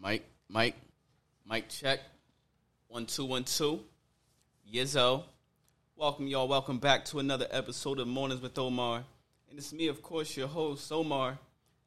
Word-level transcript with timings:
Mike, 0.00 0.24
Mike, 0.48 0.76
Mike 1.44 1.68
check. 1.68 1.98
One, 2.86 3.06
two, 3.06 3.24
one, 3.24 3.42
two. 3.42 3.80
Yizzo. 4.72 5.24
Welcome, 5.96 6.28
y'all. 6.28 6.46
Welcome 6.46 6.78
back 6.78 7.04
to 7.06 7.18
another 7.18 7.48
episode 7.50 7.98
of 7.98 8.06
Mornings 8.06 8.40
with 8.40 8.56
Omar. 8.58 9.02
And 9.50 9.58
it's 9.58 9.72
me, 9.72 9.88
of 9.88 10.00
course, 10.00 10.36
your 10.36 10.46
host, 10.46 10.92
Omar. 10.92 11.36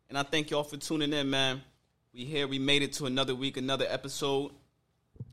And 0.09 0.17
I 0.17 0.23
thank 0.23 0.51
y'all 0.51 0.65
for 0.65 0.75
tuning 0.75 1.13
in, 1.13 1.29
man. 1.29 1.61
We 2.13 2.25
here, 2.25 2.49
we 2.49 2.59
made 2.59 2.81
it 2.81 2.91
to 2.93 3.05
another 3.05 3.33
week, 3.33 3.55
another 3.55 3.85
episode. 3.87 4.51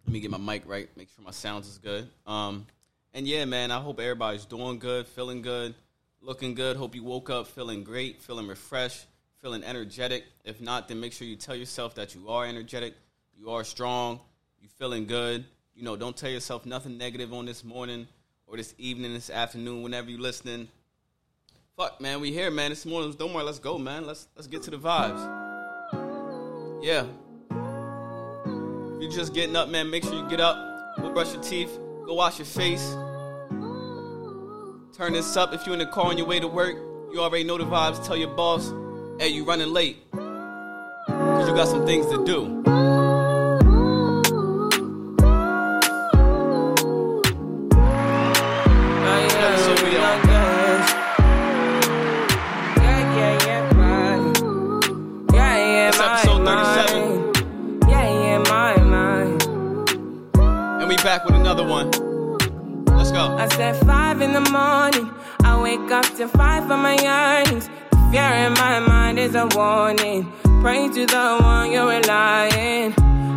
Let 0.06 0.12
me 0.12 0.20
get 0.20 0.30
my 0.30 0.38
mic 0.38 0.62
right, 0.64 0.88
make 0.96 1.08
sure 1.08 1.24
my 1.24 1.32
sounds 1.32 1.66
is 1.66 1.78
good. 1.78 2.08
Um, 2.28 2.64
and 3.12 3.26
yeah, 3.26 3.44
man, 3.44 3.72
I 3.72 3.80
hope 3.80 3.98
everybody's 3.98 4.44
doing 4.44 4.78
good, 4.78 5.08
feeling 5.08 5.42
good, 5.42 5.74
looking 6.22 6.54
good. 6.54 6.76
Hope 6.76 6.94
you 6.94 7.02
woke 7.02 7.28
up 7.28 7.48
feeling 7.48 7.82
great, 7.82 8.22
feeling 8.22 8.46
refreshed, 8.46 9.04
feeling 9.40 9.62
energetic. 9.64 10.24
If 10.44 10.60
not, 10.60 10.88
then 10.88 11.00
make 11.00 11.12
sure 11.12 11.26
you 11.26 11.36
tell 11.36 11.54
yourself 11.54 11.94
that 11.94 12.14
you 12.14 12.28
are 12.28 12.46
energetic, 12.46 12.94
you 13.36 13.50
are 13.50 13.64
strong, 13.64 14.20
you're 14.60 14.70
feeling 14.78 15.06
good. 15.06 15.44
You 15.74 15.84
know, 15.84 15.96
don't 15.96 16.16
tell 16.16 16.30
yourself 16.30 16.66
nothing 16.66 16.98
negative 16.98 17.32
on 17.32 17.46
this 17.46 17.62
morning 17.62 18.08
or 18.46 18.56
this 18.56 18.74
evening, 18.78 19.14
this 19.14 19.30
afternoon, 19.30 19.82
whenever 19.82 20.10
you're 20.10 20.20
listening. 20.20 20.68
Fuck, 21.76 22.00
man, 22.00 22.20
we 22.20 22.32
here, 22.32 22.50
man. 22.50 22.70
This 22.70 22.84
morning, 22.84 23.14
don't 23.16 23.32
worry, 23.32 23.44
let's 23.44 23.60
go, 23.60 23.78
man. 23.78 24.04
Let's 24.04 24.26
let's 24.34 24.48
get 24.48 24.62
to 24.64 24.70
the 24.70 24.78
vibes. 24.78 25.20
Yeah. 26.82 27.06
If 28.96 29.02
you're 29.02 29.12
just 29.12 29.32
getting 29.32 29.54
up, 29.54 29.68
man, 29.68 29.88
make 29.88 30.02
sure 30.02 30.14
you 30.14 30.28
get 30.28 30.40
up, 30.40 30.56
go 30.96 31.12
brush 31.12 31.32
your 31.32 31.42
teeth, 31.42 31.78
go 32.04 32.14
wash 32.14 32.38
your 32.38 32.46
face. 32.46 32.96
Turn 34.96 35.12
this 35.12 35.36
up 35.36 35.52
if 35.52 35.64
you're 35.64 35.74
in 35.74 35.78
the 35.78 35.86
car 35.86 36.06
on 36.06 36.18
your 36.18 36.26
way 36.26 36.40
to 36.40 36.48
work. 36.48 36.74
You 37.12 37.20
already 37.20 37.44
know 37.44 37.56
the 37.56 37.64
vibes. 37.64 38.04
Tell 38.04 38.16
your 38.16 38.34
boss, 38.34 38.72
hey, 39.18 39.28
you 39.28 39.44
running 39.44 39.72
late. 39.72 39.96
Because 40.12 41.48
you 41.48 41.54
got 41.54 41.68
some 41.68 41.84
things 41.86 42.06
to 42.06 42.24
do. 42.24 42.62
So 49.58 49.74
we 49.84 49.96
on. 49.98 50.18
It's 55.88 55.98
episode 55.98 56.44
37. 56.44 57.32
And 60.80 60.88
we 60.88 60.96
back 60.96 61.24
with 61.24 61.34
another 61.34 61.66
one. 61.66 61.90
Let's 62.86 63.10
go. 63.10 63.36
I 63.36 63.48
said 63.48 63.76
five 63.84 64.20
in 64.20 64.32
the 64.32 64.40
morning. 64.50 65.10
I 65.40 65.60
wake 65.60 65.90
up 65.90 66.04
to 66.16 66.28
five 66.28 66.66
for 66.68 66.76
my 66.76 66.96
yearnings. 66.96 67.68
Fear 68.10 68.32
in 68.46 68.52
my 68.54 68.80
mind 68.80 69.18
is 69.18 69.34
a 69.34 69.46
warning. 69.54 70.32
Pray 70.62 70.88
to 70.88 71.04
the 71.04 71.38
one 71.42 71.70
you're 71.70 71.86
relying. 71.86 72.94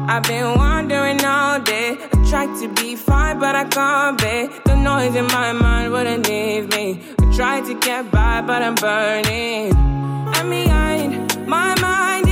I've 0.07 0.23
been 0.23 0.57
wandering 0.57 1.23
all 1.25 1.59
day. 1.59 1.97
I 2.13 2.29
tried 2.29 2.57
to 2.61 2.69
be 2.69 2.95
fine, 2.95 3.37
but 3.37 3.53
I 3.53 3.65
can't 3.65 4.17
be. 4.17 4.47
The 4.63 4.75
noise 4.75 5.15
in 5.15 5.27
my 5.27 5.51
mind 5.51 5.91
wouldn't 5.91 6.25
leave 6.25 6.69
me. 6.69 7.01
I 7.19 7.35
tried 7.35 7.65
to 7.65 7.73
get 7.73 8.09
by, 8.11 8.41
but 8.41 8.61
I'm 8.61 8.75
burning. 8.75 9.73
And 9.75 10.49
behind 10.49 11.47
my 11.47 11.77
mind, 11.81 12.30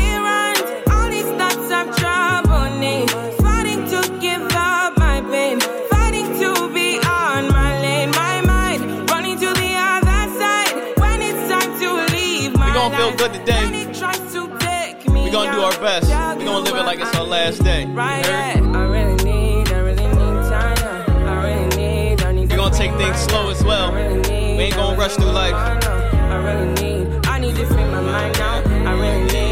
good 13.31 13.45
today. 13.45 13.63
When 13.65 13.75
it 13.75 13.95
tries 13.95 14.33
to 14.33 14.57
take 14.59 15.07
me 15.09 15.25
We 15.25 15.31
gonna 15.31 15.51
do 15.51 15.61
our 15.61 15.77
best. 15.79 16.07
We 16.37 16.45
gonna 16.45 16.59
live 16.59 16.75
it 16.75 16.85
like 16.85 16.99
it's 16.99 17.15
our 17.15 17.25
last 17.25 17.63
day. 17.63 17.85
You 17.85 17.93
Right, 17.93 18.25
heard? 18.25 18.63
yeah. 18.63 18.77
I 18.79 18.83
really 18.85 19.23
need, 19.23 19.71
I 19.71 19.79
really 19.79 20.07
need 20.07 20.35
time. 20.49 20.77
I 21.27 21.45
really 21.47 21.75
need, 21.77 22.23
I 22.23 22.31
need 22.31 22.49
We 22.49 22.55
gonna 22.55 22.75
take 22.75 22.93
things 22.95 23.17
slow 23.17 23.49
as 23.49 23.63
well. 23.63 23.91
I 23.91 24.01
really 24.01 24.21
need, 24.29 24.57
We 24.57 24.63
ain't 24.65 24.75
gonna 24.75 24.97
rush 24.97 25.15
through 25.15 25.31
life. 25.31 25.53
I 25.53 26.35
really 26.37 26.73
need, 26.81 27.25
I 27.27 27.39
need 27.39 27.55
to 27.55 27.65
free 27.65 27.83
my 27.85 28.01
mind 28.01 28.37
now. 28.37 28.61
I 28.89 28.93
really 28.93 29.23
need, 29.33 29.48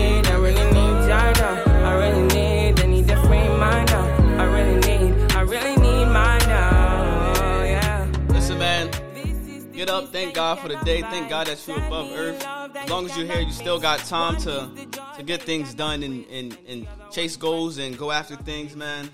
Up, 9.89 10.11
thank 10.11 10.33
God 10.33 10.59
for 10.59 10.67
the 10.67 10.75
day. 10.83 11.01
Thank 11.01 11.29
God 11.29 11.47
that 11.47 11.65
you're 11.65 11.77
above 11.77 12.11
earth. 12.11 12.45
As 12.75 12.89
long 12.89 13.05
as 13.05 13.17
you're 13.17 13.25
here, 13.25 13.39
you 13.39 13.53
still 13.53 13.79
got 13.79 13.99
time 13.99 14.35
to 14.41 14.69
to 15.15 15.23
get 15.23 15.41
things 15.41 15.73
done 15.73 16.03
and, 16.03 16.25
and, 16.29 16.57
and 16.67 16.87
chase 17.09 17.37
goals 17.37 17.77
and 17.77 17.97
go 17.97 18.11
after 18.11 18.35
things, 18.35 18.75
man. 18.75 19.09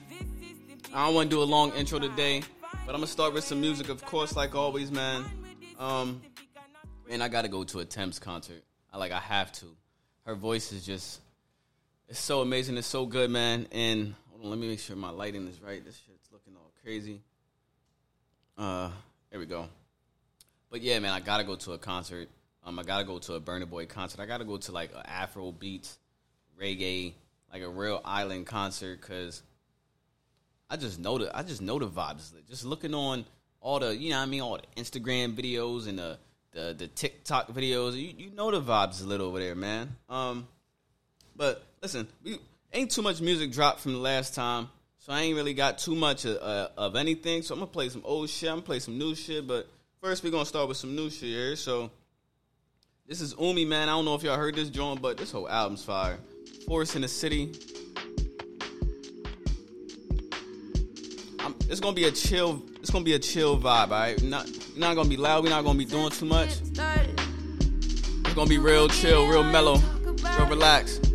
I 0.94 1.06
don't 1.06 1.14
want 1.14 1.30
to 1.30 1.36
do 1.36 1.44
a 1.44 1.46
long 1.46 1.72
intro 1.74 2.00
today, 2.00 2.42
but 2.62 2.96
I'm 2.96 3.02
gonna 3.02 3.08
start 3.08 3.34
with 3.34 3.44
some 3.44 3.62
music, 3.62 3.90
of 3.90 4.04
course, 4.04 4.36
like 4.36 4.56
always, 4.56 4.92
man. 4.92 5.24
Um, 5.78 6.22
man, 7.08 7.22
I 7.22 7.28
gotta 7.28 7.50
go 7.50 7.64
to 7.66 7.80
a 7.80 7.86
Tems 7.86 8.18
concert. 8.18 8.64
I 8.92 8.98
like, 8.98 9.12
I 9.12 9.20
have 9.20 9.52
to. 9.54 9.68
Her 10.26 10.34
voice 10.34 10.72
is 10.72 10.84
just, 10.84 11.22
it's 12.10 12.20
so 12.20 12.42
amazing. 12.42 12.78
It's 12.78 12.88
so 12.88 13.06
good, 13.06 13.30
man. 13.30 13.68
And 13.72 14.16
hold 14.32 14.44
on, 14.44 14.50
let 14.50 14.60
me 14.60 14.68
make 14.68 14.80
sure 14.80 14.96
my 14.96 15.12
lighting 15.12 15.48
is 15.48 15.62
right. 15.62 15.86
This 15.86 16.02
shit's 16.06 16.32
looking 16.32 16.56
all 16.56 16.72
crazy. 16.84 17.22
Uh, 18.58 18.90
there 19.30 19.40
we 19.40 19.46
go. 19.46 19.68
But 20.74 20.82
yeah, 20.82 20.98
man, 20.98 21.12
I 21.12 21.20
gotta 21.20 21.44
go 21.44 21.56
to 21.56 21.74
a 21.74 21.78
concert. 21.78 22.30
Um, 22.64 22.80
I 22.80 22.84
gotta 22.84 23.04
go 23.04 23.20
to 23.20 23.36
a 23.36 23.40
Burna 23.40 23.70
Boy 23.70 23.86
concert. 23.86 24.20
I 24.20 24.26
gotta 24.26 24.44
go 24.44 24.58
to 24.58 24.72
like 24.72 24.92
a 24.92 25.08
Afro 25.08 25.52
beats, 25.52 26.00
reggae, 26.60 27.14
like 27.54 27.62
a 27.62 27.70
real 27.70 28.02
island 28.04 28.48
concert, 28.48 29.00
cause 29.02 29.44
I 30.72 30.78
just 30.78 30.98
know 30.98 31.20
the 31.20 31.38
I 31.38 31.44
just 31.44 31.62
know 31.62 31.78
the 31.78 31.88
vibes. 31.88 32.32
Just 32.50 32.66
looking 32.66 32.96
on 32.96 33.24
all 33.62 33.78
the 33.78 33.96
you 33.96 34.10
know 34.10 34.18
what 34.18 34.24
I 34.24 34.26
mean 34.26 34.42
all 34.42 34.58
the 34.58 34.82
Instagram 34.82 35.36
videos 35.36 35.88
and 35.88 36.00
the 36.00 36.18
the, 36.54 36.74
the 36.76 36.88
TikTok 36.88 37.50
videos, 37.50 37.94
you, 37.94 38.12
you 38.18 38.32
know 38.32 38.50
the 38.50 38.60
vibes 38.60 39.04
a 39.04 39.06
little 39.06 39.28
over 39.28 39.38
there, 39.38 39.54
man. 39.54 39.96
Um, 40.10 40.48
but 41.36 41.64
listen, 41.84 42.08
we 42.24 42.40
ain't 42.74 42.90
too 42.90 43.04
much 43.04 43.22
music 43.22 43.52
dropped 43.52 43.82
from 43.82 43.94
the 43.94 44.00
last 44.00 44.34
time, 44.34 44.70
so 44.98 45.14
I 45.14 45.22
ain't 45.22 45.36
really 45.36 45.54
got 45.54 45.78
too 45.78 45.94
much 45.94 46.26
of, 46.26 46.38
uh, 46.38 46.70
of 46.78 46.96
anything. 46.96 47.44
So 47.44 47.54
I'm 47.54 47.60
gonna 47.60 47.70
play 47.70 47.90
some 47.90 48.02
old 48.04 48.28
shit. 48.28 48.50
I'm 48.50 48.56
gonna 48.56 48.66
play 48.66 48.80
some 48.80 48.98
new 48.98 49.14
shit, 49.14 49.46
but 49.46 49.68
first 50.04 50.22
we're 50.22 50.30
gonna 50.30 50.46
start 50.46 50.68
with 50.68 50.76
some 50.76 50.98
new 50.98 51.10
shit 51.10 51.30
here. 51.30 51.56
So 51.56 51.90
this 53.08 53.22
is 53.22 53.34
Umi, 53.40 53.64
man. 53.64 53.88
I 53.88 53.94
don't 53.94 54.04
know 54.04 54.16
if 54.16 54.24
y'all 54.24 54.36
heard 54.36 54.54
this 54.54 54.70
joint, 54.70 55.02
but 55.02 55.16
this 55.16 55.32
whole 55.32 55.48
album's 55.48 55.82
fire. 55.82 56.20
Forest 56.68 56.98
in 56.98 57.04
the 57.04 57.08
City. 57.08 57.54
I'm, 61.40 61.56
it's 61.70 61.80
gonna 61.80 61.96
be 61.96 62.04
a 62.04 62.12
chill. 62.12 62.62
It's 62.82 62.90
gonna 62.90 63.06
be 63.06 63.14
a 63.14 63.20
chill 63.20 63.58
vibe. 63.58 63.64
All 63.64 63.88
right, 63.92 64.22
not 64.22 64.46
not 64.76 64.96
gonna 64.96 65.08
be 65.08 65.16
loud. 65.16 65.46
We're 65.46 65.52
not 65.52 65.64
gonna 65.64 65.80
be 65.80 65.86
doing 65.86 66.10
too 66.10 66.26
much. 66.26 66.50
It's 66.50 68.34
gonna 68.34 68.50
be 68.50 68.58
real 68.58 68.90
chill, 68.90 69.26
real 69.28 69.44
mellow, 69.44 69.78
real 70.38 70.48
relaxed. 70.48 71.14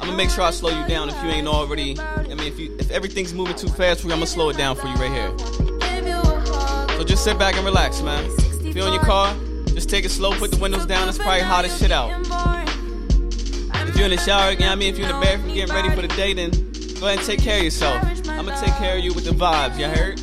I'm 0.00 0.06
gonna 0.06 0.16
make 0.16 0.30
sure 0.30 0.44
I 0.44 0.52
slow 0.52 0.70
you 0.70 0.86
down 0.86 1.08
if 1.08 1.16
you 1.24 1.28
ain't 1.30 1.48
already. 1.48 1.98
I 1.98 2.22
mean, 2.22 2.38
if 2.38 2.56
you 2.56 2.76
if 2.78 2.92
everything's 2.92 3.34
moving 3.34 3.56
too 3.56 3.66
fast 3.66 4.02
for 4.02 4.06
you, 4.06 4.12
I'm 4.12 4.20
gonna 4.20 4.28
slow 4.28 4.48
it 4.50 4.56
down 4.56 4.76
for 4.76 4.86
you 4.86 4.94
right 4.94 5.10
here. 5.10 5.67
Just 7.18 7.30
sit 7.30 7.36
back 7.40 7.56
and 7.56 7.64
relax, 7.64 8.00
man. 8.00 8.24
If 8.64 8.76
you're 8.76 8.86
in 8.86 8.92
your 8.92 9.02
car, 9.02 9.34
just 9.74 9.90
take 9.90 10.04
it 10.04 10.10
slow, 10.10 10.30
put 10.34 10.52
the 10.52 10.56
windows 10.56 10.86
down. 10.86 11.08
It's 11.08 11.18
probably 11.18 11.40
hot 11.40 11.64
as 11.64 11.76
shit 11.76 11.90
out. 11.90 12.12
If 13.88 13.96
you're 13.96 14.04
in 14.04 14.12
the 14.12 14.18
shower, 14.18 14.54
what 14.54 14.62
I 14.62 14.76
mean? 14.76 14.94
If 14.94 15.00
you're 15.00 15.08
in 15.08 15.16
the 15.16 15.20
bathroom 15.20 15.52
getting 15.52 15.74
ready 15.74 15.90
for 15.90 16.02
the 16.02 16.06
day, 16.14 16.32
then 16.32 16.52
go 17.00 17.08
ahead 17.08 17.18
and 17.18 17.26
take 17.26 17.40
care 17.40 17.58
of 17.58 17.64
yourself. 17.64 18.04
I'm 18.28 18.46
gonna 18.46 18.60
take 18.60 18.72
care 18.74 18.96
of 18.96 19.02
you 19.02 19.12
with 19.14 19.24
the 19.24 19.32
vibes, 19.32 19.80
you 19.80 19.88
heard? 19.88 20.20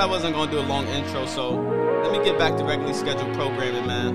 I 0.00 0.06
wasn't 0.06 0.34
gonna 0.34 0.50
do 0.50 0.58
a 0.58 0.64
long 0.64 0.86
intro, 0.88 1.26
so 1.26 1.50
let 2.02 2.10
me 2.10 2.24
get 2.24 2.38
back 2.38 2.56
to 2.56 2.64
regularly 2.64 2.94
scheduled 2.94 3.34
programming, 3.34 3.86
man. 3.86 4.14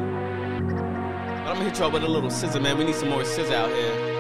But 1.44 1.52
I'm 1.52 1.58
gonna 1.58 1.66
hit 1.66 1.78
y'all 1.78 1.92
with 1.92 2.04
a 2.04 2.08
little 2.08 2.32
SZA, 2.32 2.60
man. 2.60 2.80
We 2.80 2.86
need 2.86 2.96
some 2.96 3.10
more 3.10 3.22
SZA 3.22 3.54
out 3.54 3.70
here. 3.70 4.14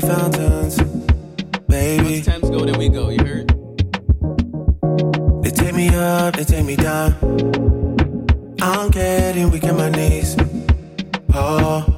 Like 0.00 0.16
fountains. 0.16 0.76
Baby, 1.68 2.04
Once 2.04 2.26
Thames 2.26 2.50
go, 2.50 2.64
then 2.64 2.78
we 2.78 2.88
go. 2.88 3.08
You 3.08 3.24
heard? 3.24 3.48
they 5.42 5.50
take 5.50 5.74
me 5.74 5.88
up, 5.88 6.36
they 6.36 6.44
take 6.44 6.64
me 6.64 6.76
down. 6.76 7.14
I'm 8.60 8.90
getting 8.90 9.50
weak 9.50 9.64
in 9.64 9.76
my 9.76 9.88
knees. 9.90 10.36
Oh, 11.32 11.95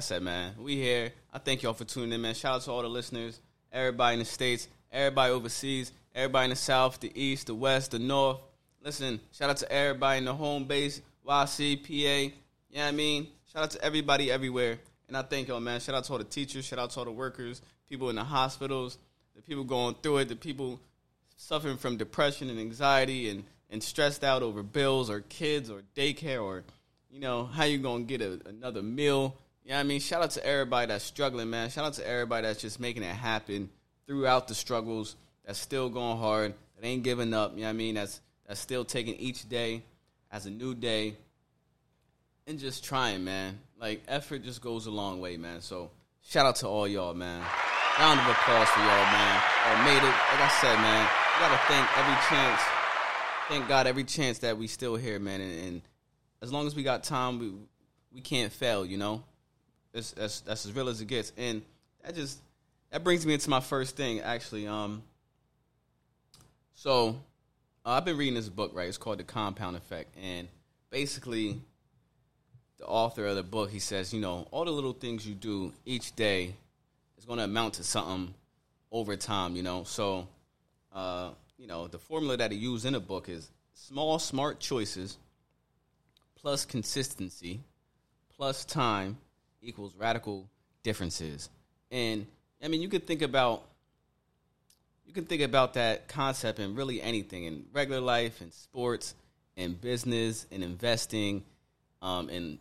I 0.00 0.02
said, 0.02 0.22
man, 0.22 0.54
we 0.58 0.76
here. 0.76 1.12
I 1.30 1.38
thank 1.38 1.62
y'all 1.62 1.74
for 1.74 1.84
tuning 1.84 2.12
in, 2.12 2.22
man. 2.22 2.32
Shout 2.32 2.54
out 2.54 2.62
to 2.62 2.70
all 2.70 2.80
the 2.80 2.88
listeners, 2.88 3.38
everybody 3.70 4.14
in 4.14 4.20
the 4.20 4.24
states, 4.24 4.66
everybody 4.90 5.30
overseas, 5.30 5.92
everybody 6.14 6.44
in 6.44 6.50
the 6.50 6.56
south, 6.56 7.00
the 7.00 7.12
east, 7.14 7.48
the 7.48 7.54
west, 7.54 7.90
the 7.90 7.98
north. 7.98 8.38
Listen, 8.82 9.20
shout 9.30 9.50
out 9.50 9.58
to 9.58 9.70
everybody 9.70 10.16
in 10.16 10.24
the 10.24 10.32
home 10.32 10.64
base, 10.64 11.02
YC, 11.28 11.82
PA. 11.82 11.92
You 11.92 12.30
know 12.30 12.80
what 12.80 12.82
I 12.82 12.92
mean? 12.92 13.26
Shout 13.52 13.64
out 13.64 13.70
to 13.72 13.84
everybody 13.84 14.32
everywhere. 14.32 14.78
And 15.06 15.18
I 15.18 15.20
thank 15.20 15.48
y'all, 15.48 15.60
man. 15.60 15.78
Shout 15.80 15.94
out 15.94 16.04
to 16.04 16.12
all 16.12 16.18
the 16.18 16.24
teachers, 16.24 16.64
shout 16.64 16.78
out 16.78 16.88
to 16.92 17.00
all 17.00 17.04
the 17.04 17.12
workers, 17.12 17.60
people 17.86 18.08
in 18.08 18.16
the 18.16 18.24
hospitals, 18.24 18.96
the 19.36 19.42
people 19.42 19.64
going 19.64 19.96
through 20.02 20.16
it, 20.16 20.28
the 20.30 20.36
people 20.36 20.80
suffering 21.36 21.76
from 21.76 21.98
depression 21.98 22.48
and 22.48 22.58
anxiety 22.58 23.28
and, 23.28 23.44
and 23.68 23.82
stressed 23.82 24.24
out 24.24 24.42
over 24.42 24.62
bills 24.62 25.10
or 25.10 25.20
kids 25.20 25.68
or 25.68 25.82
daycare 25.94 26.42
or 26.42 26.64
you 27.10 27.20
know 27.20 27.44
how 27.44 27.64
you 27.64 27.76
gonna 27.76 28.04
get 28.04 28.22
a, 28.22 28.40
another 28.46 28.80
meal 28.80 29.36
what 29.76 29.80
i 29.80 29.84
mean 29.84 30.00
shout 30.00 30.22
out 30.22 30.30
to 30.32 30.44
everybody 30.44 30.88
that's 30.88 31.04
struggling 31.04 31.48
man. 31.48 31.70
Shout 31.70 31.84
out 31.84 31.92
to 31.94 32.06
everybody 32.06 32.46
that's 32.46 32.60
just 32.60 32.80
making 32.80 33.02
it 33.02 33.14
happen 33.14 33.70
throughout 34.06 34.48
the 34.48 34.54
struggles 34.54 35.14
that's 35.44 35.60
still 35.60 35.88
going 35.88 36.18
hard 36.18 36.54
that 36.76 36.84
ain't 36.84 37.04
giving 37.04 37.32
up 37.32 37.52
you 37.54 37.60
know 37.60 37.66
what 37.66 37.70
i 37.70 37.74
mean? 37.74 37.94
That's 37.94 38.20
that's 38.48 38.58
still 38.58 38.84
taking 38.84 39.14
each 39.14 39.48
day 39.48 39.84
as 40.32 40.46
a 40.46 40.50
new 40.50 40.74
day 40.74 41.14
and 42.48 42.58
just 42.58 42.84
trying 42.84 43.22
man. 43.22 43.60
Like 43.80 44.02
effort 44.08 44.42
just 44.42 44.60
goes 44.60 44.86
a 44.86 44.90
long 44.90 45.20
way 45.20 45.36
man. 45.36 45.60
So 45.60 45.90
shout 46.22 46.46
out 46.46 46.56
to 46.56 46.66
all 46.66 46.88
y'all 46.88 47.14
man. 47.14 47.40
Round 47.98 48.18
of 48.18 48.26
applause 48.26 48.68
for 48.70 48.80
y'all 48.80 48.88
man. 48.88 49.42
Y'all 49.66 49.84
made 49.84 49.98
it. 49.98 50.14
Like 50.32 50.40
i 50.40 50.48
said 50.60 50.76
man 50.78 51.04
you 51.04 51.46
gotta 51.46 51.60
thank 51.68 51.98
every 51.98 52.16
chance. 52.28 52.60
Thank 53.48 53.68
god 53.68 53.86
every 53.86 54.04
chance 54.04 54.40
that 54.40 54.58
we 54.58 54.66
still 54.66 54.96
here 54.96 55.20
man. 55.20 55.40
And, 55.40 55.64
and 55.68 55.82
as 56.42 56.52
long 56.52 56.66
as 56.66 56.74
we 56.74 56.82
got 56.82 57.04
time 57.04 57.38
we 57.38 57.52
we 58.12 58.20
can't 58.20 58.52
fail 58.52 58.84
you 58.84 58.98
know 58.98 59.22
that's 59.92 60.12
that's 60.12 60.40
that's 60.40 60.66
as 60.66 60.72
real 60.72 60.88
as 60.88 61.00
it 61.00 61.06
gets. 61.06 61.32
And 61.36 61.62
that 62.04 62.14
just 62.14 62.38
that 62.90 63.04
brings 63.04 63.26
me 63.26 63.34
into 63.34 63.50
my 63.50 63.60
first 63.60 63.96
thing 63.96 64.20
actually. 64.20 64.66
Um 64.66 65.02
so 66.74 67.20
uh, 67.84 67.90
i've 67.90 68.04
been 68.04 68.16
reading 68.16 68.34
this 68.34 68.48
book 68.48 68.72
right? 68.74 68.88
It's 68.88 68.98
called 68.98 69.18
the 69.18 69.24
compound 69.24 69.76
effect. 69.76 70.16
And 70.22 70.48
basically 70.90 71.60
the 72.78 72.86
author 72.86 73.26
of 73.26 73.36
the 73.36 73.42
book 73.42 73.70
he 73.70 73.78
says 73.78 74.14
you 74.14 74.20
know 74.20 74.46
all 74.50 74.64
the 74.64 74.70
little 74.70 74.92
things 74.92 75.26
you 75.26 75.34
do 75.34 75.72
each 75.84 76.16
day 76.16 76.54
is 77.18 77.24
going 77.24 77.38
to 77.38 77.44
amount 77.44 77.74
to 77.74 77.84
something 77.84 78.34
over 78.90 79.16
time 79.16 79.56
you 79.56 79.62
know? 79.62 79.84
So 79.84 80.28
uh, 80.92 81.30
you 81.58 81.66
know 81.66 81.88
the 81.88 81.98
formula 81.98 82.36
that 82.36 82.52
he 82.52 82.58
used 82.58 82.84
in 82.86 82.94
the 82.94 83.00
book 83.00 83.28
is 83.28 83.50
small 83.74 84.18
smart 84.18 84.60
choices 84.60 85.18
plus 86.36 86.64
consistency 86.64 87.60
plus 88.34 88.64
time 88.64 89.18
equals 89.62 89.94
radical 89.96 90.48
differences. 90.82 91.48
And 91.90 92.26
i 92.62 92.68
mean 92.68 92.82
you 92.82 92.88
could 92.88 93.06
think 93.06 93.22
about 93.22 93.64
you 95.06 95.14
can 95.14 95.24
think 95.24 95.42
about 95.42 95.74
that 95.74 96.08
concept 96.08 96.58
in 96.58 96.74
really 96.74 97.02
anything 97.02 97.44
in 97.44 97.64
regular 97.72 98.00
life 98.00 98.40
in 98.40 98.52
sports 98.52 99.14
in 99.56 99.74
business 99.74 100.46
in 100.50 100.62
investing 100.62 101.42
um, 102.02 102.30
in 102.30 102.58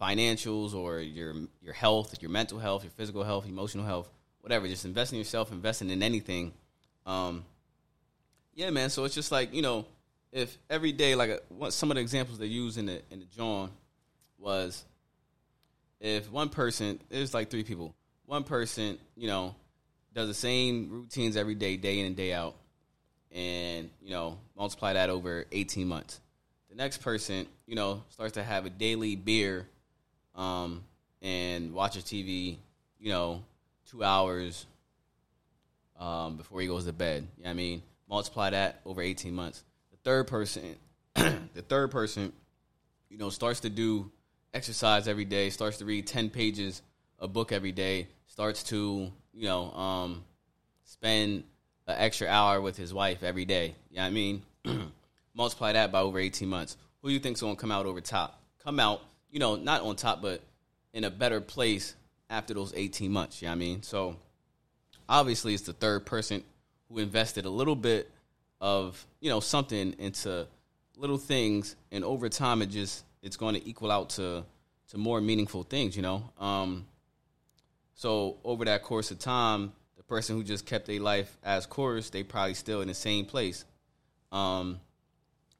financials 0.00 0.74
or 0.74 1.00
your 1.00 1.34
your 1.62 1.74
health 1.74 2.20
your 2.22 2.30
mental 2.30 2.58
health 2.58 2.84
your 2.84 2.92
physical 2.92 3.22
health 3.22 3.46
emotional 3.46 3.84
health 3.84 4.08
whatever. 4.40 4.66
Just 4.66 4.84
investing 4.84 5.18
in 5.18 5.20
yourself 5.20 5.52
investing 5.52 5.90
in 5.90 6.02
anything. 6.02 6.52
Um, 7.06 7.44
yeah 8.54 8.70
man 8.70 8.90
so 8.90 9.04
it's 9.04 9.14
just 9.14 9.32
like 9.32 9.54
you 9.54 9.62
know 9.62 9.84
if 10.32 10.56
every 10.68 10.92
day 10.92 11.14
like 11.14 11.30
a, 11.30 11.40
what, 11.48 11.72
some 11.72 11.90
of 11.90 11.96
the 11.96 12.00
examples 12.00 12.38
they 12.38 12.46
use 12.46 12.78
in 12.78 12.86
the 12.86 13.02
in 13.10 13.20
the 13.20 13.24
John 13.26 13.70
was 14.38 14.84
if 16.00 16.30
one 16.30 16.48
person 16.48 16.98
there's 17.08 17.34
like 17.34 17.50
three 17.50 17.64
people. 17.64 17.94
One 18.24 18.44
person 18.44 18.98
you 19.16 19.26
know 19.28 19.54
does 20.14 20.28
the 20.28 20.34
same 20.34 20.88
routines 20.90 21.36
every 21.36 21.54
day 21.54 21.76
day 21.76 22.00
in 22.00 22.06
and 22.06 22.16
day 22.16 22.32
out 22.32 22.56
and 23.32 23.90
you 24.02 24.10
know 24.10 24.38
multiply 24.56 24.94
that 24.94 25.10
over 25.10 25.44
18 25.52 25.86
months. 25.86 26.20
The 26.68 26.76
next 26.76 26.98
person 26.98 27.46
you 27.66 27.76
know 27.76 28.02
starts 28.10 28.34
to 28.34 28.42
have 28.42 28.66
a 28.66 28.70
daily 28.70 29.16
beer 29.16 29.66
um, 30.34 30.82
and 31.22 31.72
watches 31.72 32.04
tv 32.04 32.56
you 32.98 33.10
know 33.10 33.42
two 33.90 34.02
hours 34.02 34.66
um, 35.98 36.36
before 36.36 36.60
he 36.60 36.66
goes 36.66 36.86
to 36.86 36.92
bed. 36.92 37.26
You 37.38 37.44
know 37.44 37.50
i 37.50 37.54
mean? 37.54 37.82
Multiply 38.08 38.50
that 38.50 38.80
over 38.84 39.00
18 39.02 39.32
months. 39.34 39.62
The 39.92 39.98
third 39.98 40.26
person 40.26 40.76
the 41.14 41.62
third 41.68 41.90
person 41.90 42.32
you 43.08 43.18
know 43.18 43.30
starts 43.30 43.60
to 43.60 43.70
do 43.70 44.10
exercise 44.52 45.06
every 45.08 45.24
day 45.24 45.50
starts 45.50 45.78
to 45.78 45.84
read 45.84 46.06
10 46.06 46.30
pages 46.30 46.82
a 47.18 47.28
book 47.28 47.52
every 47.52 47.72
day 47.72 48.08
starts 48.26 48.62
to 48.64 49.10
you 49.34 49.46
know 49.46 49.70
um, 49.72 50.24
spend 50.84 51.44
an 51.86 51.96
extra 51.98 52.28
hour 52.28 52.60
with 52.60 52.76
his 52.76 52.94
wife 52.94 53.22
every 53.22 53.44
day. 53.44 53.74
You 53.90 53.96
know 53.96 54.02
what 54.02 54.08
i 54.08 54.10
mean? 54.10 54.42
Multiply 55.34 55.72
that 55.72 55.92
by 55.92 56.00
over 56.00 56.18
18 56.18 56.48
months. 56.48 56.76
Who 57.02 57.08
do 57.08 57.14
you 57.14 57.20
think's 57.20 57.40
going 57.40 57.56
to 57.56 57.60
come 57.60 57.70
out 57.70 57.86
over 57.86 58.00
top? 58.00 58.40
Come 58.62 58.80
out 58.80 59.02
you 59.30 59.38
know 59.38 59.56
not 59.56 59.82
on 59.82 59.96
top 59.96 60.22
but 60.22 60.40
in 60.92 61.04
a 61.04 61.10
better 61.10 61.40
place 61.40 61.94
after 62.28 62.54
those 62.54 62.72
18 62.74 63.12
months 63.12 63.42
you 63.42 63.46
know 63.46 63.52
what 63.52 63.56
i 63.56 63.58
mean? 63.58 63.82
So 63.82 64.16
obviously 65.08 65.54
it's 65.54 65.64
the 65.64 65.72
third 65.72 66.06
person 66.06 66.42
who 66.88 66.98
invested 66.98 67.44
a 67.44 67.50
little 67.50 67.76
bit 67.76 68.10
of 68.60 69.06
you 69.20 69.30
know 69.30 69.40
something 69.40 69.94
into 69.98 70.46
little 70.96 71.18
things 71.18 71.76
and 71.92 72.04
over 72.04 72.28
time 72.28 72.62
it 72.62 72.66
just 72.66 73.04
it's 73.22 73.36
going 73.36 73.54
to 73.54 73.68
equal 73.68 73.90
out 73.90 74.10
to 74.10 74.44
to 74.88 74.98
more 74.98 75.20
meaningful 75.20 75.62
things 75.62 75.96
you 75.96 76.02
know? 76.02 76.30
Um 76.38 76.86
so 77.94 78.38
over 78.44 78.64
that 78.64 78.82
course 78.82 79.10
of 79.10 79.18
time 79.18 79.72
the 79.96 80.02
person 80.02 80.36
who 80.36 80.42
just 80.42 80.66
kept 80.66 80.86
their 80.86 81.00
life 81.00 81.36
as 81.42 81.66
course 81.66 82.10
they 82.10 82.22
probably 82.22 82.54
still 82.54 82.80
in 82.80 82.88
the 82.88 82.94
same 82.94 83.24
place. 83.24 83.64
Um 84.32 84.80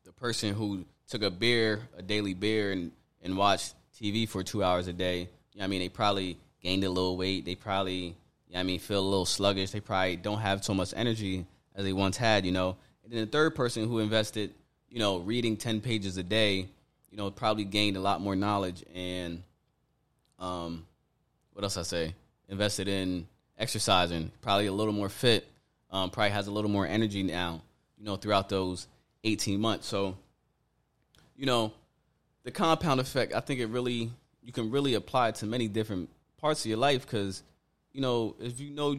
the 0.05 0.12
person 0.12 0.55
who 0.55 0.85
took 1.09 1.23
a 1.23 1.31
beer 1.31 1.88
a 1.97 2.02
daily 2.02 2.35
beer 2.35 2.73
and 2.73 2.93
and 3.23 3.37
watched 3.37 3.75
tv 4.00 4.29
for 4.29 4.43
two 4.43 4.64
hours 4.64 4.87
a 4.87 4.93
day 4.93 5.29
you 5.52 5.59
know 5.59 5.64
i 5.64 5.67
mean 5.67 5.81
they 5.81 5.88
probably 5.88 6.38
gained 6.62 6.85
a 6.85 6.90
little 6.90 7.17
weight. 7.17 7.45
They 7.45 7.55
probably 7.55 8.14
you 8.49 8.55
know 8.55 8.61
i 8.61 8.62
mean 8.62 8.79
feel 8.79 9.00
a 9.00 9.11
little 9.11 9.26
sluggish. 9.26 9.71
They 9.71 9.81
probably 9.81 10.17
don't 10.17 10.40
have 10.40 10.64
so 10.64 10.75
much 10.75 10.93
energy 10.97 11.47
as 11.75 11.85
they 11.85 11.93
once 11.93 12.17
had 12.17 12.45
you 12.45 12.52
know? 12.52 12.76
And 13.05 13.12
then 13.12 13.21
the 13.25 13.31
third 13.31 13.55
person 13.55 13.88
who 13.88 13.99
invested, 13.99 14.55
you 14.88 14.99
know, 15.00 15.19
reading 15.19 15.57
10 15.57 15.81
pages 15.81 16.17
a 16.17 16.23
day, 16.23 16.69
you 17.11 17.17
know, 17.17 17.31
probably 17.31 17.64
gained 17.64 17.97
a 17.97 18.00
lot 18.00 18.21
more 18.21 18.37
knowledge 18.37 18.85
and 18.95 19.43
um 20.38 20.87
what 21.52 21.64
else 21.64 21.76
I 21.76 21.83
say? 21.83 22.14
Invested 22.49 22.88
in 22.88 23.26
exercising, 23.59 24.31
probably 24.40 24.67
a 24.67 24.73
little 24.73 24.93
more 24.93 25.09
fit, 25.09 25.47
um, 25.90 26.11
probably 26.11 26.31
has 26.31 26.47
a 26.47 26.50
little 26.50 26.71
more 26.71 26.87
energy 26.87 27.23
now, 27.23 27.62
you 27.99 28.05
know, 28.05 28.17
throughout 28.17 28.49
those 28.49 28.87
18 29.25 29.61
months. 29.61 29.87
So, 29.87 30.17
you 31.37 31.47
know, 31.47 31.73
the 32.45 32.50
compound 32.50 33.00
effect, 33.00 33.35
I 33.35 33.40
think 33.40 33.61
it 33.61 33.67
really, 33.67 34.11
you 34.43 34.52
can 34.52 34.71
really 34.71 34.95
apply 34.95 35.29
it 35.29 35.35
to 35.37 35.47
many 35.47 35.69
different 35.69 36.09
parts 36.38 36.64
of 36.64 36.71
your 36.71 36.79
life 36.79 37.02
because, 37.02 37.43
you 37.93 38.00
know, 38.00 38.35
if 38.40 38.59
you 38.61 38.71
know 38.71 38.97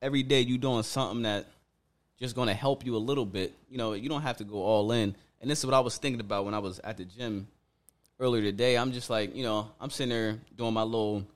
every 0.00 0.22
day 0.22 0.40
you're 0.40 0.58
doing 0.58 0.82
something 0.82 1.22
that 1.22 1.46
just 2.18 2.34
going 2.34 2.48
to 2.48 2.54
help 2.54 2.84
you 2.86 2.96
a 2.96 2.98
little 2.98 3.26
bit, 3.26 3.54
you 3.68 3.76
know, 3.76 3.92
you 3.92 4.08
don't 4.08 4.22
have 4.22 4.38
to 4.38 4.44
go 4.44 4.62
all 4.62 4.92
in. 4.92 5.14
And 5.40 5.50
this 5.50 5.60
is 5.60 5.66
what 5.66 5.74
I 5.74 5.80
was 5.80 5.96
thinking 5.96 6.20
about 6.20 6.44
when 6.44 6.54
I 6.54 6.58
was 6.58 6.78
at 6.80 6.96
the 6.96 7.04
gym 7.04 7.48
earlier 8.18 8.42
today. 8.42 8.76
I'm 8.76 8.92
just 8.92 9.08
like, 9.08 9.34
you 9.34 9.42
know, 9.42 9.70
I'm 9.80 9.90
sitting 9.90 10.10
there 10.10 10.38
doing 10.56 10.74
my 10.74 10.82
little 10.82 11.26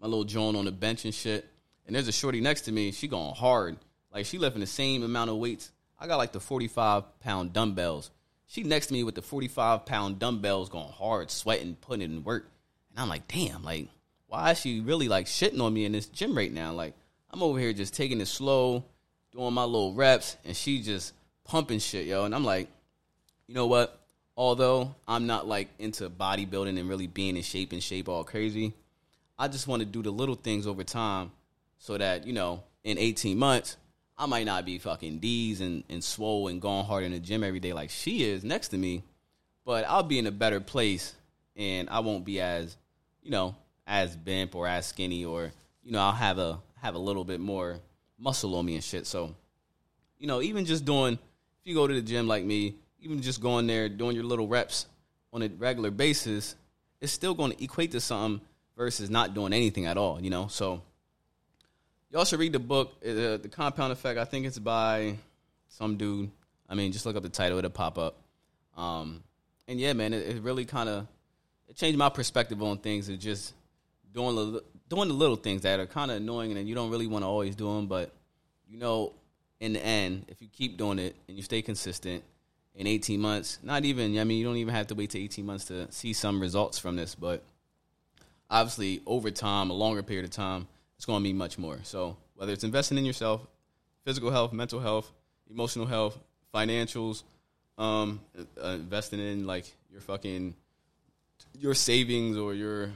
my 0.00 0.06
little 0.06 0.24
joint 0.24 0.56
on 0.56 0.64
the 0.64 0.72
bench 0.72 1.04
and 1.04 1.14
shit. 1.14 1.46
And 1.86 1.94
there's 1.94 2.08
a 2.08 2.12
shorty 2.12 2.40
next 2.40 2.62
to 2.62 2.72
me. 2.72 2.92
She 2.92 3.08
going 3.08 3.34
hard. 3.34 3.76
Like 4.12 4.26
she 4.26 4.38
lifting 4.38 4.60
the 4.60 4.66
same 4.66 5.02
amount 5.02 5.30
of 5.30 5.36
weights. 5.36 5.70
I 5.98 6.06
got 6.06 6.16
like 6.16 6.32
the 6.32 6.40
45 6.40 7.20
pound 7.20 7.52
dumbbells. 7.52 8.10
She 8.46 8.62
next 8.62 8.86
to 8.86 8.94
me 8.94 9.04
with 9.04 9.14
the 9.14 9.22
45 9.22 9.84
pound 9.84 10.18
dumbbells 10.18 10.70
going 10.70 10.88
hard, 10.88 11.30
sweating, 11.30 11.76
putting 11.80 12.02
it 12.02 12.14
in 12.14 12.24
work. 12.24 12.50
And 12.90 12.98
I'm 12.98 13.08
like, 13.08 13.28
damn, 13.28 13.62
like, 13.62 13.88
why 14.26 14.52
is 14.52 14.60
she 14.60 14.80
really 14.80 15.08
like 15.08 15.26
shitting 15.26 15.60
on 15.60 15.72
me 15.72 15.84
in 15.84 15.92
this 15.92 16.06
gym 16.06 16.36
right 16.36 16.52
now? 16.52 16.72
Like, 16.72 16.94
I'm 17.30 17.42
over 17.42 17.58
here 17.58 17.72
just 17.72 17.94
taking 17.94 18.20
it 18.20 18.26
slow, 18.26 18.84
doing 19.32 19.54
my 19.54 19.64
little 19.64 19.94
reps, 19.94 20.36
and 20.44 20.56
she 20.56 20.82
just 20.82 21.12
pumping 21.44 21.78
shit, 21.78 22.06
yo. 22.06 22.24
And 22.24 22.34
I'm 22.34 22.44
like, 22.44 22.68
you 23.50 23.56
know 23.56 23.66
what? 23.66 23.98
Although 24.36 24.94
I'm 25.08 25.26
not 25.26 25.48
like 25.48 25.70
into 25.80 26.08
bodybuilding 26.08 26.78
and 26.78 26.88
really 26.88 27.08
being 27.08 27.36
in 27.36 27.42
shape 27.42 27.72
and 27.72 27.82
shape 27.82 28.08
all 28.08 28.22
crazy, 28.22 28.72
I 29.36 29.48
just 29.48 29.66
want 29.66 29.80
to 29.80 29.86
do 29.86 30.04
the 30.04 30.12
little 30.12 30.36
things 30.36 30.68
over 30.68 30.84
time 30.84 31.32
so 31.76 31.98
that, 31.98 32.28
you 32.28 32.32
know, 32.32 32.62
in 32.84 32.96
18 32.96 33.36
months, 33.36 33.76
I 34.16 34.26
might 34.26 34.46
not 34.46 34.64
be 34.64 34.78
fucking 34.78 35.18
D's 35.18 35.60
and, 35.60 35.82
and 35.88 36.04
swole 36.04 36.46
and 36.46 36.62
going 36.62 36.84
hard 36.84 37.02
in 37.02 37.10
the 37.10 37.18
gym 37.18 37.42
every 37.42 37.58
day 37.58 37.72
like 37.72 37.90
she 37.90 38.22
is 38.22 38.44
next 38.44 38.68
to 38.68 38.78
me, 38.78 39.02
but 39.64 39.84
I'll 39.88 40.04
be 40.04 40.20
in 40.20 40.28
a 40.28 40.30
better 40.30 40.60
place 40.60 41.12
and 41.56 41.90
I 41.90 41.98
won't 41.98 42.24
be 42.24 42.40
as, 42.40 42.76
you 43.20 43.32
know, 43.32 43.56
as 43.84 44.14
bimp 44.14 44.54
or 44.54 44.68
as 44.68 44.86
skinny 44.86 45.24
or, 45.24 45.50
you 45.82 45.90
know, 45.90 45.98
I'll 45.98 46.12
have 46.12 46.38
a 46.38 46.60
have 46.80 46.94
a 46.94 46.98
little 46.98 47.24
bit 47.24 47.40
more 47.40 47.80
muscle 48.16 48.54
on 48.54 48.64
me 48.64 48.76
and 48.76 48.84
shit. 48.84 49.08
So, 49.08 49.34
you 50.18 50.28
know, 50.28 50.40
even 50.40 50.66
just 50.66 50.84
doing 50.84 51.14
if 51.14 51.66
you 51.66 51.74
go 51.74 51.88
to 51.88 51.94
the 51.94 52.00
gym 52.00 52.28
like 52.28 52.44
me, 52.44 52.76
even 53.00 53.22
just 53.22 53.40
going 53.40 53.66
there 53.66 53.88
doing 53.88 54.14
your 54.14 54.24
little 54.24 54.46
reps 54.46 54.86
on 55.32 55.42
a 55.42 55.48
regular 55.48 55.90
basis, 55.90 56.54
it's 57.00 57.12
still 57.12 57.34
going 57.34 57.52
to 57.52 57.64
equate 57.64 57.92
to 57.92 58.00
something 58.00 58.44
versus 58.76 59.10
not 59.10 59.34
doing 59.34 59.52
anything 59.52 59.86
at 59.86 59.96
all, 59.96 60.20
you 60.20 60.30
know? 60.30 60.48
So 60.48 60.82
y'all 62.10 62.24
should 62.24 62.40
read 62.40 62.52
the 62.52 62.58
book, 62.58 62.94
uh, 63.04 63.38
The 63.38 63.50
Compound 63.50 63.92
Effect. 63.92 64.18
I 64.18 64.24
think 64.24 64.46
it's 64.46 64.58
by 64.58 65.16
some 65.68 65.96
dude. 65.96 66.30
I 66.68 66.74
mean, 66.74 66.92
just 66.92 67.06
look 67.06 67.16
up 67.16 67.22
the 67.22 67.28
title, 67.28 67.58
it'll 67.58 67.70
pop 67.70 67.98
up. 67.98 68.16
Um, 68.76 69.22
and 69.66 69.80
yeah, 69.80 69.92
man, 69.92 70.12
it, 70.12 70.36
it 70.36 70.42
really 70.42 70.64
kind 70.64 70.88
of 70.88 71.06
it 71.68 71.76
changed 71.76 71.98
my 71.98 72.08
perspective 72.08 72.62
on 72.62 72.78
things 72.78 73.08
and 73.08 73.20
just 73.20 73.54
doing 74.12 74.34
the 74.34 74.64
doing 74.88 75.08
the 75.08 75.14
little 75.14 75.36
things 75.36 75.62
that 75.62 75.78
are 75.78 75.86
kind 75.86 76.10
of 76.10 76.16
annoying 76.16 76.56
and 76.56 76.68
you 76.68 76.74
don't 76.74 76.90
really 76.90 77.06
want 77.06 77.22
to 77.22 77.28
always 77.28 77.54
do 77.54 77.72
them, 77.72 77.86
but 77.86 78.10
you 78.68 78.78
know, 78.78 79.12
in 79.60 79.72
the 79.72 79.84
end, 79.84 80.24
if 80.28 80.40
you 80.42 80.48
keep 80.48 80.76
doing 80.76 80.98
it 80.98 81.14
and 81.28 81.36
you 81.36 81.42
stay 81.42 81.62
consistent, 81.62 82.24
in 82.80 82.86
18 82.86 83.20
months, 83.20 83.58
not 83.62 83.84
even, 83.84 84.18
I 84.18 84.24
mean, 84.24 84.38
you 84.38 84.44
don't 84.44 84.56
even 84.56 84.74
have 84.74 84.86
to 84.86 84.94
wait 84.94 85.10
to 85.10 85.18
18 85.18 85.44
months 85.44 85.66
to 85.66 85.92
see 85.92 86.14
some 86.14 86.40
results 86.40 86.78
from 86.78 86.96
this, 86.96 87.14
but 87.14 87.44
obviously 88.48 89.02
over 89.04 89.30
time, 89.30 89.68
a 89.68 89.74
longer 89.74 90.02
period 90.02 90.24
of 90.24 90.30
time, 90.30 90.66
it's 90.96 91.04
going 91.04 91.22
to 91.22 91.22
be 91.22 91.34
much 91.34 91.58
more. 91.58 91.80
So 91.82 92.16
whether 92.36 92.54
it's 92.54 92.64
investing 92.64 92.96
in 92.96 93.04
yourself, 93.04 93.46
physical 94.06 94.30
health, 94.30 94.54
mental 94.54 94.80
health, 94.80 95.12
emotional 95.50 95.84
health, 95.84 96.18
financials, 96.54 97.22
um, 97.76 98.18
uh, 98.58 98.68
investing 98.68 99.20
in 99.20 99.46
like 99.46 99.70
your 99.92 100.00
fucking 100.00 100.54
your 101.58 101.74
savings 101.74 102.38
or 102.38 102.54
your 102.54 102.92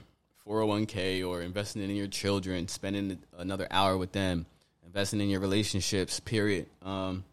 401k 0.47 1.27
or 1.27 1.43
investing 1.43 1.83
in 1.83 1.95
your 1.95 2.07
children, 2.07 2.67
spending 2.69 3.19
another 3.37 3.67
hour 3.69 3.97
with 3.97 4.13
them, 4.13 4.47
investing 4.83 5.21
in 5.21 5.29
your 5.29 5.41
relationships, 5.41 6.19
period. 6.19 6.65
Um, 6.81 7.23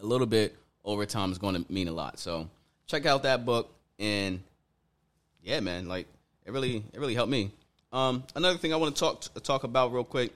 a 0.00 0.06
little 0.06 0.26
bit 0.26 0.56
over 0.88 1.04
time 1.04 1.30
is 1.30 1.38
going 1.38 1.62
to 1.62 1.72
mean 1.72 1.86
a 1.86 1.92
lot. 1.92 2.18
So 2.18 2.48
check 2.86 3.04
out 3.04 3.22
that 3.24 3.44
book 3.44 3.72
and 3.98 4.40
yeah, 5.42 5.60
man, 5.60 5.86
like 5.86 6.06
it 6.44 6.52
really 6.52 6.82
it 6.92 6.98
really 6.98 7.14
helped 7.14 7.30
me. 7.30 7.50
Um, 7.92 8.24
another 8.34 8.58
thing 8.58 8.72
I 8.72 8.76
want 8.76 8.96
to 8.96 9.00
talk 9.00 9.42
talk 9.42 9.64
about 9.64 9.92
real 9.92 10.04
quick, 10.04 10.32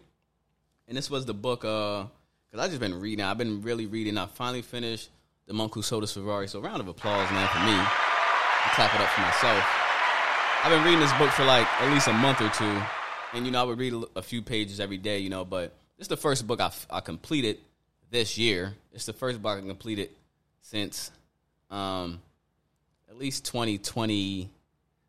and 0.86 0.96
this 0.96 1.10
was 1.10 1.26
the 1.26 1.34
book 1.34 1.64
uh 1.64 2.04
because 2.50 2.64
I 2.64 2.68
just 2.68 2.80
been 2.80 3.00
reading. 3.00 3.24
I've 3.24 3.38
been 3.38 3.62
really 3.62 3.86
reading. 3.86 4.18
I 4.18 4.26
finally 4.26 4.62
finished 4.62 5.08
the 5.46 5.54
Monk 5.54 5.74
Who 5.74 5.82
Sold 5.82 6.02
His 6.02 6.12
Ferrari. 6.12 6.48
So 6.48 6.60
round 6.60 6.80
of 6.80 6.88
applause, 6.88 7.30
man, 7.30 7.48
for 7.48 7.60
me. 7.60 7.74
I 7.74 8.70
clap 8.74 8.94
it 8.94 9.00
up 9.00 9.08
for 9.08 9.20
myself. 9.22 9.64
I've 10.62 10.70
been 10.70 10.84
reading 10.84 11.00
this 11.00 11.12
book 11.14 11.30
for 11.30 11.44
like 11.44 11.66
at 11.80 11.92
least 11.92 12.08
a 12.08 12.12
month 12.12 12.40
or 12.40 12.50
two, 12.50 12.80
and 13.32 13.46
you 13.46 13.50
know 13.50 13.60
I 13.60 13.64
would 13.64 13.78
read 13.78 13.94
a, 14.14 14.22
few 14.22 14.42
pages 14.42 14.80
every 14.80 14.98
day, 14.98 15.18
you 15.18 15.30
know. 15.30 15.44
But 15.44 15.72
this 15.98 16.04
is 16.04 16.08
the 16.08 16.16
first 16.16 16.46
book 16.46 16.60
I, 16.60 16.70
I 16.90 17.00
completed 17.00 17.58
this 18.10 18.38
year. 18.38 18.74
It's 18.92 19.06
the 19.06 19.12
first 19.12 19.42
book 19.42 19.58
I 19.58 19.66
completed 19.66 20.10
since 20.62 21.10
um, 21.70 22.20
at 23.10 23.18
least 23.18 23.44
2020. 23.44 24.50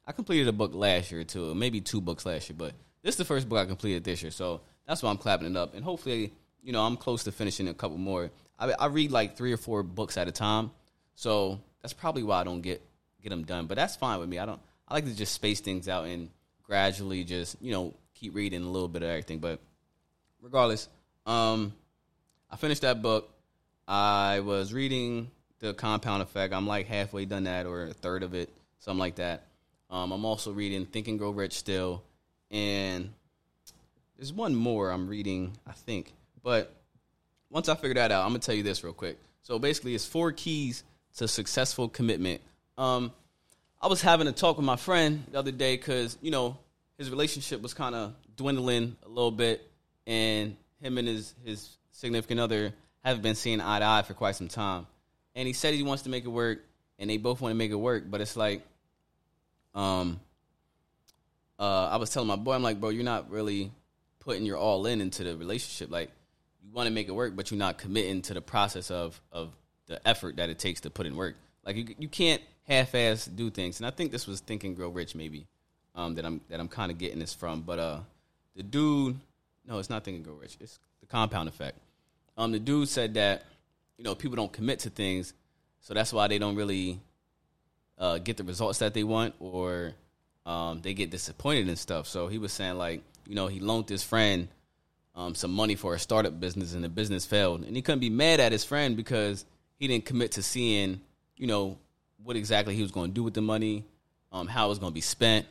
I 0.05 0.11
completed 0.11 0.49
a 0.49 0.51
book 0.51 0.71
last 0.73 1.11
year 1.11 1.23
too, 1.23 1.55
maybe 1.55 1.79
two 1.79 2.01
books 2.01 2.25
last 2.25 2.49
year, 2.49 2.57
but 2.59 2.73
this 3.01 3.13
is 3.13 3.17
the 3.17 3.25
first 3.25 3.47
book 3.47 3.59
I 3.59 3.65
completed 3.65 4.03
this 4.03 4.21
year, 4.21 4.31
so 4.31 4.61
that's 4.85 5.01
why 5.01 5.09
I'm 5.09 5.17
clapping 5.17 5.47
it 5.47 5.55
up. 5.57 5.75
And 5.75 5.83
hopefully, 5.83 6.33
you 6.61 6.73
know, 6.73 6.81
I'm 6.81 6.97
close 6.97 7.23
to 7.23 7.31
finishing 7.31 7.67
a 7.67 7.73
couple 7.73 7.97
more. 7.97 8.31
I, 8.59 8.71
I 8.71 8.85
read 8.87 9.11
like 9.11 9.37
three 9.37 9.53
or 9.53 9.57
four 9.57 9.83
books 9.83 10.17
at 10.17 10.27
a 10.27 10.31
time, 10.31 10.71
so 11.15 11.59
that's 11.81 11.93
probably 11.93 12.23
why 12.23 12.41
I 12.41 12.43
don't 12.43 12.61
get 12.61 12.81
get 13.21 13.29
them 13.29 13.43
done. 13.43 13.67
But 13.67 13.75
that's 13.75 13.95
fine 13.95 14.19
with 14.19 14.29
me. 14.29 14.39
I 14.39 14.45
don't. 14.45 14.59
I 14.87 14.93
like 14.93 15.05
to 15.05 15.15
just 15.15 15.33
space 15.33 15.61
things 15.61 15.87
out 15.87 16.05
and 16.05 16.29
gradually 16.63 17.23
just 17.23 17.57
you 17.61 17.71
know 17.71 17.93
keep 18.15 18.35
reading 18.35 18.63
a 18.63 18.69
little 18.69 18.87
bit 18.87 19.03
of 19.03 19.09
everything. 19.09 19.39
But 19.39 19.59
regardless, 20.41 20.87
um, 21.25 21.73
I 22.49 22.55
finished 22.55 22.81
that 22.81 23.01
book. 23.01 23.29
I 23.87 24.39
was 24.39 24.73
reading 24.73 25.29
the 25.63 25.73
Compound 25.73 26.21
Effect. 26.21 26.53
I'm 26.53 26.67
like 26.67 26.87
halfway 26.87 27.23
done 27.23 27.45
that, 27.45 27.65
or 27.65 27.83
a 27.85 27.93
third 27.93 28.21
of 28.23 28.33
it, 28.33 28.49
something 28.79 28.99
like 28.99 29.15
that. 29.15 29.45
Um, 29.89 30.11
I'm 30.11 30.25
also 30.25 30.51
reading 30.51 30.85
Think 30.85 31.07
and 31.07 31.17
Grow 31.17 31.31
Rich 31.31 31.53
still, 31.53 32.03
and 32.51 33.13
there's 34.17 34.33
one 34.33 34.53
more 34.53 34.91
I'm 34.91 35.07
reading, 35.07 35.53
I 35.65 35.71
think. 35.71 36.11
But 36.43 36.75
once 37.49 37.69
I 37.69 37.75
figure 37.75 37.93
that 37.93 38.11
out, 38.11 38.23
I'm 38.23 38.31
gonna 38.31 38.39
tell 38.39 38.53
you 38.55 38.63
this 38.63 38.83
real 38.83 38.91
quick. 38.91 39.17
So 39.41 39.57
basically, 39.57 39.95
it's 39.95 40.05
four 40.05 40.33
keys 40.33 40.83
to 41.15 41.29
successful 41.29 41.87
commitment. 41.87 42.41
Um, 42.77 43.13
I 43.81 43.87
was 43.87 44.01
having 44.01 44.27
a 44.27 44.33
talk 44.33 44.57
with 44.57 44.65
my 44.65 44.75
friend 44.75 45.23
the 45.31 45.39
other 45.39 45.51
day 45.51 45.77
because 45.77 46.17
you 46.21 46.31
know 46.31 46.57
his 46.97 47.09
relationship 47.09 47.61
was 47.61 47.73
kind 47.73 47.95
of 47.95 48.13
dwindling 48.35 48.97
a 49.05 49.07
little 49.07 49.31
bit, 49.31 49.65
and 50.05 50.57
him 50.81 50.97
and 50.97 51.07
his 51.07 51.33
his 51.45 51.69
significant 51.91 52.41
other 52.41 52.73
have 53.05 53.21
been 53.21 53.35
seeing 53.35 53.61
eye 53.61 53.79
to 53.79 53.85
eye 53.85 54.01
for 54.01 54.13
quite 54.13 54.35
some 54.35 54.49
time. 54.49 54.87
And 55.35 55.47
he 55.47 55.53
said 55.53 55.73
he 55.73 55.83
wants 55.83 56.03
to 56.03 56.09
make 56.09 56.25
it 56.25 56.29
work, 56.29 56.63
and 56.99 57.09
they 57.09 57.17
both 57.17 57.41
want 57.41 57.51
to 57.51 57.57
make 57.57 57.71
it 57.71 57.75
work. 57.75 58.03
But 58.07 58.21
it's 58.21 58.37
like, 58.37 58.61
um, 59.73 60.19
uh, 61.59 61.87
I 61.87 61.97
was 61.97 62.09
telling 62.11 62.27
my 62.27 62.35
boy, 62.35 62.53
I'm 62.53 62.63
like, 62.63 62.79
bro, 62.79 62.89
you're 62.89 63.03
not 63.03 63.31
really 63.31 63.71
putting 64.19 64.45
your 64.45 64.57
all 64.57 64.85
in 64.85 65.01
into 65.01 65.23
the 65.23 65.35
relationship. 65.35 65.91
Like, 65.91 66.11
you 66.63 66.71
want 66.71 66.87
to 66.87 66.93
make 66.93 67.07
it 67.07 67.13
work, 67.13 67.35
but 67.35 67.49
you're 67.49 67.57
not 67.57 67.77
committing 67.77 68.21
to 68.23 68.33
the 68.33 68.41
process 68.41 68.91
of 68.91 69.19
of 69.31 69.51
the 69.87 70.07
effort 70.07 70.37
that 70.37 70.49
it 70.49 70.59
takes 70.59 70.81
to 70.81 70.89
put 70.89 71.05
in 71.05 71.15
work. 71.15 71.35
Like, 71.65 71.75
you 71.75 71.95
you 71.97 72.07
can't 72.07 72.41
half-ass 72.67 73.25
do 73.25 73.49
things. 73.49 73.79
And 73.79 73.87
I 73.87 73.91
think 73.91 74.11
this 74.11 74.25
was 74.25 74.39
Think 74.39 74.63
and 74.63 74.75
Grow 74.75 74.89
Rich, 74.89 75.15
maybe, 75.15 75.47
um, 75.95 76.15
that 76.15 76.25
I'm 76.25 76.41
that 76.49 76.59
I'm 76.59 76.69
kind 76.69 76.91
of 76.91 76.97
getting 76.97 77.19
this 77.19 77.33
from. 77.33 77.61
But 77.61 77.79
uh, 77.79 77.99
the 78.55 78.63
dude, 78.63 79.19
no, 79.67 79.79
it's 79.79 79.89
not 79.89 80.03
Think 80.03 80.17
and 80.17 80.25
Grow 80.25 80.35
Rich. 80.35 80.57
It's 80.61 80.79
the 81.01 81.07
Compound 81.07 81.49
Effect. 81.49 81.77
Um, 82.37 82.51
the 82.51 82.59
dude 82.59 82.87
said 82.87 83.15
that 83.15 83.43
you 83.97 84.03
know 84.03 84.15
people 84.15 84.35
don't 84.35 84.51
commit 84.51 84.79
to 84.79 84.89
things, 84.89 85.33
so 85.81 85.93
that's 85.93 86.13
why 86.13 86.27
they 86.27 86.39
don't 86.39 86.55
really 86.55 86.99
uh, 87.97 88.17
get 88.17 88.37
the 88.37 88.43
results 88.43 88.79
that 88.79 88.93
they 88.93 89.03
want, 89.03 89.35
or 89.39 89.93
um, 90.45 90.81
they 90.81 90.93
get 90.93 91.09
disappointed 91.09 91.67
and 91.67 91.77
stuff. 91.77 92.07
So 92.07 92.27
he 92.27 92.37
was 92.37 92.51
saying 92.51 92.77
like, 92.77 93.01
you 93.27 93.35
know, 93.35 93.47
he 93.47 93.59
loaned 93.59 93.89
his 93.89 94.03
friend 94.03 94.47
um, 95.15 95.35
some 95.35 95.51
money 95.51 95.75
for 95.75 95.93
a 95.93 95.99
startup 95.99 96.39
business, 96.39 96.73
and 96.73 96.83
the 96.83 96.89
business 96.89 97.25
failed, 97.25 97.63
and 97.63 97.75
he 97.75 97.81
couldn't 97.81 97.99
be 97.99 98.09
mad 98.09 98.39
at 98.39 98.51
his 98.51 98.63
friend 98.63 98.97
because 98.97 99.45
he 99.77 99.87
didn't 99.87 100.05
commit 100.05 100.31
to 100.33 100.43
seeing, 100.43 101.01
you 101.37 101.47
know, 101.47 101.77
what 102.23 102.35
exactly 102.35 102.75
he 102.75 102.81
was 102.81 102.91
going 102.91 103.11
to 103.11 103.13
do 103.13 103.23
with 103.23 103.33
the 103.33 103.41
money, 103.41 103.85
um, 104.31 104.47
how 104.47 104.65
it 104.65 104.69
was 104.69 104.79
going 104.79 104.91
to 104.91 104.95
be 104.95 105.01
spent, 105.01 105.45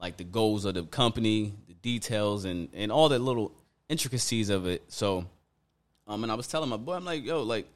like 0.00 0.16
the 0.16 0.24
goals 0.24 0.64
of 0.64 0.74
the 0.74 0.82
company, 0.84 1.52
the 1.68 1.74
details, 1.74 2.44
and 2.44 2.68
and 2.74 2.90
all 2.90 3.08
the 3.08 3.18
little 3.18 3.52
intricacies 3.88 4.50
of 4.50 4.66
it. 4.66 4.82
So, 4.88 5.26
um, 6.08 6.22
and 6.24 6.32
I 6.32 6.34
was 6.34 6.48
telling 6.48 6.68
my 6.68 6.76
boy, 6.76 6.94
I'm 6.94 7.04
like, 7.04 7.24
yo, 7.24 7.42
like 7.42 7.66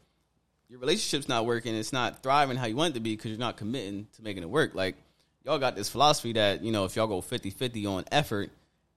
your 0.69 0.81
relationship's 0.81 1.29
not 1.29 1.47
working, 1.47 1.75
it's 1.75 1.93
not 1.93 2.23
thriving 2.23 2.57
how 2.57 2.67
you 2.67 2.77
want 2.77 2.93
it 2.93 2.95
to 2.95 3.01
be 3.01 3.17
because 3.17 3.31
you're 3.31 3.39
not 3.39 3.57
committing 3.57 4.07
to 4.17 4.23
making 4.23 4.43
it 4.43 4.51
work. 4.51 4.75
Like 4.75 4.97
y'all 5.45 5.59
got 5.59 5.77
this 5.77 5.89
philosophy 5.89 6.35
that 6.35 6.63
you 6.63 6.73
know 6.73 6.85
if 6.85 6.97
y'all 6.97 7.07
go 7.07 7.21
50-50 7.21 7.87
on 7.87 8.05
effort, 8.13 8.51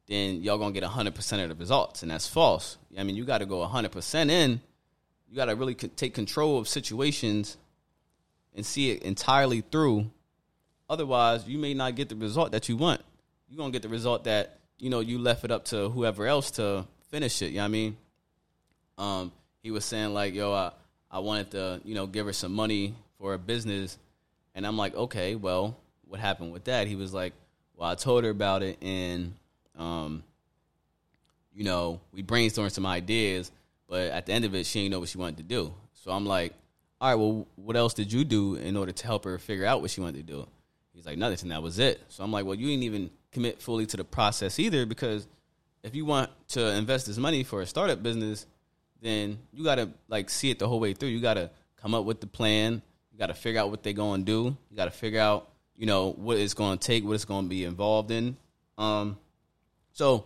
then 0.08 0.42
y'all 0.42 0.58
gonna 0.58 0.74
get 0.74 0.84
hundred 0.84 1.16
percent 1.16 1.42
of 1.42 1.50
the 1.50 1.56
results, 1.56 2.02
and 2.02 2.12
that's 2.12 2.28
false. 2.28 2.78
I 2.98 3.04
mean, 3.04 3.16
you 3.16 3.24
got 3.24 3.38
to 3.38 3.46
go 3.46 3.64
hundred 3.64 3.94
percent 3.94 4.30
in. 4.30 4.60
You 5.30 5.38
got 5.38 5.46
to 5.46 5.56
really 5.56 5.76
take 5.76 6.14
control 6.14 6.58
of 6.58 6.68
situations 6.68 7.56
and 8.54 8.66
see 8.66 8.92
it 8.92 9.04
entirely 9.04 9.62
through. 9.62 10.12
Otherwise, 10.90 11.48
you 11.48 11.58
may 11.58 11.74
not 11.74 11.96
get 11.96 12.10
the 12.10 12.16
result 12.18 12.52
that 12.52 12.68
you 12.68 12.76
want. 12.76 13.02
You're 13.48 13.58
gonna 13.58 13.72
get 13.72 13.82
the 13.82 13.90
result 13.90 14.26
that 14.26 14.60
you 14.78 14.90
know 14.90 15.00
you 15.00 15.20
left 15.20 15.46
it 15.46 15.52
up 15.52 15.66
to 15.66 15.90
whoever 15.90 16.28
else 16.28 16.52
to 16.52 16.86
finish 17.10 17.42
it. 17.42 17.52
You 17.52 17.58
know 17.58 17.62
what 17.62 17.66
I 17.66 17.70
mean? 17.70 17.98
Um, 18.98 19.32
he 19.64 19.72
was 19.72 19.86
saying 19.86 20.14
like, 20.14 20.34
"Yo, 20.34 20.52
I, 20.52 20.72
I 21.12 21.20
wanted 21.20 21.52
to, 21.52 21.82
you 21.84 21.94
know, 21.94 22.08
give 22.08 22.26
her 22.26 22.34
some 22.34 22.54
money 22.54 22.96
for 23.20 23.34
a 23.34 23.38
business," 23.38 23.98
and 24.56 24.66
I'm 24.66 24.78
like, 24.78 24.96
"Okay, 24.96 25.36
well, 25.36 25.78
what 26.08 26.20
happened 26.20 26.54
with 26.54 26.64
that?" 26.64 26.88
He 26.88 26.96
was 26.96 27.14
like, 27.14 27.34
"Well, 27.76 27.90
I 27.90 27.96
told 27.96 28.24
her 28.24 28.30
about 28.30 28.64
it, 28.64 28.82
and 28.82 29.34
um, 29.78 30.24
you 31.54 31.64
know, 31.64 32.00
we 32.14 32.24
brainstormed 32.24 32.72
some 32.72 32.86
ideas, 32.86 33.52
but 33.88 34.12
at 34.12 34.26
the 34.26 34.34
end 34.34 34.46
of 34.46 34.56
it, 34.56 34.66
she 34.66 34.80
didn't 34.80 34.92
know 34.92 35.00
what 35.00 35.10
she 35.10 35.18
wanted 35.18 35.38
to 35.38 35.44
do. 35.44 35.74
So 35.94 36.12
I'm 36.12 36.26
like, 36.26 36.54
all 37.00 37.10
right, 37.10 37.16
well, 37.16 37.48
what 37.56 37.76
else 37.76 37.94
did 37.94 38.12
you 38.14 38.24
do 38.24 38.56
in 38.56 38.78
order 38.78 38.92
to 38.92 39.06
help 39.06 39.26
her 39.26 39.38
figure 39.38 39.66
out 39.66 39.82
what 39.82 39.92
she 39.92 40.02
wanted 40.02 40.26
to 40.28 40.34
do? 40.34 40.48
He's 40.94 41.06
like, 41.06 41.18
nothing, 41.18 41.38
and 41.42 41.52
that 41.52 41.64
was 41.64 41.80
it. 41.80 42.02
So 42.10 42.24
I'm 42.24 42.32
like, 42.32 42.46
well, 42.46 42.56
you 42.56 42.68
didn't 42.68 42.84
even 42.84 43.10
commit 43.32 43.62
fully 43.62 43.86
to 43.88 43.98
the 43.98 44.04
process 44.04 44.60
either, 44.60 44.86
because 44.86 45.28
if 45.84 45.96
you 45.96 46.06
want 46.06 46.30
to 46.50 46.72
invest 46.74 47.08
this 47.08 47.18
money 47.18 47.44
for 47.44 47.62
a 47.62 47.66
startup 47.66 48.04
business, 48.04 48.46
then 49.02 49.40
you 49.52 49.64
got 49.64 49.76
to 49.76 49.90
like 50.08 50.30
see 50.30 50.52
it 50.52 50.60
the 50.60 50.68
whole 50.68 50.80
way 50.80 50.94
through. 50.94 51.10
You 51.10 51.20
got 51.20 51.34
to 51.34 51.50
come 51.82 51.94
up 51.94 52.06
with 52.06 52.22
the 52.22 52.28
plan. 52.28 52.82
You 53.12 53.18
got 53.20 53.28
to 53.28 53.34
figure 53.34 53.60
out 53.60 53.70
what 53.70 53.84
they're 53.84 53.94
to 53.94 54.18
do. 54.20 54.56
You 54.70 54.78
got 54.78 54.86
to 54.86 54.92
figure 54.92 55.20
out, 55.20 55.50
you 55.76 55.88
know, 55.88 56.12
what 56.12 56.38
it's 56.38 56.54
to 56.54 56.78
take, 56.78 57.04
what 57.04 57.14
it's 57.14 57.26
to 57.26 57.42
be 57.44 57.66
involved 57.66 58.12
in. 58.12 58.38
Um, 58.78 59.18
so 59.92 60.26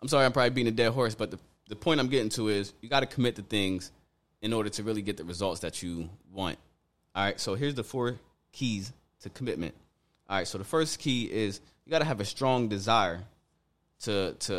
I'm 0.00 0.08
sorry, 0.08 0.24
I'm 0.24 0.32
probably 0.32 0.50
beating 0.50 0.72
a 0.72 0.76
dead 0.76 0.92
horse, 0.92 1.14
but 1.14 1.30
the, 1.30 1.38
the 1.68 1.76
point 1.76 2.00
I'm 2.00 2.08
getting 2.08 2.30
to 2.30 2.48
is 2.48 2.72
you 2.80 2.88
got 2.88 3.00
to 3.00 3.06
commit 3.06 3.36
to 3.36 3.42
things 3.42 3.92
in 4.40 4.52
order 4.52 4.70
to 4.70 4.82
really 4.82 5.02
get 5.02 5.16
the 5.16 5.24
results 5.24 5.60
that 5.60 5.82
you 5.82 6.08
want. 6.32 6.58
All 7.14 7.24
right, 7.24 7.38
so 7.38 7.54
here's 7.54 7.74
the 7.74 7.84
four 7.84 8.16
keys 8.52 8.92
to 9.20 9.30
commitment. 9.30 9.74
All 10.28 10.36
right, 10.36 10.46
so 10.46 10.58
the 10.58 10.64
first 10.64 10.98
key 10.98 11.24
is 11.24 11.60
you 11.84 11.90
got 11.90 11.98
to 11.98 12.04
have 12.04 12.20
a 12.20 12.24
strong 12.24 12.68
desire 12.68 13.24
to 14.00 14.34
to 14.34 14.52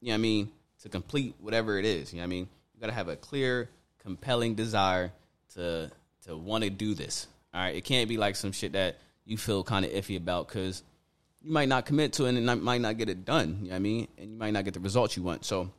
you 0.00 0.06
know 0.06 0.12
what 0.12 0.14
I 0.14 0.18
mean 0.18 0.50
to 0.82 0.88
complete 0.88 1.34
whatever 1.40 1.78
it 1.78 1.84
is. 1.84 2.12
You 2.12 2.18
know 2.18 2.22
what 2.22 2.26
I 2.26 2.28
mean 2.28 2.48
you 2.80 2.86
got 2.86 2.92
to 2.92 2.96
have 2.96 3.08
a 3.08 3.16
clear, 3.16 3.68
compelling 4.02 4.54
desire 4.54 5.12
to 5.54 5.90
to 6.26 6.36
want 6.36 6.64
to 6.64 6.70
do 6.70 6.94
this. 6.94 7.26
All 7.52 7.60
right, 7.60 7.74
it 7.74 7.84
can't 7.84 8.08
be 8.08 8.16
like 8.16 8.36
some 8.36 8.52
shit 8.52 8.72
that 8.72 8.96
you 9.26 9.36
feel 9.36 9.62
kind 9.62 9.84
of 9.84 9.90
iffy 9.90 10.16
about 10.16 10.48
because 10.48 10.82
you 11.42 11.52
might 11.52 11.68
not 11.68 11.84
commit 11.84 12.14
to 12.14 12.24
it 12.24 12.34
and 12.34 12.62
might 12.62 12.80
not 12.80 12.96
get 12.96 13.10
it 13.10 13.26
done. 13.26 13.58
You 13.60 13.64
know 13.64 13.70
what 13.70 13.76
I 13.76 13.78
mean? 13.80 14.08
And 14.16 14.30
you 14.30 14.36
might 14.38 14.52
not 14.52 14.64
get 14.64 14.74
the 14.74 14.80
results 14.80 15.14
you 15.16 15.22
want. 15.22 15.44
So 15.44 15.70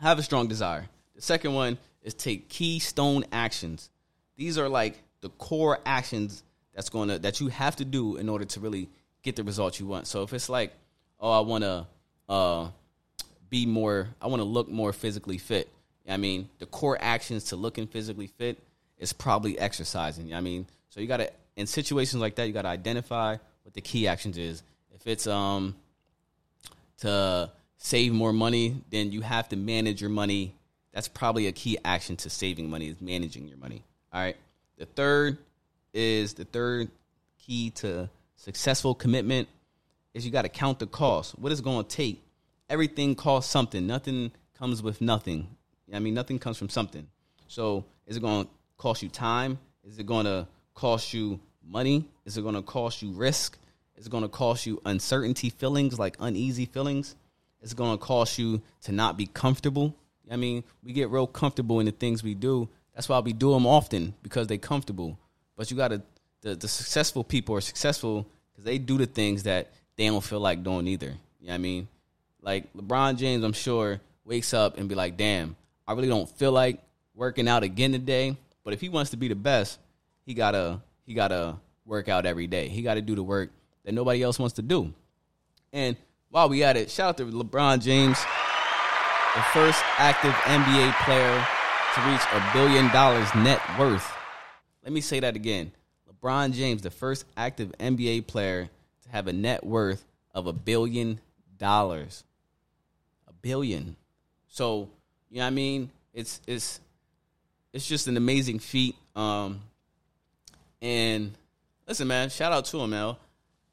have 0.00 0.18
a 0.18 0.22
strong 0.22 0.48
desire. 0.48 0.88
The 1.14 1.22
second 1.22 1.54
one 1.54 1.78
is 2.02 2.14
take 2.14 2.48
keystone 2.48 3.24
actions. 3.30 3.90
These 4.36 4.58
are 4.58 4.68
like 4.68 5.00
the 5.20 5.28
core 5.30 5.78
actions 5.86 6.42
that's 6.74 6.88
going 6.88 7.10
to 7.10 7.18
that 7.20 7.40
you 7.40 7.48
have 7.48 7.76
to 7.76 7.84
do 7.84 8.16
in 8.16 8.28
order 8.28 8.44
to 8.46 8.60
really 8.60 8.88
get 9.22 9.36
the 9.36 9.44
results 9.44 9.78
you 9.78 9.86
want. 9.86 10.08
So 10.08 10.24
if 10.24 10.32
it's 10.32 10.48
like, 10.48 10.72
oh, 11.20 11.30
I 11.30 11.40
want 11.40 11.62
to 11.62 11.86
uh, 12.28 12.68
be 13.48 13.66
more, 13.66 14.08
I 14.20 14.26
want 14.26 14.40
to 14.40 14.44
look 14.44 14.68
more 14.68 14.92
physically 14.92 15.38
fit. 15.38 15.68
I 16.10 16.16
mean, 16.16 16.48
the 16.58 16.66
core 16.66 16.98
actions 17.00 17.44
to 17.44 17.56
looking 17.56 17.86
physically 17.86 18.26
fit 18.26 18.58
is 18.98 19.12
probably 19.12 19.58
exercising. 19.58 20.34
I 20.34 20.40
mean, 20.40 20.66
so 20.90 21.00
you 21.00 21.06
got 21.06 21.18
to 21.18 21.30
in 21.56 21.66
situations 21.66 22.20
like 22.20 22.36
that, 22.36 22.44
you 22.44 22.52
got 22.52 22.62
to 22.62 22.68
identify 22.68 23.36
what 23.62 23.74
the 23.74 23.80
key 23.80 24.08
actions 24.08 24.38
is. 24.38 24.62
If 24.94 25.06
it's 25.06 25.26
um 25.26 25.76
to 26.98 27.50
save 27.78 28.12
more 28.12 28.32
money, 28.32 28.82
then 28.90 29.12
you 29.12 29.22
have 29.22 29.48
to 29.48 29.56
manage 29.56 30.00
your 30.00 30.10
money. 30.10 30.54
That's 30.92 31.08
probably 31.08 31.46
a 31.46 31.52
key 31.52 31.78
action 31.84 32.16
to 32.16 32.30
saving 32.30 32.68
money 32.68 32.88
is 32.88 33.00
managing 33.00 33.48
your 33.48 33.58
money. 33.58 33.82
All 34.12 34.20
right. 34.20 34.36
The 34.76 34.86
third 34.86 35.38
is 35.94 36.34
the 36.34 36.44
third 36.44 36.90
key 37.38 37.70
to 37.70 38.08
successful 38.36 38.94
commitment 38.94 39.48
is 40.14 40.24
you 40.24 40.32
got 40.32 40.42
to 40.42 40.48
count 40.48 40.78
the 40.78 40.86
cost. 40.86 41.38
What 41.38 41.52
is 41.52 41.60
going 41.60 41.84
to 41.84 41.96
take? 41.96 42.22
Everything 42.68 43.14
costs 43.14 43.50
something. 43.50 43.86
Nothing 43.86 44.32
comes 44.58 44.82
with 44.82 45.00
nothing. 45.00 45.48
I 45.92 45.98
mean, 45.98 46.14
nothing 46.14 46.38
comes 46.38 46.58
from 46.58 46.68
something. 46.68 47.06
So, 47.48 47.84
is 48.06 48.16
it 48.16 48.20
going 48.20 48.44
to 48.44 48.50
cost 48.76 49.02
you 49.02 49.08
time? 49.08 49.58
Is 49.84 49.98
it 49.98 50.06
going 50.06 50.26
to 50.26 50.46
cost 50.74 51.12
you 51.12 51.40
money? 51.66 52.04
Is 52.24 52.36
it 52.36 52.42
going 52.42 52.54
to 52.54 52.62
cost 52.62 53.02
you 53.02 53.10
risk? 53.10 53.58
Is 53.96 54.06
it 54.06 54.10
going 54.10 54.22
to 54.22 54.28
cost 54.28 54.66
you 54.66 54.80
uncertainty 54.84 55.50
feelings, 55.50 55.98
like 55.98 56.16
uneasy 56.20 56.66
feelings? 56.66 57.16
Is 57.60 57.72
it 57.72 57.76
going 57.76 57.96
to 57.96 58.02
cost 58.02 58.38
you 58.38 58.62
to 58.82 58.92
not 58.92 59.16
be 59.16 59.26
comfortable? 59.26 59.94
I 60.30 60.36
mean, 60.36 60.64
we 60.82 60.92
get 60.92 61.10
real 61.10 61.26
comfortable 61.26 61.80
in 61.80 61.86
the 61.86 61.92
things 61.92 62.22
we 62.22 62.34
do. 62.34 62.68
That's 62.94 63.08
why 63.08 63.18
we 63.18 63.32
do 63.32 63.52
them 63.52 63.66
often 63.66 64.14
because 64.22 64.46
they're 64.46 64.58
comfortable. 64.58 65.18
But 65.56 65.70
you 65.70 65.76
got 65.76 65.88
to, 65.88 66.02
the, 66.42 66.54
the 66.54 66.68
successful 66.68 67.24
people 67.24 67.56
are 67.56 67.60
successful 67.60 68.26
because 68.52 68.64
they 68.64 68.78
do 68.78 68.96
the 68.96 69.06
things 69.06 69.42
that 69.42 69.68
they 69.96 70.06
don't 70.06 70.22
feel 70.22 70.40
like 70.40 70.62
doing 70.62 70.86
either. 70.86 71.14
You 71.40 71.48
know 71.48 71.52
what 71.52 71.54
I 71.54 71.58
mean? 71.58 71.88
Like 72.40 72.72
LeBron 72.74 73.18
James, 73.18 73.44
I'm 73.44 73.52
sure, 73.52 74.00
wakes 74.24 74.54
up 74.54 74.78
and 74.78 74.88
be 74.88 74.94
like, 74.94 75.16
damn, 75.16 75.56
I 75.90 75.92
really 75.92 76.06
don't 76.06 76.30
feel 76.30 76.52
like 76.52 76.78
working 77.16 77.48
out 77.48 77.64
again 77.64 77.90
today. 77.90 78.36
But 78.62 78.74
if 78.74 78.80
he 78.80 78.88
wants 78.88 79.10
to 79.10 79.16
be 79.16 79.26
the 79.26 79.34
best, 79.34 79.80
he 80.24 80.34
gotta 80.34 80.80
he 81.04 81.14
gotta 81.14 81.56
work 81.84 82.08
out 82.08 82.26
every 82.26 82.46
day. 82.46 82.68
He 82.68 82.82
gotta 82.82 83.02
do 83.02 83.16
the 83.16 83.24
work 83.24 83.50
that 83.84 83.92
nobody 83.92 84.22
else 84.22 84.38
wants 84.38 84.54
to 84.54 84.62
do. 84.62 84.94
And 85.72 85.96
while 86.28 86.48
we 86.48 86.62
at 86.62 86.76
it, 86.76 86.92
shout 86.92 87.08
out 87.08 87.16
to 87.16 87.24
LeBron 87.24 87.82
James, 87.82 88.16
the 89.34 89.42
first 89.52 89.82
active 89.98 90.32
NBA 90.44 90.92
player 91.02 91.44
to 91.96 92.00
reach 92.08 92.22
a 92.34 92.50
billion 92.52 92.86
dollars 92.92 93.26
net 93.34 93.60
worth. 93.76 94.12
Let 94.84 94.92
me 94.92 95.00
say 95.00 95.18
that 95.18 95.34
again. 95.34 95.72
LeBron 96.08 96.52
James, 96.52 96.82
the 96.82 96.92
first 96.92 97.24
active 97.36 97.72
NBA 97.80 98.28
player 98.28 98.70
to 99.02 99.08
have 99.08 99.26
a 99.26 99.32
net 99.32 99.66
worth 99.66 100.04
of 100.36 100.46
a 100.46 100.52
billion 100.52 101.18
dollars. 101.58 102.22
A 103.26 103.32
billion. 103.32 103.96
So, 104.46 104.88
you 105.30 105.38
know 105.38 105.44
what 105.44 105.46
I 105.48 105.50
mean? 105.50 105.90
It's 106.12 106.40
it's 106.46 106.80
it's 107.72 107.86
just 107.86 108.08
an 108.08 108.16
amazing 108.16 108.58
feat. 108.58 108.96
Um 109.14 109.60
and 110.82 111.32
listen, 111.86 112.08
man, 112.08 112.30
shout 112.30 112.52
out 112.52 112.64
to 112.66 112.80
him, 112.80 112.90
man. 112.90 113.16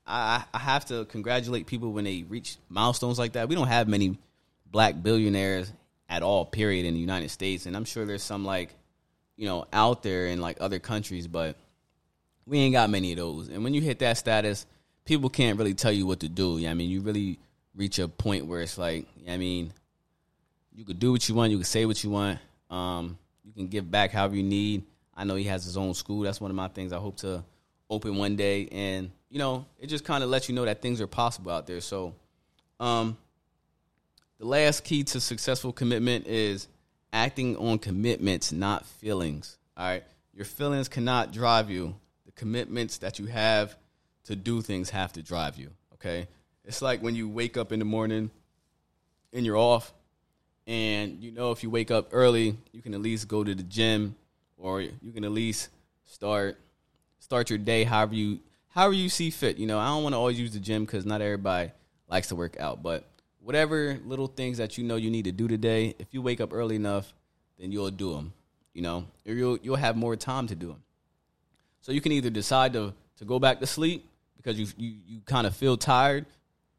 I 0.06 0.44
I 0.54 0.60
have 0.60 0.86
to 0.86 1.06
congratulate 1.06 1.66
people 1.68 1.92
when 1.92 2.04
they 2.06 2.24
reach 2.24 2.58
milestones 2.70 3.20
like 3.20 3.34
that. 3.34 3.50
We 3.50 3.56
don't 3.56 3.68
have 3.68 3.88
many 3.88 4.18
black 4.72 5.02
billionaires 5.02 5.72
at 6.10 6.24
all, 6.24 6.46
period, 6.46 6.86
in 6.86 6.94
the 6.94 7.00
United 7.00 7.30
States, 7.30 7.66
and 7.66 7.76
I'm 7.76 7.86
sure 7.86 8.06
there's 8.06 8.24
some 8.24 8.46
like, 8.46 8.74
you 9.36 9.46
know, 9.46 9.66
out 9.74 10.04
there 10.04 10.28
in 10.28 10.40
like 10.40 10.58
other 10.62 10.80
countries, 10.80 11.28
but 11.28 11.56
we 12.46 12.60
ain't 12.60 12.74
got 12.74 12.90
many 12.90 13.12
of 13.12 13.18
those. 13.18 13.50
And 13.50 13.64
when 13.64 13.74
you 13.74 13.82
hit 13.82 14.00
that 14.00 14.18
status, 14.18 14.66
people 15.06 15.30
can't 15.30 15.58
really 15.58 15.74
tell 15.74 15.92
you 15.92 16.06
what 16.06 16.22
to 16.22 16.30
do. 16.30 16.58
Yeah, 16.58 16.72
I 16.72 16.74
mean, 16.74 16.90
you 16.90 17.02
really 17.02 17.40
reach 17.76 18.00
a 18.00 18.08
point 18.08 18.46
where 18.46 18.62
it's 18.62 18.78
like, 18.78 19.06
I 19.28 19.38
mean, 19.38 19.74
you 20.78 20.86
could 20.86 21.00
do 21.00 21.12
what 21.12 21.28
you 21.28 21.34
want, 21.34 21.52
you 21.52 21.58
could 21.58 21.66
say 21.66 21.86
what 21.86 22.02
you 22.04 22.12
want, 22.12 22.38
um, 22.70 23.18
you 23.44 23.52
can 23.52 23.68
give 23.68 23.90
back 23.90 24.12
however 24.12 24.36
you 24.36 24.44
need. 24.44 24.84
I 25.16 25.24
know 25.24 25.34
he 25.34 25.46
has 25.46 25.66
his 25.66 25.76
own 25.76 25.96
school. 25.96 26.22
That's 26.22 26.40
one 26.40 26.52
of 26.52 26.56
my 26.56 26.68
things 26.68 26.94
I 26.94 26.98
hope 26.98 27.18
to 27.18 27.44
open 27.90 28.16
one 28.16 28.36
day, 28.36 28.68
and 28.72 29.10
you 29.30 29.40
know, 29.40 29.66
it 29.80 29.88
just 29.88 30.06
kind 30.06 30.24
of 30.24 30.30
lets 30.30 30.48
you 30.48 30.54
know 30.56 30.66
that 30.66 30.82
things 30.82 31.02
are 31.02 31.08
possible 31.08 31.52
out 31.52 31.66
there. 31.66 31.82
So, 31.82 32.14
um, 32.80 33.18
the 34.38 34.46
last 34.46 34.84
key 34.84 35.04
to 35.06 35.20
successful 35.20 35.74
commitment 35.74 36.28
is 36.28 36.68
acting 37.12 37.58
on 37.58 37.80
commitments, 37.80 38.52
not 38.52 38.86
feelings. 38.86 39.58
All 39.76 39.88
right. 39.88 40.04
Your 40.34 40.46
feelings 40.46 40.88
cannot 40.88 41.32
drive 41.32 41.72
you. 41.72 41.96
The 42.28 42.32
commitments 42.34 43.00
that 43.00 43.18
you 43.18 43.26
have 43.26 43.76
to 44.26 44.36
do 44.36 44.62
things 44.62 44.92
have 44.92 45.12
to 45.14 45.24
drive 45.24 45.58
you. 45.58 45.72
Okay. 45.96 46.28
It's 46.64 46.84
like 46.84 47.02
when 47.02 47.16
you 47.16 47.28
wake 47.28 47.58
up 47.58 47.72
in 47.72 47.80
the 47.80 47.86
morning 47.86 48.30
and 49.34 49.46
you're 49.46 49.58
off, 49.58 49.92
and 50.68 51.24
you 51.24 51.32
know 51.32 51.52
if 51.52 51.64
you 51.64 51.70
wake 51.70 51.90
up 51.90 52.10
early, 52.12 52.58
you 52.74 52.82
can 52.82 52.94
at 52.94 53.02
least 53.02 53.28
go 53.28 53.44
to 53.44 53.56
the 53.56 53.64
gym 53.64 54.16
or 54.58 54.82
you 54.82 55.12
can 55.14 55.24
at 55.24 55.32
least 55.32 55.70
start 56.06 56.60
start 57.20 57.50
your 57.50 57.58
day 57.58 57.84
however 57.84 58.14
you 58.14 58.40
however 58.70 58.94
you 58.94 59.10
see 59.10 59.32
fit. 59.32 59.58
You 59.58 59.66
know, 59.66 59.80
I 59.80 59.88
don't 59.88 60.04
want 60.04 60.14
to 60.14 60.18
always 60.18 60.40
use 60.40 60.54
the 60.54 60.60
gym 60.60 60.86
because 60.86 61.06
not 61.06 61.22
everybody 61.22 61.72
likes 62.10 62.28
to 62.28 62.36
work 62.36 62.60
out, 62.60 62.84
but 62.84 63.06
whatever 63.40 63.98
little 64.06 64.28
things 64.28 64.58
that 64.58 64.78
you 64.78 64.84
know 64.84 64.98
you 64.98 65.10
need 65.10 65.26
to 65.26 65.32
do 65.32 65.48
today, 65.48 65.96
if 66.00 66.08
you 66.12 66.22
wake 66.22 66.42
up 66.42 66.54
early 66.54 66.76
enough, 66.76 67.14
then 67.58 67.72
you'll 67.72 67.90
do 67.90 68.14
them. 68.14 68.34
You 68.74 68.82
know, 68.84 69.06
or 69.26 69.34
you'll 69.34 69.58
you'll 69.64 69.78
have 69.78 69.96
more 69.96 70.16
time 70.16 70.48
to 70.48 70.56
do 70.56 70.68
them. 70.68 70.84
So 71.82 71.92
you 71.94 72.02
can 72.02 72.12
either 72.12 72.30
decide 72.30 72.74
to 72.74 72.94
to 73.18 73.26
go 73.26 73.40
back 73.40 73.62
to 73.62 73.66
sleep 73.66 74.06
because 74.36 74.60
you 74.60 74.68
you 74.78 74.98
you 75.08 75.22
kind 75.26 75.48
of 75.48 75.56
feel 75.56 75.78
tired, 75.78 76.26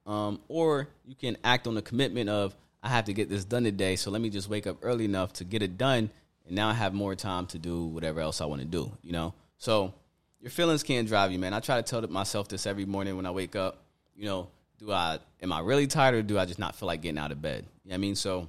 um, 0.07 0.41
or 0.47 0.89
you 1.07 1.15
can 1.17 1.39
act 1.43 1.67
on 1.67 1.75
the 1.75 1.83
commitment 1.83 2.29
of 2.29 2.55
I 2.83 2.89
have 2.89 3.07
to 3.07 3.13
get 3.13 3.29
this 3.29 3.45
done 3.45 3.65
today. 3.65 3.97
So 3.97 4.11
let 4.11 4.21
me 4.21 4.31
just 4.31 4.49
wake 4.49 4.67
up 4.67 4.79
early 4.83 5.05
enough 5.05 5.33
to 5.35 5.45
get 5.45 5.63
it 5.63 5.77
done, 5.77 6.11
and 6.47 6.55
now 6.55 6.69
I 6.69 6.75
have 6.75 6.95
more 6.95 7.15
time 7.15 7.47
to 7.47 7.59
do 7.59 7.85
whatever 7.87 8.21
else 8.21 8.41
I 8.41 8.47
want 8.47 8.61
to 8.63 8.67
do. 8.67 8.93
You 9.03 9.13
know, 9.13 9.35
so 9.59 9.95
your 10.41 10.51
feelings 10.51 10.83
can't 10.83 11.09
drive 11.09 11.33
you, 11.33 11.39
man. 11.39 11.53
I 11.53 11.61
try 11.61 11.81
to 11.81 11.83
tell 11.83 12.01
myself 12.09 12.49
this 12.49 12.67
every 12.67 12.85
morning 12.85 13.17
when 13.17 13.27
I 13.27 13.31
wake 13.31 13.57
up. 13.57 13.83
You 14.15 14.27
know, 14.27 14.49
do 14.79 14.93
I 14.93 15.19
am 15.43 15.53
I 15.53 15.61
really 15.61 15.87
tired 15.87 16.15
or 16.15 16.23
do 16.23 16.39
I 16.39 16.45
just 16.45 16.59
not 16.59 16.77
feel 16.77 16.87
like 16.87 17.03
getting 17.03 17.19
out 17.19 17.33
of 17.33 17.43
bed? 17.43 17.67
You 17.85 17.91
know 17.91 17.95
I 17.95 17.99
mean? 17.99 18.15
So 18.15 18.49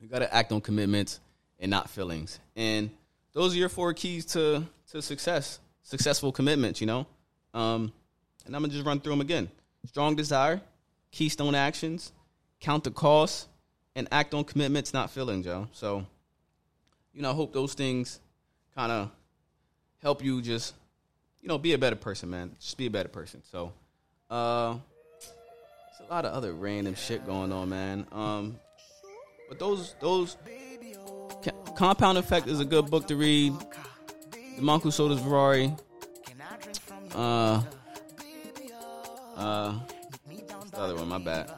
you 0.00 0.08
got 0.08 0.20
to 0.20 0.34
act 0.34 0.52
on 0.52 0.60
commitments 0.60 1.20
and 1.58 1.70
not 1.70 1.88
feelings. 1.88 2.40
And 2.56 2.90
those 3.32 3.54
are 3.54 3.58
your 3.58 3.68
four 3.68 3.94
keys 3.94 4.26
to 4.26 4.64
to 4.90 5.00
success, 5.00 5.60
successful 5.82 6.32
commitments. 6.32 6.80
You 6.80 6.88
know, 6.88 7.06
um, 7.54 7.92
and 8.44 8.54
I'm 8.54 8.62
gonna 8.62 8.72
just 8.72 8.84
run 8.84 9.00
through 9.00 9.12
them 9.12 9.20
again: 9.20 9.48
strong 9.86 10.16
desire, 10.16 10.60
keystone 11.12 11.54
actions, 11.54 12.12
count 12.60 12.84
the 12.84 12.90
cost, 12.90 13.48
and 13.94 14.08
act 14.10 14.34
on 14.34 14.44
commitments, 14.44 14.92
not 14.92 15.10
feelings, 15.10 15.46
yo. 15.46 15.68
So, 15.72 16.06
you 17.12 17.22
know, 17.22 17.30
I 17.30 17.34
hope 17.34 17.52
those 17.52 17.74
things 17.74 18.20
kind 18.74 18.90
of 18.90 19.10
help 20.02 20.24
you 20.24 20.40
just, 20.42 20.74
you 21.40 21.48
know, 21.48 21.58
be 21.58 21.72
a 21.74 21.78
better 21.78 21.96
person, 21.96 22.30
man. 22.30 22.52
Just 22.60 22.76
be 22.78 22.86
a 22.86 22.90
better 22.90 23.08
person. 23.08 23.42
So, 23.50 23.72
uh, 24.30 24.76
there's 25.20 26.08
a 26.08 26.12
lot 26.12 26.24
of 26.24 26.32
other 26.32 26.52
random 26.52 26.94
shit 26.94 27.26
going 27.26 27.52
on, 27.52 27.68
man. 27.68 28.06
Um, 28.12 28.58
but 29.48 29.58
those 29.58 29.94
those 30.00 30.36
Compound 31.74 32.18
Effect 32.18 32.46
is 32.46 32.60
a 32.60 32.64
good 32.64 32.90
book 32.90 33.06
to 33.08 33.16
read. 33.16 33.52
The 34.56 34.62
Monk 34.62 34.82
Who 34.82 34.90
Sold 34.90 35.10
His 35.10 35.20
Ferrari. 35.20 35.74
Uh, 37.14 37.62
uh, 39.36 39.78
the 40.70 40.78
other 40.78 40.94
one? 40.96 41.08
My 41.08 41.18
bad. 41.18 41.50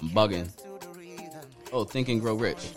I'm 0.00 0.10
bugging. 0.10 0.50
Oh, 1.72 1.84
Think 1.84 2.08
and 2.08 2.20
Grow 2.20 2.34
Rich. 2.34 2.70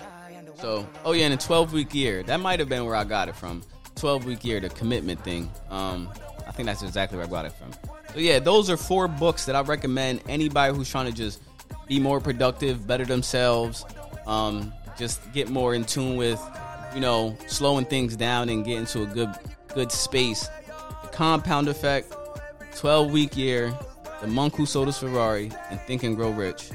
So, 0.62 0.88
oh 1.03 1.12
yeah, 1.12 1.25
in 1.25 1.34
a 1.34 1.38
12 1.38 1.73
week 1.73 1.93
year. 1.93 2.23
That 2.23 2.39
might 2.39 2.60
have 2.60 2.69
been 2.69 2.86
where 2.86 2.95
I 2.95 3.03
got 3.03 3.27
it 3.27 3.36
from. 3.36 3.62
12 3.95 4.25
week 4.25 4.45
year, 4.45 4.60
the 4.60 4.69
commitment 4.69 5.23
thing. 5.23 5.51
Um, 5.69 6.10
I 6.47 6.51
think 6.51 6.67
that's 6.67 6.81
exactly 6.81 7.17
where 7.17 7.27
I 7.27 7.29
got 7.29 7.45
it 7.45 7.51
from. 7.51 7.71
So 8.13 8.19
yeah, 8.19 8.39
those 8.39 8.69
are 8.69 8.77
four 8.77 9.08
books 9.08 9.45
that 9.45 9.55
I 9.55 9.62
recommend 9.62 10.21
anybody 10.29 10.73
who's 10.73 10.89
trying 10.89 11.08
to 11.08 11.12
just 11.12 11.41
be 11.88 11.99
more 11.99 12.21
productive, 12.21 12.88
better 12.88 13.05
themselves, 13.05 13.86
um, 14.25 14.73
just 14.97 15.31
get 15.34 15.49
more 15.49 15.75
in 15.75 15.84
tune 15.84 16.15
with, 16.15 16.41
you 16.93 17.01
know, 17.01 17.38
slowing 17.47 17.86
things 17.86 18.15
down 18.15 18.49
and 18.49 18.63
get 18.63 18.77
into 18.77 19.03
a 19.03 19.05
good 19.05 19.29
good 19.73 19.91
space. 19.91 20.47
The 21.03 21.10
Compound 21.10 21.67
Effect, 21.67 22.15
12 22.75 23.12
week 23.12 23.36
year, 23.36 23.77
The 24.21 24.27
Monk 24.27 24.55
Who 24.55 24.65
Sold 24.65 24.88
His 24.88 24.97
Ferrari, 24.97 25.51
and 25.69 25.79
Think 25.81 26.03
and 26.03 26.15
Grow 26.15 26.31
Rich. 26.31 26.69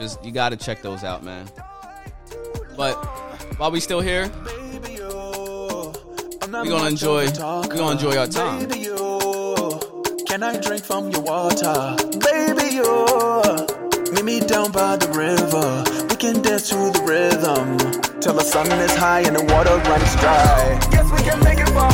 Just 0.00 0.24
you 0.24 0.32
got 0.32 0.48
to 0.48 0.56
check 0.56 0.80
those 0.82 1.04
out, 1.04 1.22
man. 1.22 1.46
But 2.76 2.94
while 3.58 3.70
we 3.70 3.80
still 3.80 4.00
here, 4.00 4.28
Baby, 4.44 4.94
yo, 4.94 5.92
We 6.40 6.68
gonna 6.68 6.86
enjoy- 6.88 7.26
of 7.26 7.32
we 7.32 7.36
talker. 7.38 7.76
gonna 7.76 7.92
enjoy 7.92 8.16
our 8.16 8.26
time. 8.26 8.60
Baby, 8.66 8.80
yo, 8.80 9.78
can 10.26 10.42
I 10.42 10.56
drink 10.56 10.84
from 10.84 11.10
your 11.10 11.20
water? 11.20 11.96
Baby, 12.18 12.76
yo, 12.76 13.66
meet 14.12 14.24
me 14.24 14.40
down 14.40 14.72
by 14.72 14.96
the 14.96 15.08
river. 15.12 15.84
We 16.08 16.16
can 16.16 16.40
dance 16.40 16.70
to 16.70 16.76
the 16.76 17.02
rhythm 17.04 17.76
till 18.20 18.32
the 18.32 18.42
sun 18.44 18.72
is 18.72 18.96
high 18.96 19.20
and 19.20 19.36
the 19.36 19.44
water 19.52 19.76
runs 19.90 20.16
dry. 20.16 20.78
Guess 20.92 21.10
we 21.12 21.18
can 21.28 21.38
make 21.44 21.58
it 21.58 21.68
far. 21.70 21.92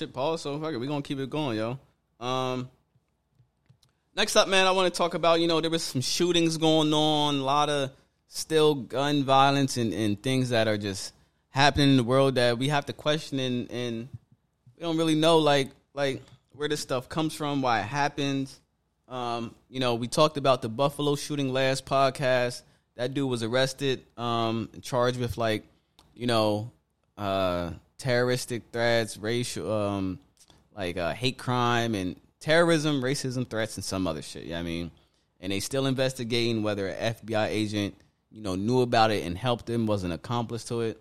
Shit 0.00 0.14
pause, 0.14 0.40
so 0.40 0.58
fuck 0.58 0.72
it. 0.72 0.78
We 0.78 0.86
gonna 0.86 1.02
keep 1.02 1.18
it 1.18 1.28
going, 1.28 1.58
yo. 1.58 1.78
Um, 2.24 2.70
next 4.16 4.34
up, 4.34 4.48
man, 4.48 4.66
I 4.66 4.70
want 4.70 4.92
to 4.92 4.96
talk 4.96 5.12
about. 5.12 5.40
You 5.40 5.46
know, 5.46 5.60
there 5.60 5.70
was 5.70 5.82
some 5.82 6.00
shootings 6.00 6.56
going 6.56 6.94
on, 6.94 7.36
a 7.36 7.42
lot 7.42 7.68
of 7.68 7.90
still 8.26 8.74
gun 8.74 9.24
violence 9.24 9.76
and, 9.76 9.92
and 9.92 10.20
things 10.22 10.48
that 10.50 10.68
are 10.68 10.78
just 10.78 11.12
happening 11.50 11.90
in 11.90 11.96
the 11.98 12.04
world 12.04 12.36
that 12.36 12.56
we 12.56 12.68
have 12.68 12.86
to 12.86 12.94
question 12.94 13.40
and, 13.40 13.70
and 13.70 14.08
we 14.76 14.82
don't 14.82 14.96
really 14.96 15.16
know 15.16 15.38
like 15.38 15.68
like 15.92 16.22
where 16.52 16.68
this 16.68 16.80
stuff 16.80 17.10
comes 17.10 17.34
from, 17.34 17.60
why 17.60 17.80
it 17.80 17.86
happens. 17.86 18.58
Um, 19.06 19.54
you 19.68 19.80
know, 19.80 19.96
we 19.96 20.08
talked 20.08 20.38
about 20.38 20.62
the 20.62 20.70
Buffalo 20.70 21.14
shooting 21.14 21.52
last 21.52 21.84
podcast. 21.84 22.62
That 22.96 23.12
dude 23.12 23.28
was 23.28 23.42
arrested, 23.42 24.02
um, 24.16 24.70
charged 24.80 25.18
with 25.20 25.36
like, 25.36 25.64
you 26.14 26.26
know, 26.26 26.70
uh, 27.18 27.72
terroristic 28.00 28.62
threats, 28.72 29.16
racial, 29.16 29.70
um, 29.70 30.18
like 30.74 30.96
uh, 30.96 31.12
hate 31.12 31.38
crime 31.38 31.94
and 31.94 32.16
terrorism, 32.40 33.02
racism 33.02 33.48
threats, 33.48 33.76
and 33.76 33.84
some 33.84 34.06
other 34.06 34.22
shit. 34.22 34.44
Yeah, 34.44 34.58
I 34.58 34.62
mean, 34.62 34.90
and 35.40 35.52
they 35.52 35.60
still 35.60 35.86
investigating 35.86 36.62
whether 36.62 36.88
an 36.88 37.14
FBI 37.14 37.48
agent, 37.48 37.94
you 38.30 38.42
know, 38.42 38.56
knew 38.56 38.80
about 38.80 39.10
it 39.10 39.24
and 39.24 39.36
helped 39.36 39.66
them, 39.66 39.86
was 39.86 40.02
an 40.02 40.12
accomplice 40.12 40.64
to 40.64 40.80
it. 40.80 41.00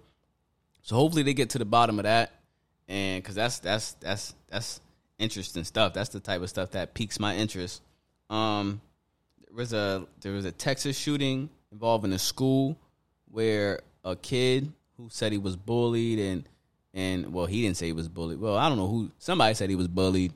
So 0.83 0.95
hopefully 0.95 1.23
they 1.23 1.33
get 1.33 1.51
to 1.51 1.57
the 1.57 1.65
bottom 1.65 1.99
of 1.99 2.03
that, 2.03 2.31
and 2.87 3.23
because 3.23 3.35
that's 3.35 3.59
that's 3.59 3.93
that's 3.93 4.35
that's 4.49 4.81
interesting 5.17 5.63
stuff. 5.63 5.93
That's 5.93 6.09
the 6.09 6.19
type 6.19 6.41
of 6.41 6.49
stuff 6.49 6.71
that 6.71 6.93
piques 6.93 7.19
my 7.19 7.35
interest. 7.35 7.81
Um, 8.29 8.81
there 9.47 9.55
was 9.55 9.73
a 9.73 10.05
there 10.21 10.33
was 10.33 10.45
a 10.45 10.51
Texas 10.51 10.97
shooting 10.97 11.49
involving 11.71 12.11
a 12.13 12.19
school 12.19 12.77
where 13.31 13.81
a 14.03 14.15
kid 14.15 14.71
who 14.97 15.07
said 15.09 15.31
he 15.31 15.37
was 15.37 15.55
bullied 15.55 16.19
and 16.19 16.43
and 16.93 17.33
well 17.33 17.45
he 17.45 17.61
didn't 17.61 17.77
say 17.77 17.87
he 17.87 17.93
was 17.93 18.07
bullied. 18.07 18.39
Well, 18.39 18.57
I 18.57 18.69
don't 18.69 18.77
know 18.77 18.87
who 18.87 19.11
somebody 19.19 19.53
said 19.53 19.69
he 19.69 19.75
was 19.75 19.87
bullied 19.87 20.33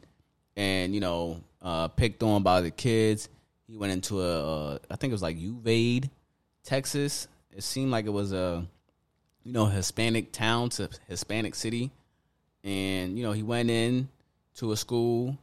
and 0.56 0.94
you 0.94 1.02
know 1.02 1.42
uh, 1.62 1.88
picked 1.90 2.24
on 2.24 2.44
by 2.44 2.62
the 2.62 2.72
kids. 2.72 3.30
He 3.68 3.78
went 3.78 3.94
into 3.94 4.22
a 4.22 4.74
uh, 4.74 4.78
I 4.90 4.96
think 4.96 5.12
it 5.12 5.16
was 5.16 5.22
like 5.22 5.40
Uvalde, 5.40 6.10
Texas. 6.64 7.28
It 7.52 7.64
seemed 7.64 7.92
like 7.92 8.06
it 8.06 8.12
was 8.12 8.34
a 8.34 8.66
you 9.44 9.54
know 9.54 9.66
Hispanic 9.66 10.32
town 10.32 10.70
to 10.72 10.90
Hispanic 11.08 11.56
city, 11.56 11.92
and 12.64 13.18
you 13.18 13.24
know 13.24 13.32
he 13.32 13.44
went 13.44 13.70
in 13.70 14.10
to 14.56 14.72
a 14.72 14.78
school, 14.78 15.38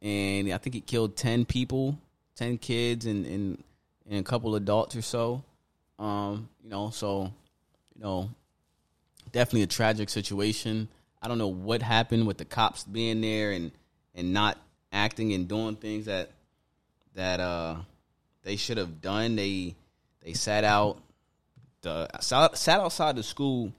and 0.00 0.52
I 0.52 0.58
think 0.58 0.74
he 0.74 0.80
killed 0.80 1.16
ten 1.16 1.44
people, 1.44 1.98
ten 2.34 2.58
kids, 2.58 3.06
and 3.06 3.26
and, 3.26 3.64
and 4.08 4.20
a 4.20 4.22
couple 4.22 4.54
adults 4.54 4.96
or 4.96 5.02
so. 5.02 5.42
Um, 5.98 6.48
you 6.62 6.70
know, 6.70 6.90
so 6.90 7.32
you 7.94 8.02
know, 8.02 8.30
definitely 9.32 9.62
a 9.62 9.66
tragic 9.68 10.08
situation. 10.08 10.88
I 11.20 11.28
don't 11.28 11.38
know 11.38 11.48
what 11.48 11.82
happened 11.82 12.26
with 12.26 12.38
the 12.38 12.44
cops 12.44 12.84
being 12.84 13.20
there 13.20 13.52
and 13.52 13.72
and 14.14 14.32
not 14.32 14.58
acting 14.92 15.32
and 15.32 15.48
doing 15.48 15.76
things 15.76 16.06
that 16.06 16.30
that 17.14 17.40
uh 17.40 17.76
they 18.42 18.56
should 18.56 18.78
have 18.78 19.00
done. 19.00 19.36
They 19.36 19.74
they 20.22 20.32
sat 20.32 20.64
out 20.64 20.98
the 21.82 22.08
sat 22.20 22.56
sat 22.56 22.80
outside 22.80 23.16
the 23.16 23.22
school 23.22 23.72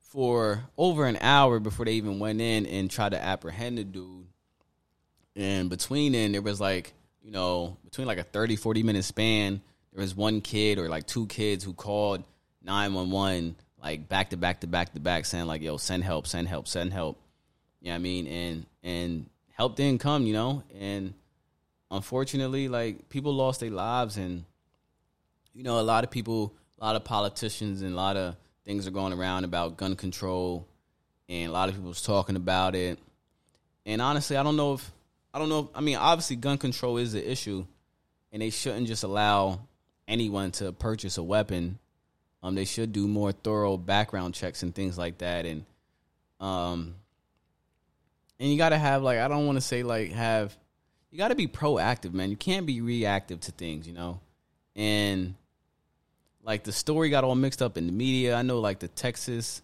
for 0.00 0.64
over 0.76 1.06
an 1.06 1.18
hour 1.20 1.60
before 1.60 1.84
they 1.84 1.92
even 1.92 2.18
went 2.18 2.40
in 2.40 2.66
and 2.66 2.90
tried 2.90 3.10
to 3.10 3.22
apprehend 3.22 3.78
the 3.78 3.84
dude. 3.84 4.26
And 5.36 5.70
between 5.70 6.12
then, 6.12 6.32
there 6.32 6.42
was 6.42 6.60
like, 6.60 6.94
you 7.22 7.30
know, 7.30 7.76
between 7.84 8.06
like 8.06 8.18
a 8.18 8.24
30, 8.24 8.56
40 8.56 8.82
minute 8.82 9.04
span, 9.04 9.60
there 9.92 10.00
was 10.00 10.16
one 10.16 10.40
kid 10.40 10.78
or 10.78 10.88
like 10.88 11.06
two 11.06 11.26
kids 11.26 11.62
who 11.62 11.74
called 11.74 12.24
911 12.62 13.56
like 13.82 14.08
back 14.08 14.30
to 14.30 14.36
back 14.36 14.60
to 14.60 14.66
back 14.66 14.92
to 14.94 15.00
back 15.00 15.24
saying 15.24 15.46
like, 15.46 15.62
yo, 15.62 15.76
send 15.76 16.04
help, 16.04 16.26
send 16.26 16.48
help, 16.48 16.68
send 16.68 16.92
help. 16.92 17.18
You 17.80 17.86
know 17.86 17.92
what 17.92 17.96
I 17.96 17.98
mean? 17.98 18.26
And 18.26 18.66
and 18.82 19.26
help 19.50 19.76
didn't 19.76 20.00
come, 20.00 20.26
you 20.26 20.32
know? 20.32 20.62
And 20.78 21.14
unfortunately, 21.90 22.68
like 22.68 23.08
people 23.08 23.34
lost 23.34 23.60
their 23.60 23.70
lives 23.70 24.16
and 24.16 24.44
you 25.54 25.64
know, 25.64 25.80
a 25.80 25.82
lot 25.82 26.04
of 26.04 26.10
people, 26.10 26.54
a 26.80 26.84
lot 26.84 26.96
of 26.96 27.04
politicians 27.04 27.82
and 27.82 27.92
a 27.92 27.96
lot 27.96 28.16
of 28.16 28.36
things 28.64 28.86
are 28.86 28.92
going 28.92 29.12
around 29.12 29.44
about 29.44 29.76
gun 29.76 29.96
control 29.96 30.66
and 31.28 31.50
a 31.50 31.52
lot 31.52 31.68
of 31.68 31.74
people's 31.74 32.02
talking 32.02 32.36
about 32.36 32.74
it. 32.74 32.98
And 33.84 34.00
honestly, 34.00 34.36
I 34.36 34.42
don't 34.42 34.56
know 34.56 34.74
if 34.74 34.92
I 35.32 35.38
don't 35.38 35.48
know. 35.48 35.60
If, 35.60 35.66
I 35.74 35.80
mean, 35.80 35.96
obviously, 35.96 36.36
gun 36.36 36.58
control 36.58 36.96
is 36.96 37.12
the 37.12 37.30
issue, 37.30 37.66
and 38.32 38.42
they 38.42 38.50
shouldn't 38.50 38.86
just 38.86 39.04
allow 39.04 39.60
anyone 40.06 40.50
to 40.52 40.72
purchase 40.72 41.18
a 41.18 41.22
weapon. 41.22 41.78
Um, 42.42 42.54
they 42.54 42.64
should 42.64 42.92
do 42.92 43.08
more 43.08 43.32
thorough 43.32 43.76
background 43.76 44.34
checks 44.34 44.62
and 44.62 44.74
things 44.74 44.96
like 44.96 45.18
that, 45.18 45.44
and 45.44 45.64
um, 46.40 46.94
and 48.38 48.50
you 48.50 48.56
got 48.56 48.68
to 48.68 48.78
have 48.78 49.02
like 49.02 49.18
I 49.18 49.28
don't 49.28 49.46
want 49.46 49.56
to 49.56 49.62
say 49.62 49.82
like 49.82 50.12
have 50.12 50.56
you 51.10 51.18
got 51.18 51.28
to 51.28 51.34
be 51.34 51.48
proactive, 51.48 52.12
man. 52.12 52.30
You 52.30 52.36
can't 52.36 52.66
be 52.66 52.80
reactive 52.80 53.40
to 53.40 53.52
things, 53.52 53.86
you 53.86 53.94
know. 53.94 54.20
And 54.76 55.34
like 56.44 56.64
the 56.64 56.72
story 56.72 57.10
got 57.10 57.24
all 57.24 57.34
mixed 57.34 57.62
up 57.62 57.76
in 57.76 57.86
the 57.86 57.92
media. 57.92 58.34
I 58.34 58.42
know 58.42 58.60
like 58.60 58.78
the 58.78 58.88
Texas 58.88 59.62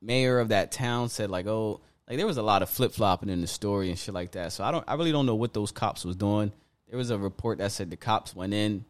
mayor 0.00 0.38
of 0.38 0.48
that 0.48 0.72
town 0.72 1.08
said 1.08 1.30
like, 1.30 1.46
oh, 1.46 1.80
like 2.08 2.16
there 2.16 2.26
was 2.26 2.38
a 2.38 2.42
lot 2.42 2.62
of 2.62 2.70
flip 2.70 2.92
flopping 2.92 3.28
in 3.28 3.40
the 3.40 3.46
story 3.46 3.90
and 3.90 3.98
shit 3.98 4.14
like 4.14 4.32
that. 4.32 4.52
So 4.52 4.64
I 4.64 4.70
don't, 4.70 4.84
I 4.88 4.94
really 4.94 5.12
don't 5.12 5.26
know 5.26 5.34
what 5.34 5.52
those 5.52 5.72
cops 5.72 6.04
was 6.04 6.16
doing. 6.16 6.52
There 6.88 6.98
was 6.98 7.10
a 7.10 7.18
report 7.18 7.58
that 7.58 7.72
said 7.72 7.90
the 7.90 7.96
cops 7.96 8.34
went 8.34 8.54
in 8.54 8.84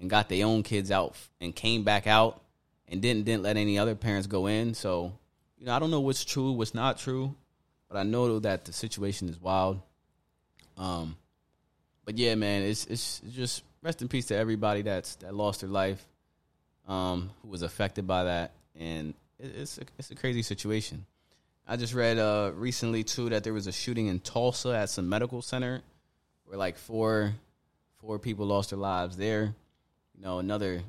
and 0.00 0.10
got 0.10 0.28
their 0.28 0.46
own 0.46 0.62
kids 0.62 0.90
out 0.90 1.16
and 1.40 1.54
came 1.54 1.82
back 1.82 2.06
out 2.06 2.40
and 2.88 3.00
didn't 3.02 3.24
didn't 3.24 3.42
let 3.42 3.56
any 3.56 3.78
other 3.78 3.94
parents 3.94 4.26
go 4.26 4.46
in. 4.46 4.74
So 4.74 5.12
you 5.58 5.66
know, 5.66 5.72
I 5.72 5.78
don't 5.78 5.90
know 5.90 6.00
what's 6.00 6.24
true, 6.24 6.52
what's 6.52 6.74
not 6.74 6.98
true, 6.98 7.34
but 7.88 7.96
I 7.96 8.02
know 8.02 8.38
that 8.40 8.64
the 8.64 8.72
situation 8.72 9.28
is 9.28 9.40
wild. 9.40 9.80
Um, 10.76 11.16
but 12.04 12.18
yeah, 12.18 12.34
man, 12.34 12.62
it's 12.62 12.86
it's 12.86 13.20
just 13.30 13.62
rest 13.82 14.02
in 14.02 14.08
peace 14.08 14.26
to 14.26 14.36
everybody 14.36 14.82
that's 14.82 15.16
that 15.16 15.34
lost 15.34 15.60
their 15.60 15.70
life, 15.70 16.04
um, 16.86 17.30
who 17.42 17.48
was 17.48 17.62
affected 17.62 18.06
by 18.06 18.24
that, 18.24 18.52
and 18.78 19.14
it, 19.38 19.52
it's 19.56 19.78
a, 19.78 19.82
it's 19.98 20.10
a 20.10 20.14
crazy 20.14 20.42
situation. 20.42 21.06
I 21.66 21.76
just 21.76 21.94
read 21.94 22.18
uh 22.18 22.52
recently 22.54 23.02
too 23.02 23.30
that 23.30 23.42
there 23.42 23.52
was 23.52 23.66
a 23.66 23.72
shooting 23.72 24.06
in 24.06 24.20
Tulsa 24.20 24.76
at 24.76 24.90
some 24.90 25.08
medical 25.08 25.42
center, 25.42 25.82
where 26.44 26.58
like 26.58 26.76
four 26.76 27.34
four 28.00 28.18
people 28.18 28.46
lost 28.46 28.70
their 28.70 28.78
lives 28.78 29.16
there. 29.16 29.54
You 30.16 30.24
know, 30.24 30.38
another 30.38 30.82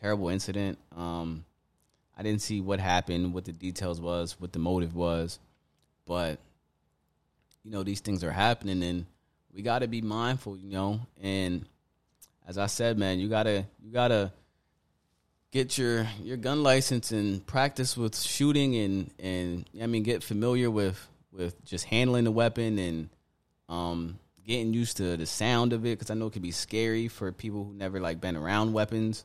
terrible 0.00 0.28
incident. 0.28 0.78
Um, 0.96 1.44
I 2.16 2.22
didn't 2.22 2.42
see 2.42 2.60
what 2.60 2.80
happened, 2.80 3.32
what 3.32 3.44
the 3.44 3.52
details 3.52 4.00
was, 4.00 4.40
what 4.40 4.52
the 4.52 4.58
motive 4.58 4.94
was, 4.94 5.38
but 6.06 6.38
you 7.64 7.70
know 7.70 7.82
these 7.82 8.00
things 8.00 8.24
are 8.24 8.32
happening, 8.32 8.82
and 8.82 9.06
we 9.54 9.62
got 9.62 9.80
to 9.80 9.86
be 9.86 10.02
mindful. 10.02 10.56
You 10.56 10.70
know, 10.70 11.00
and 11.22 11.64
as 12.46 12.58
I 12.58 12.66
said, 12.66 12.98
man, 12.98 13.20
you 13.20 13.28
gotta 13.28 13.64
you 13.82 13.92
gotta 13.92 14.32
get 15.52 15.78
your 15.78 16.06
your 16.20 16.36
gun 16.36 16.62
license 16.62 17.12
and 17.12 17.46
practice 17.46 17.96
with 17.96 18.18
shooting, 18.18 18.74
and 18.76 19.10
and 19.18 19.64
I 19.80 19.86
mean 19.86 20.02
get 20.02 20.22
familiar 20.22 20.70
with 20.70 21.08
with 21.32 21.64
just 21.64 21.84
handling 21.84 22.24
the 22.24 22.32
weapon 22.32 22.78
and 22.78 23.08
um 23.68 24.18
getting 24.46 24.72
used 24.72 24.96
to 24.98 25.16
the 25.16 25.26
sound 25.26 25.72
of 25.72 25.84
it 25.86 25.98
because 25.98 26.10
I 26.10 26.14
know 26.14 26.26
it 26.26 26.32
can 26.32 26.42
be 26.42 26.50
scary 26.50 27.08
for 27.08 27.30
people 27.32 27.64
who 27.64 27.74
never 27.74 28.00
like 28.00 28.20
been 28.20 28.36
around 28.36 28.72
weapons. 28.72 29.24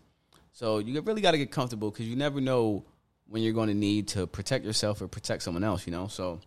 So 0.53 0.79
you 0.79 0.99
really 1.01 1.21
got 1.21 1.31
to 1.31 1.37
get 1.37 1.51
comfortable 1.51 1.91
because 1.91 2.07
you 2.07 2.15
never 2.15 2.41
know 2.41 2.83
when 3.27 3.43
you're 3.43 3.53
going 3.53 3.67
to 3.69 3.75
need 3.75 4.09
to 4.09 4.25
protect 4.27 4.65
yourself 4.65 5.01
or 5.01 5.07
protect 5.07 5.43
someone 5.43 5.63
else. 5.63 5.85
You 5.85 5.91
know, 5.91 6.07
so 6.07 6.39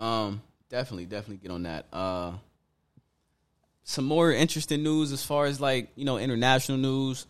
um, 0.00 0.42
definitely, 0.68 1.06
definitely 1.06 1.36
get 1.36 1.50
on 1.50 1.64
that. 1.64 1.86
Uh, 1.92 2.32
some 3.84 4.04
more 4.04 4.32
interesting 4.32 4.82
news 4.82 5.12
as 5.12 5.24
far 5.24 5.46
as 5.46 5.60
like 5.60 5.90
you 5.96 6.04
know 6.04 6.18
international 6.18 6.78
news. 6.78 7.26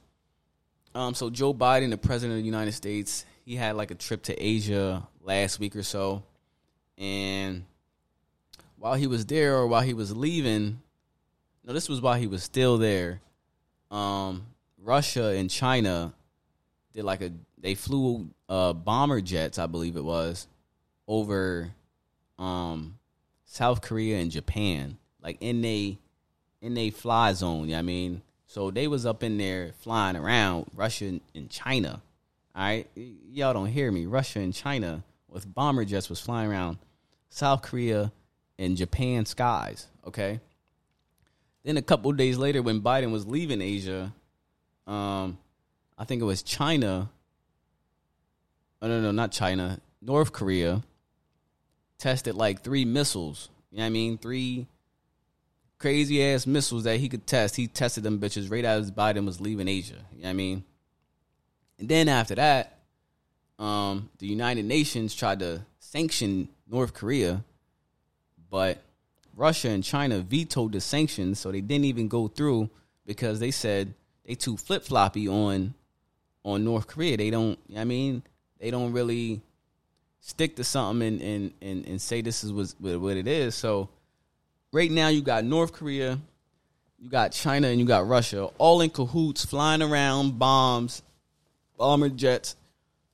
Um, 0.94 1.14
so 1.14 1.31
Joe 1.31 1.55
Biden, 1.55 1.90
the 1.90 1.96
president 1.96 2.38
of 2.38 2.42
the 2.42 2.46
United 2.46 2.72
States, 2.72 3.24
he 3.44 3.57
had 3.57 3.76
like 3.76 3.90
a 3.90 3.94
trip 3.94 4.24
to 4.24 4.35
Asia 4.42 5.07
last 5.22 5.59
week 5.59 5.74
or 5.74 5.83
so, 5.83 6.22
and 6.98 7.64
while 8.82 8.94
he 8.94 9.06
was 9.06 9.24
there 9.26 9.54
or 9.54 9.68
while 9.68 9.80
he 9.80 9.94
was 9.94 10.16
leaving, 10.16 10.80
no, 11.62 11.72
this 11.72 11.88
was 11.88 12.00
while 12.00 12.18
he 12.18 12.26
was 12.26 12.42
still 12.42 12.78
there. 12.78 13.20
Um, 13.92 14.44
Russia 14.76 15.26
and 15.26 15.48
China 15.48 16.12
did 16.92 17.04
like 17.04 17.22
a 17.22 17.30
they 17.56 17.76
flew 17.76 18.28
uh 18.48 18.72
bomber 18.72 19.20
jets, 19.20 19.56
I 19.56 19.68
believe 19.68 19.94
it 19.94 20.02
was, 20.02 20.48
over 21.06 21.70
um 22.40 22.98
South 23.44 23.82
Korea 23.82 24.18
and 24.18 24.32
Japan, 24.32 24.98
like 25.22 25.36
in 25.40 25.62
they 25.62 25.98
in 26.60 26.74
they 26.74 26.90
fly 26.90 27.34
zone. 27.34 27.68
You 27.68 27.74
know 27.74 27.78
I 27.78 27.82
mean, 27.82 28.20
so 28.48 28.72
they 28.72 28.88
was 28.88 29.06
up 29.06 29.22
in 29.22 29.38
there 29.38 29.74
flying 29.78 30.16
around 30.16 30.66
Russia 30.74 31.20
and 31.36 31.48
China. 31.50 32.02
All 32.56 32.62
right, 32.64 32.88
y'all 32.96 33.52
don't 33.52 33.68
hear 33.68 33.92
me. 33.92 34.06
Russia 34.06 34.40
and 34.40 34.52
China 34.52 35.04
with 35.28 35.54
bomber 35.54 35.84
jets 35.84 36.10
was 36.10 36.20
flying 36.20 36.50
around 36.50 36.78
South 37.30 37.62
Korea 37.62 38.10
and 38.58 38.76
Japan 38.76 39.26
skies. 39.26 39.86
Okay. 40.06 40.40
Then 41.64 41.76
a 41.76 41.82
couple 41.82 42.12
days 42.12 42.38
later, 42.38 42.62
when 42.62 42.80
Biden 42.80 43.12
was 43.12 43.26
leaving 43.26 43.60
Asia, 43.60 44.12
um, 44.86 45.38
I 45.96 46.04
think 46.04 46.20
it 46.20 46.24
was 46.24 46.42
China. 46.42 47.10
Oh 48.80 48.88
no, 48.88 49.00
no, 49.00 49.12
not 49.12 49.30
China. 49.30 49.80
North 50.00 50.32
Korea 50.32 50.82
tested 51.98 52.34
like 52.34 52.62
three 52.62 52.84
missiles. 52.84 53.48
You 53.70 53.78
know 53.78 53.84
what 53.84 53.86
I 53.86 53.90
mean? 53.90 54.18
Three 54.18 54.66
crazy 55.78 56.24
ass 56.24 56.46
missiles 56.46 56.84
that 56.84 56.98
he 56.98 57.08
could 57.08 57.26
test. 57.26 57.56
He 57.56 57.68
tested 57.68 58.02
them 58.02 58.18
bitches 58.18 58.50
right 58.50 58.64
as 58.64 58.90
Biden 58.90 59.24
was 59.24 59.40
leaving 59.40 59.68
Asia. 59.68 59.98
You 60.12 60.22
know 60.22 60.24
what 60.24 60.30
I 60.30 60.32
mean? 60.34 60.64
And 61.78 61.88
then 61.88 62.08
after 62.08 62.34
that, 62.34 62.78
um, 63.58 64.10
the 64.18 64.26
United 64.26 64.64
Nations 64.64 65.14
tried 65.14 65.40
to 65.40 65.64
sanction 65.78 66.48
North 66.68 66.94
Korea, 66.94 67.44
but 68.52 68.82
Russia 69.34 69.70
and 69.70 69.82
China 69.82 70.20
vetoed 70.20 70.72
the 70.72 70.80
sanctions, 70.80 71.40
so 71.40 71.50
they 71.50 71.62
didn't 71.62 71.86
even 71.86 72.06
go 72.06 72.28
through 72.28 72.68
because 73.06 73.40
they 73.40 73.50
said 73.50 73.94
they 74.26 74.34
too 74.34 74.58
flip 74.58 74.84
floppy 74.84 75.26
on 75.26 75.72
on 76.44 76.62
North 76.62 76.86
Korea. 76.86 77.16
They 77.16 77.30
don't. 77.30 77.58
I 77.74 77.84
mean, 77.84 78.22
they 78.60 78.70
don't 78.70 78.92
really 78.92 79.40
stick 80.20 80.54
to 80.56 80.64
something 80.64 81.02
and 81.02 81.22
and 81.22 81.52
and, 81.62 81.86
and 81.86 82.00
say 82.00 82.20
this 82.20 82.44
is 82.44 82.52
what 82.52 83.00
what 83.00 83.16
it 83.16 83.26
is. 83.26 83.54
So 83.54 83.88
right 84.70 84.90
now 84.90 85.08
you 85.08 85.22
got 85.22 85.44
North 85.44 85.72
Korea, 85.72 86.18
you 86.98 87.08
got 87.08 87.32
China, 87.32 87.68
and 87.68 87.80
you 87.80 87.86
got 87.86 88.06
Russia 88.06 88.50
all 88.58 88.82
in 88.82 88.90
cahoots, 88.90 89.46
flying 89.46 89.80
around 89.80 90.38
bombs, 90.38 91.00
bomber 91.78 92.10
jets, 92.10 92.54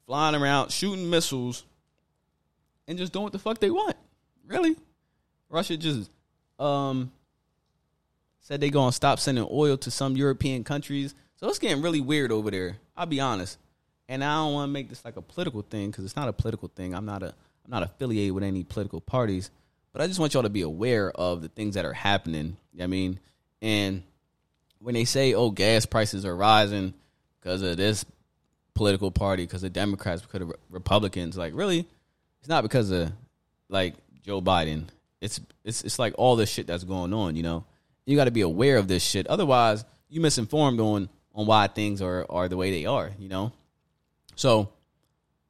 flying 0.04 0.34
around 0.34 0.72
shooting 0.72 1.08
missiles, 1.08 1.62
and 2.88 2.98
just 2.98 3.12
doing 3.12 3.22
what 3.22 3.32
the 3.32 3.38
fuck 3.38 3.60
they 3.60 3.70
want. 3.70 3.94
Really, 4.44 4.74
Russia 5.50 5.76
just 5.76 6.10
um 6.58 7.10
said 8.40 8.60
they're 8.60 8.70
gonna 8.70 8.92
stop 8.92 9.18
sending 9.18 9.46
oil 9.50 9.76
to 9.76 9.90
some 9.90 10.16
European 10.16 10.64
countries. 10.64 11.14
So 11.36 11.48
it's 11.48 11.58
getting 11.58 11.82
really 11.82 12.00
weird 12.00 12.32
over 12.32 12.50
there. 12.50 12.76
I'll 12.96 13.06
be 13.06 13.20
honest. 13.20 13.58
And 14.08 14.24
I 14.24 14.36
don't 14.36 14.54
want 14.54 14.68
to 14.68 14.72
make 14.72 14.88
this 14.88 15.04
like 15.04 15.16
a 15.16 15.22
political 15.22 15.62
thing 15.62 15.90
because 15.90 16.04
it's 16.04 16.16
not 16.16 16.28
a 16.28 16.32
political 16.32 16.68
thing. 16.68 16.94
I'm 16.94 17.04
not 17.04 17.22
a 17.22 17.26
I'm 17.26 17.70
not 17.70 17.82
affiliated 17.82 18.32
with 18.32 18.44
any 18.44 18.64
political 18.64 19.00
parties. 19.00 19.50
But 19.92 20.02
I 20.02 20.06
just 20.06 20.18
want 20.18 20.34
y'all 20.34 20.42
to 20.42 20.48
be 20.48 20.62
aware 20.62 21.10
of 21.10 21.42
the 21.42 21.48
things 21.48 21.74
that 21.74 21.84
are 21.84 21.92
happening. 21.92 22.56
You 22.72 22.78
know 22.78 22.84
I 22.84 22.86
mean, 22.88 23.20
and 23.60 24.02
when 24.80 24.94
they 24.94 25.04
say, 25.04 25.34
"Oh, 25.34 25.50
gas 25.50 25.86
prices 25.86 26.24
are 26.24 26.34
rising 26.36 26.94
because 27.40 27.62
of 27.62 27.76
this 27.76 28.04
political 28.74 29.10
party, 29.10 29.44
because 29.44 29.62
of 29.62 29.72
Democrats, 29.72 30.22
because 30.22 30.42
of 30.42 30.48
Re- 30.48 30.54
Republicans," 30.70 31.36
like 31.36 31.52
really, 31.54 31.86
it's 32.40 32.48
not 32.48 32.62
because 32.62 32.90
of 32.90 33.12
like 33.68 33.94
Joe 34.24 34.40
Biden. 34.40 34.84
It's 35.20 35.40
it's 35.64 35.82
it's 35.82 35.98
like 35.98 36.14
all 36.16 36.36
this 36.36 36.50
shit 36.50 36.66
that's 36.66 36.84
going 36.84 37.12
on. 37.12 37.36
You 37.36 37.42
know, 37.42 37.64
you 38.06 38.16
got 38.16 38.24
to 38.24 38.30
be 38.30 38.42
aware 38.42 38.76
of 38.76 38.88
this 38.88 39.02
shit. 39.02 39.26
Otherwise, 39.26 39.84
you 40.08 40.20
misinformed 40.20 40.80
on 40.80 41.08
on 41.34 41.46
why 41.46 41.66
things 41.66 42.00
are 42.02 42.26
are 42.30 42.48
the 42.48 42.56
way 42.56 42.70
they 42.70 42.86
are. 42.86 43.10
You 43.18 43.28
know, 43.28 43.52
so 44.36 44.70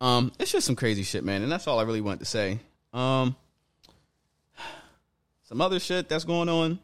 um, 0.00 0.32
it's 0.38 0.52
just 0.52 0.66
some 0.66 0.76
crazy 0.76 1.02
shit, 1.02 1.24
man, 1.24 1.42
and 1.42 1.50
that's 1.50 1.66
all 1.66 1.78
I 1.78 1.82
really 1.82 2.00
wanted 2.00 2.20
to 2.20 2.26
say. 2.26 2.60
Um, 2.92 3.36
some 5.44 5.60
other 5.60 5.80
shit 5.80 6.08
that's 6.08 6.24
going 6.24 6.48
on 6.48 6.78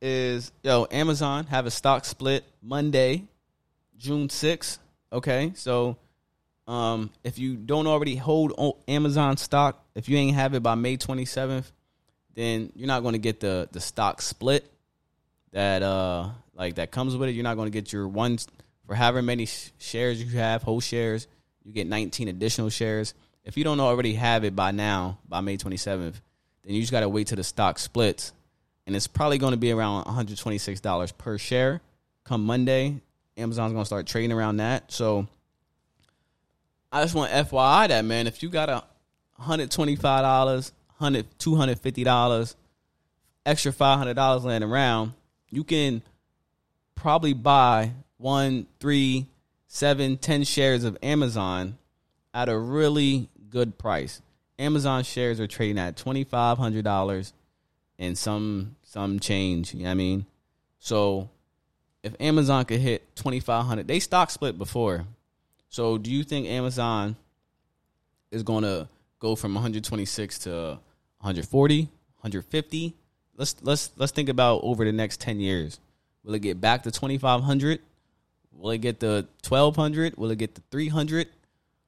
is 0.00 0.52
yo 0.62 0.86
Amazon 0.90 1.46
have 1.46 1.66
a 1.66 1.70
stock 1.70 2.04
split 2.04 2.44
Monday, 2.62 3.24
June 3.96 4.28
sixth. 4.28 4.78
Okay, 5.12 5.52
so 5.54 5.96
um, 6.66 7.10
if 7.22 7.38
you 7.38 7.56
don't 7.56 7.86
already 7.86 8.16
hold 8.16 8.52
Amazon 8.88 9.36
stock, 9.36 9.84
if 9.94 10.08
you 10.08 10.16
ain't 10.16 10.34
have 10.34 10.54
it 10.54 10.62
by 10.62 10.74
May 10.74 10.96
twenty 10.96 11.24
seventh, 11.24 11.70
then 12.36 12.70
you're 12.76 12.86
not 12.86 13.02
going 13.02 13.14
to 13.14 13.18
get 13.18 13.40
the 13.40 13.68
the 13.72 13.80
stock 13.80 14.22
split 14.22 14.70
that 15.52 15.82
uh 15.82 16.28
like 16.54 16.76
that 16.76 16.92
comes 16.92 17.16
with 17.16 17.28
it. 17.28 17.32
You're 17.32 17.42
not 17.42 17.56
going 17.56 17.66
to 17.66 17.72
get 17.72 17.92
your 17.92 18.06
one 18.06 18.38
for 18.86 18.94
however 18.94 19.20
many 19.22 19.46
sh- 19.46 19.72
shares 19.78 20.22
you 20.22 20.38
have, 20.38 20.62
whole 20.62 20.80
shares. 20.80 21.26
You 21.64 21.72
get 21.72 21.88
19 21.88 22.28
additional 22.28 22.70
shares. 22.70 23.14
If 23.44 23.56
you 23.56 23.64
don't 23.64 23.80
already 23.80 24.14
have 24.14 24.44
it 24.44 24.54
by 24.54 24.70
now, 24.70 25.18
by 25.28 25.40
May 25.40 25.56
27th, 25.56 26.14
then 26.64 26.74
you 26.74 26.80
just 26.80 26.92
got 26.92 27.00
to 27.00 27.08
wait 27.08 27.26
till 27.26 27.36
the 27.36 27.44
stock 27.44 27.78
splits, 27.78 28.32
and 28.86 28.94
it's 28.94 29.06
probably 29.06 29.38
going 29.38 29.52
to 29.52 29.56
be 29.56 29.72
around 29.72 30.04
126 30.06 30.80
dollars 30.80 31.12
per 31.12 31.38
share. 31.38 31.80
Come 32.24 32.44
Monday, 32.44 33.00
Amazon's 33.36 33.72
going 33.72 33.82
to 33.82 33.86
start 33.86 34.06
trading 34.06 34.32
around 34.32 34.58
that. 34.58 34.90
So 34.92 35.26
I 36.92 37.02
just 37.02 37.14
want 37.14 37.32
FYI 37.32 37.88
that 37.88 38.04
man, 38.04 38.26
if 38.26 38.42
you 38.42 38.48
got 38.48 38.68
a 38.68 38.82
125 39.36 40.22
dollars, 40.22 40.72
100 40.98 41.26
250 41.38 42.04
dollars, 42.04 42.56
extra 43.44 43.72
500 43.72 44.14
dollars 44.14 44.44
laying 44.44 44.62
around, 44.62 45.12
you 45.50 45.64
can 45.64 46.02
probably 46.94 47.32
buy 47.34 47.92
one, 48.18 48.66
three, 48.80 49.26
seven, 49.66 50.16
ten 50.16 50.44
shares 50.44 50.84
of 50.84 50.96
Amazon 51.02 51.76
at 52.32 52.48
a 52.48 52.58
really 52.58 53.28
good 53.50 53.78
price. 53.78 54.22
Amazon 54.58 55.04
shares 55.04 55.38
are 55.38 55.46
trading 55.46 55.78
at 55.78 55.96
twenty 55.96 56.24
five 56.24 56.56
hundred 56.58 56.84
dollars. 56.84 57.32
and 57.98 58.16
some 58.16 58.76
some 58.82 59.20
change. 59.20 59.74
You 59.74 59.80
know 59.80 59.86
what 59.86 59.90
I 59.92 59.94
mean? 59.94 60.26
So 60.78 61.28
if 62.02 62.14
Amazon 62.20 62.64
could 62.64 62.80
hit 62.80 63.14
twenty 63.16 63.40
five 63.40 63.66
hundred, 63.66 63.86
they 63.86 64.00
stock 64.00 64.30
split 64.30 64.56
before. 64.56 65.04
So 65.68 65.98
do 65.98 66.10
you 66.10 66.24
think 66.24 66.46
Amazon 66.46 67.16
is 68.30 68.42
going 68.42 68.62
to 68.62 68.88
go 69.18 69.34
from 69.36 69.54
126 69.54 70.38
to 70.40 70.78
140, 71.26 71.82
150? 71.82 72.94
Let's 73.36 73.56
let's 73.60 73.90
let's 73.96 74.12
think 74.12 74.28
about 74.28 74.60
over 74.62 74.84
the 74.84 74.92
next 74.92 75.20
10 75.20 75.40
years. 75.40 75.80
Will 76.22 76.34
it 76.34 76.42
get 76.42 76.60
back 76.60 76.84
to 76.84 76.92
2500? 76.92 77.80
Will 78.52 78.70
it 78.70 78.78
get 78.78 79.00
to 79.00 79.26
1200? 79.46 80.16
Will 80.16 80.30
it 80.30 80.38
get 80.38 80.54
to 80.54 80.62
300? 80.70 81.26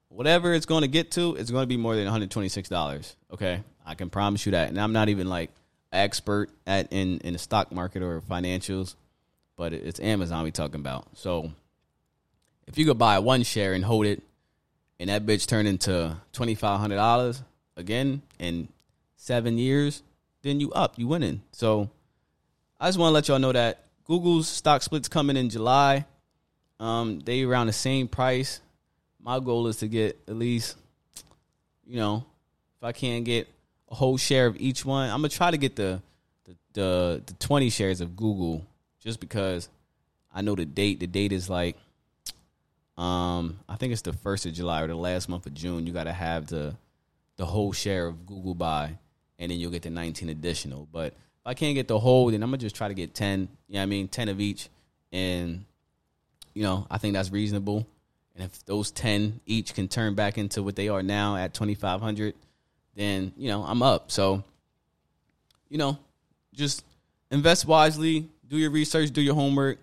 Whatever 0.09 0.53
it's 0.53 0.65
going 0.65 0.81
to 0.81 0.89
get 0.89 1.11
to, 1.11 1.35
it's 1.35 1.51
going 1.51 1.63
to 1.63 1.67
be 1.67 1.77
more 1.77 1.95
than 1.95 2.05
$126. 2.07 3.15
Okay? 3.31 3.63
I 3.85 3.95
can 3.95 4.09
promise 4.09 4.45
you 4.45 4.51
that. 4.51 4.69
And 4.69 4.79
I'm 4.79 4.91
not 4.91 5.07
even 5.07 5.29
like 5.29 5.51
expert 5.93 6.49
at 6.67 6.91
in 6.91 7.19
in 7.19 7.33
the 7.33 7.39
stock 7.39 7.71
market 7.71 8.03
or 8.03 8.21
financials, 8.21 8.95
but 9.55 9.71
it's 9.71 10.01
Amazon 10.01 10.43
we 10.43 10.51
talking 10.51 10.81
about. 10.81 11.07
So 11.15 11.51
if 12.67 12.77
you 12.77 12.85
could 12.85 12.97
buy 12.97 13.19
one 13.19 13.43
share 13.43 13.73
and 13.73 13.85
hold 13.85 14.05
it, 14.05 14.21
and 14.99 15.09
that 15.09 15.25
bitch 15.25 15.47
turned 15.47 15.67
into 15.67 16.17
twenty 16.33 16.55
five 16.55 16.81
hundred 16.81 16.97
dollars 16.97 17.41
again 17.77 18.21
in 18.37 18.67
seven 19.19 19.57
years, 19.57 20.01
then 20.41 20.59
you 20.59 20.71
up, 20.71 20.97
you 20.97 21.07
winning. 21.07 21.41
So 21.51 21.89
I 22.79 22.87
just 22.87 22.97
want 22.97 23.09
to 23.09 23.13
let 23.13 23.27
y'all 23.27 23.37
know 23.37 23.51
that 23.51 23.83
Google's 24.05 24.47
stock 24.47 24.81
splits 24.81 25.07
coming 25.07 25.37
in 25.37 25.49
July. 25.49 26.05
Um, 26.79 27.19
they 27.19 27.43
around 27.43 27.67
the 27.67 27.73
same 27.73 28.07
price. 28.07 28.61
My 29.21 29.39
goal 29.39 29.67
is 29.67 29.77
to 29.77 29.87
get 29.87 30.17
at 30.27 30.35
least, 30.35 30.77
you 31.85 31.97
know, 31.97 32.25
if 32.77 32.83
I 32.83 32.93
can't 32.93 33.25
get 33.25 33.49
a 33.91 33.95
whole 33.95 34.17
share 34.17 34.47
of 34.47 34.55
each 34.57 34.85
one, 34.85 35.09
I'm 35.09 35.17
gonna 35.17 35.29
try 35.29 35.51
to 35.51 35.57
get 35.57 35.75
the 35.75 36.01
the 36.45 36.55
the, 36.73 37.23
the 37.25 37.33
20 37.33 37.69
shares 37.69 37.99
of 37.99 38.15
Google 38.15 38.65
just 39.03 39.19
because 39.19 39.67
I 40.33 40.41
know 40.41 40.55
the 40.55 40.65
date. 40.65 41.01
The 41.01 41.07
date 41.07 41.33
is 41.33 41.49
like 41.49 41.75
um, 42.97 43.59
I 43.67 43.75
think 43.75 43.91
it's 43.91 44.01
the 44.01 44.13
first 44.13 44.45
of 44.45 44.53
July 44.53 44.81
or 44.81 44.87
the 44.87 44.95
last 44.95 45.27
month 45.27 45.45
of 45.45 45.53
June. 45.53 45.85
You 45.85 45.91
got 45.91 46.05
to 46.05 46.13
have 46.13 46.47
the 46.47 46.75
the 47.35 47.45
whole 47.45 47.71
share 47.73 48.07
of 48.07 48.25
Google 48.25 48.55
buy, 48.55 48.97
and 49.39 49.49
then 49.49 49.59
you'll 49.59 49.71
get 49.71 49.81
the 49.81 49.89
19 49.89 50.29
additional. 50.29 50.87
But 50.91 51.13
if 51.13 51.47
I 51.47 51.53
can't 51.53 51.73
get 51.73 51.87
the 51.87 51.97
whole, 51.97 52.29
then 52.29 52.43
I'm 52.43 52.49
gonna 52.49 52.57
just 52.57 52.75
try 52.75 52.89
to 52.89 52.93
get 52.93 53.15
10. 53.15 53.47
You 53.67 53.73
know 53.73 53.79
what 53.79 53.83
I 53.83 53.85
mean? 53.87 54.07
10 54.09 54.29
of 54.29 54.39
each, 54.39 54.69
and 55.11 55.65
you 56.53 56.63
know 56.63 56.85
I 56.91 56.97
think 56.97 57.13
that's 57.13 57.31
reasonable. 57.31 57.87
And 58.35 58.43
if 58.45 58.65
those 58.65 58.91
10 58.91 59.39
each 59.45 59.73
can 59.73 59.87
turn 59.87 60.13
back 60.13 60.37
into 60.37 60.61
what 60.61 60.75
they 60.75 60.89
are 60.89 61.01
now 61.01 61.35
at 61.35 61.53
2,500, 61.53 62.35
then 62.95 63.31
you 63.37 63.47
know 63.47 63.63
I'm 63.63 63.81
up. 63.81 64.11
So 64.11 64.43
you 65.69 65.77
know, 65.77 65.97
just 66.53 66.83
invest 67.31 67.65
wisely, 67.65 68.27
do 68.47 68.57
your 68.57 68.71
research, 68.71 69.11
do 69.11 69.21
your 69.21 69.35
homework, 69.35 69.79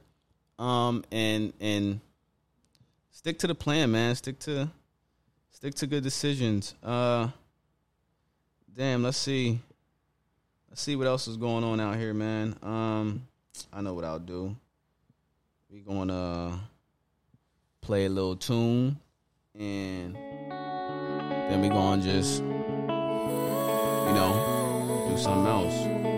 um, 0.58 1.04
and 1.10 1.52
and 1.60 2.00
stick 3.10 3.38
to 3.38 3.46
the 3.46 3.54
plan, 3.54 3.90
man. 3.90 4.14
Stick 4.14 4.38
to 4.40 4.70
stick 5.52 5.74
to 5.76 5.86
good 5.86 6.02
decisions. 6.02 6.74
Uh 6.82 7.28
damn, 8.76 9.02
let's 9.02 9.16
see. 9.16 9.58
Let's 10.68 10.82
see 10.82 10.96
what 10.96 11.06
else 11.06 11.26
is 11.28 11.38
going 11.38 11.64
on 11.64 11.80
out 11.80 11.96
here, 11.96 12.12
man. 12.12 12.54
Um 12.62 13.22
I 13.72 13.80
know 13.80 13.94
what 13.94 14.04
I'll 14.04 14.18
do. 14.18 14.54
We 15.70 15.80
gonna 15.80 16.60
play 17.80 18.04
a 18.04 18.10
little 18.10 18.36
tune 18.36 18.98
and 19.58 20.14
then 20.14 21.62
we 21.62 21.68
gonna 21.70 22.02
just 22.02 22.42
you 22.42 22.48
know 24.14 25.06
do 25.08 25.16
something 25.16 25.46
else. 25.46 26.15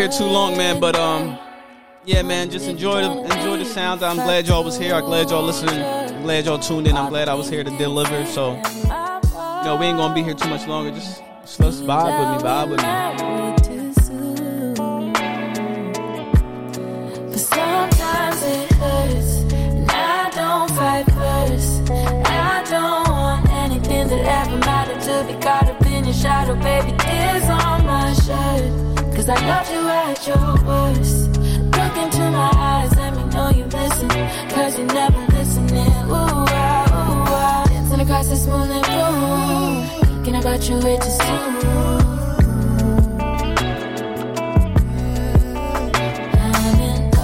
Here 0.00 0.08
too 0.08 0.24
long, 0.24 0.56
man. 0.56 0.80
But 0.80 0.96
um, 0.96 1.38
yeah, 2.04 2.22
man, 2.22 2.50
just 2.50 2.66
enjoy 2.66 3.02
the 3.02 3.10
enjoy 3.36 3.58
the 3.58 3.64
sound. 3.66 4.02
I'm 4.02 4.16
glad 4.16 4.46
y'all 4.46 4.64
was 4.64 4.78
here. 4.78 4.94
I'm 4.94 5.04
glad 5.04 5.30
y'all 5.30 5.42
listening. 5.42 5.82
I'm 5.82 6.22
glad 6.22 6.46
y'all 6.46 6.58
tuned 6.58 6.86
in. 6.86 6.96
I'm 6.96 7.10
glad 7.10 7.28
I 7.28 7.34
was 7.34 7.50
here 7.50 7.62
to 7.62 7.70
deliver. 7.76 8.24
So, 8.26 8.56
you 8.56 8.88
know, 9.64 9.76
we 9.78 9.86
ain't 9.86 9.98
gonna 9.98 10.14
be 10.14 10.22
here 10.22 10.34
too 10.34 10.48
much 10.48 10.66
longer. 10.66 10.90
Just, 10.90 11.22
just 11.42 11.60
let's 11.60 11.76
vibe 11.78 12.18
with 12.18 12.42
me, 12.42 12.48
vibe 12.48 12.70
with 12.70 12.80
me. 12.80 12.86
Up 25.50 25.86
in 25.86 26.04
your 26.04 26.14
shadow, 26.14 26.54
baby. 26.54 26.96
Tears 26.98 27.44
on 27.44 27.84
my 27.84 28.12
shirt, 28.14 28.89
I 29.30 29.46
loved 29.46 29.70
you 29.70 29.88
at 29.88 30.26
your 30.26 30.54
worst. 30.66 31.28
Look 31.78 31.96
into 32.02 32.30
my 32.30 32.50
eyes, 32.52 32.96
let 32.96 33.14
me 33.16 33.24
know 33.32 33.48
you 33.50 33.64
listen, 33.64 34.08
cause 34.50 34.76
you 34.76 34.84
never 34.86 35.24
listening. 35.32 35.94
Ooh, 36.10 36.46
ah, 36.50 36.90
ooh, 36.90 37.30
ah. 37.30 37.64
Dancing 37.68 38.00
across 38.00 38.28
this 38.28 38.46
moonlit 38.48 38.88
room, 38.88 39.86
thinking 40.24 40.34
about 40.34 40.68
you 40.68 40.80
too 40.80 40.86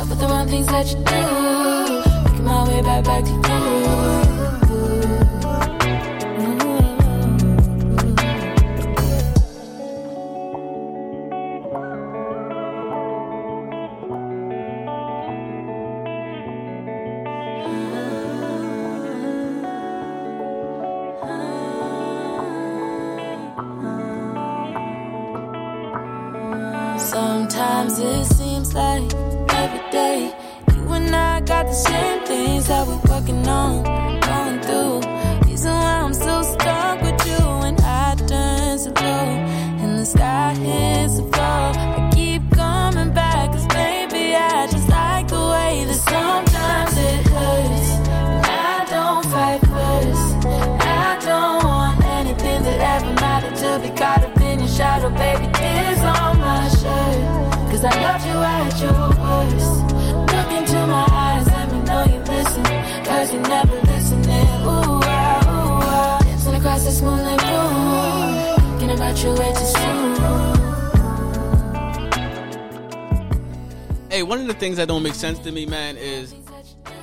with 0.09 0.21
the 0.21 0.27
wrong 0.29 0.47
things 0.47 0.67
that 0.69 0.87
you 0.87 0.97
do. 0.97 1.03
Making 2.25 2.45
my 2.45 2.69
way 2.69 2.83
back 2.83 3.05
back 3.05 3.25
to 3.25 3.31
you. 3.31 4.16
Hey, 74.11 74.23
one 74.23 74.41
of 74.41 74.47
the 74.47 74.55
things 74.55 74.79
that 74.79 74.89
don't 74.89 75.03
make 75.03 75.15
sense 75.15 75.39
to 75.41 75.53
me, 75.53 75.67
man, 75.67 75.97
is 75.99 76.35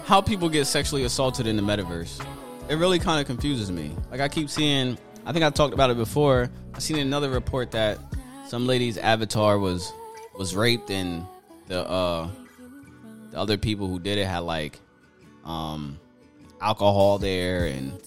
how 0.05 0.19
people 0.19 0.49
get 0.49 0.65
sexually 0.65 1.03
assaulted 1.03 1.45
in 1.45 1.55
the 1.55 1.61
metaverse. 1.61 2.25
It 2.69 2.75
really 2.75 2.97
kind 2.97 3.21
of 3.21 3.27
confuses 3.27 3.71
me. 3.71 3.91
Like 4.09 4.19
I 4.19 4.27
keep 4.27 4.49
seeing, 4.49 4.97
I 5.25 5.31
think 5.31 5.45
I 5.45 5.49
talked 5.51 5.73
about 5.73 5.91
it 5.91 5.97
before. 5.97 6.49
I 6.73 6.79
seen 6.79 6.97
another 6.97 7.29
report 7.29 7.71
that 7.71 7.99
some 8.47 8.65
lady's 8.65 8.97
avatar 8.97 9.59
was 9.59 9.93
was 10.37 10.55
raped, 10.55 10.89
and 10.89 11.25
the 11.67 11.87
uh 11.87 12.29
the 13.29 13.37
other 13.37 13.57
people 13.57 13.87
who 13.87 13.99
did 13.99 14.17
it 14.17 14.25
had 14.25 14.39
like 14.39 14.79
um 15.45 15.99
alcohol 16.61 17.19
there, 17.19 17.65
and 17.67 18.01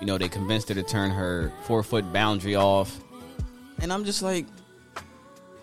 you 0.00 0.06
know 0.06 0.18
they 0.18 0.28
convinced 0.28 0.68
her 0.68 0.74
to 0.74 0.82
turn 0.82 1.10
her 1.10 1.52
four 1.62 1.82
foot 1.82 2.12
boundary 2.12 2.56
off. 2.56 2.98
And 3.80 3.92
I'm 3.92 4.04
just 4.04 4.22
like, 4.22 4.46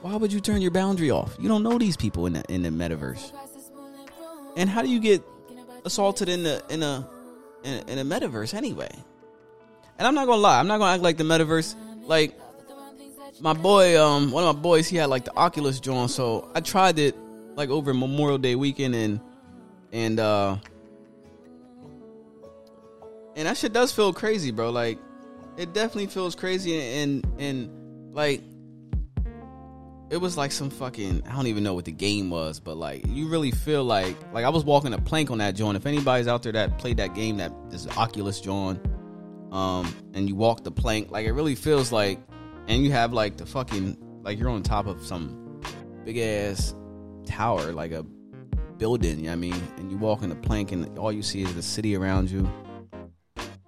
why 0.01 0.15
would 0.15 0.31
you 0.31 0.39
turn 0.39 0.61
your 0.61 0.71
boundary 0.71 1.11
off? 1.11 1.35
You 1.39 1.47
don't 1.47 1.63
know 1.63 1.77
these 1.77 1.97
people 1.97 2.27
in 2.27 2.33
the 2.33 2.43
in 2.53 2.63
the 2.63 2.69
metaverse. 2.69 3.31
And 4.55 4.69
how 4.69 4.81
do 4.81 4.89
you 4.89 4.99
get 4.99 5.23
assaulted 5.83 6.29
in 6.29 6.43
the 6.43 6.63
in 6.69 6.83
a 6.83 7.07
in, 7.63 7.89
in 7.89 7.99
a 7.99 8.05
metaverse 8.05 8.53
anyway? 8.53 8.91
And 9.97 10.07
I'm 10.07 10.13
not 10.13 10.27
gonna 10.27 10.41
lie, 10.41 10.59
I'm 10.59 10.67
not 10.67 10.77
gonna 10.77 10.93
act 10.93 11.03
like 11.03 11.17
the 11.17 11.23
metaverse 11.23 11.75
like 12.05 12.37
my 13.39 13.53
boy, 13.53 14.01
um, 14.01 14.31
one 14.31 14.43
of 14.43 14.55
my 14.55 14.61
boys, 14.61 14.87
he 14.87 14.97
had 14.97 15.09
like 15.09 15.25
the 15.25 15.35
Oculus 15.35 15.79
drawn, 15.79 16.07
so 16.07 16.49
I 16.55 16.61
tried 16.61 16.99
it 16.99 17.15
like 17.55 17.69
over 17.69 17.93
Memorial 17.93 18.37
Day 18.37 18.55
weekend 18.55 18.95
and 18.95 19.19
and 19.91 20.19
uh 20.19 20.57
and 23.35 23.47
that 23.47 23.57
shit 23.57 23.73
does 23.73 23.91
feel 23.91 24.13
crazy, 24.13 24.51
bro. 24.51 24.69
Like 24.69 24.99
it 25.57 25.73
definitely 25.73 26.07
feels 26.07 26.35
crazy 26.35 26.79
and 26.79 27.25
and 27.37 27.84
like 28.15 28.41
it 30.09 30.17
was 30.17 30.37
like 30.37 30.51
some 30.51 30.69
fucking 30.69 31.23
I 31.27 31.35
don't 31.35 31.47
even 31.47 31.63
know 31.63 31.73
what 31.73 31.85
the 31.85 31.91
game 31.91 32.29
was, 32.29 32.59
but 32.59 32.77
like 32.77 33.05
you 33.05 33.27
really 33.27 33.51
feel 33.51 33.83
like 33.83 34.15
like 34.31 34.45
I 34.45 34.49
was 34.49 34.63
walking 34.63 34.93
a 34.93 34.97
plank 34.97 35.29
on 35.29 35.39
that 35.39 35.55
joint. 35.55 35.75
If 35.75 35.85
anybody's 35.85 36.27
out 36.27 36.41
there 36.41 36.53
that 36.53 36.77
played 36.77 36.97
that 36.97 37.13
game 37.13 37.37
that 37.37 37.51
is 37.71 37.87
Oculus 37.89 38.39
joint, 38.39 38.83
um, 39.51 39.93
and 40.13 40.29
you 40.29 40.35
walk 40.35 40.63
the 40.63 40.71
plank, 40.71 41.11
like 41.11 41.25
it 41.25 41.33
really 41.33 41.55
feels 41.55 41.91
like 41.91 42.19
and 42.67 42.83
you 42.83 42.91
have 42.91 43.11
like 43.11 43.37
the 43.37 43.45
fucking 43.45 43.97
like 44.23 44.39
you're 44.39 44.49
on 44.49 44.63
top 44.63 44.87
of 44.87 45.05
some 45.05 45.61
big 46.05 46.17
ass 46.17 46.73
tower, 47.25 47.73
like 47.73 47.91
a 47.91 48.03
building, 48.77 49.17
you 49.19 49.23
know 49.23 49.29
what 49.29 49.33
I 49.33 49.35
mean? 49.35 49.61
And 49.77 49.91
you 49.91 49.97
walk 49.97 50.23
in 50.23 50.29
the 50.29 50.35
plank 50.35 50.71
and 50.71 50.97
all 50.97 51.11
you 51.11 51.21
see 51.21 51.41
is 51.41 51.53
the 51.53 51.61
city 51.61 51.97
around 51.97 52.31
you. 52.31 52.49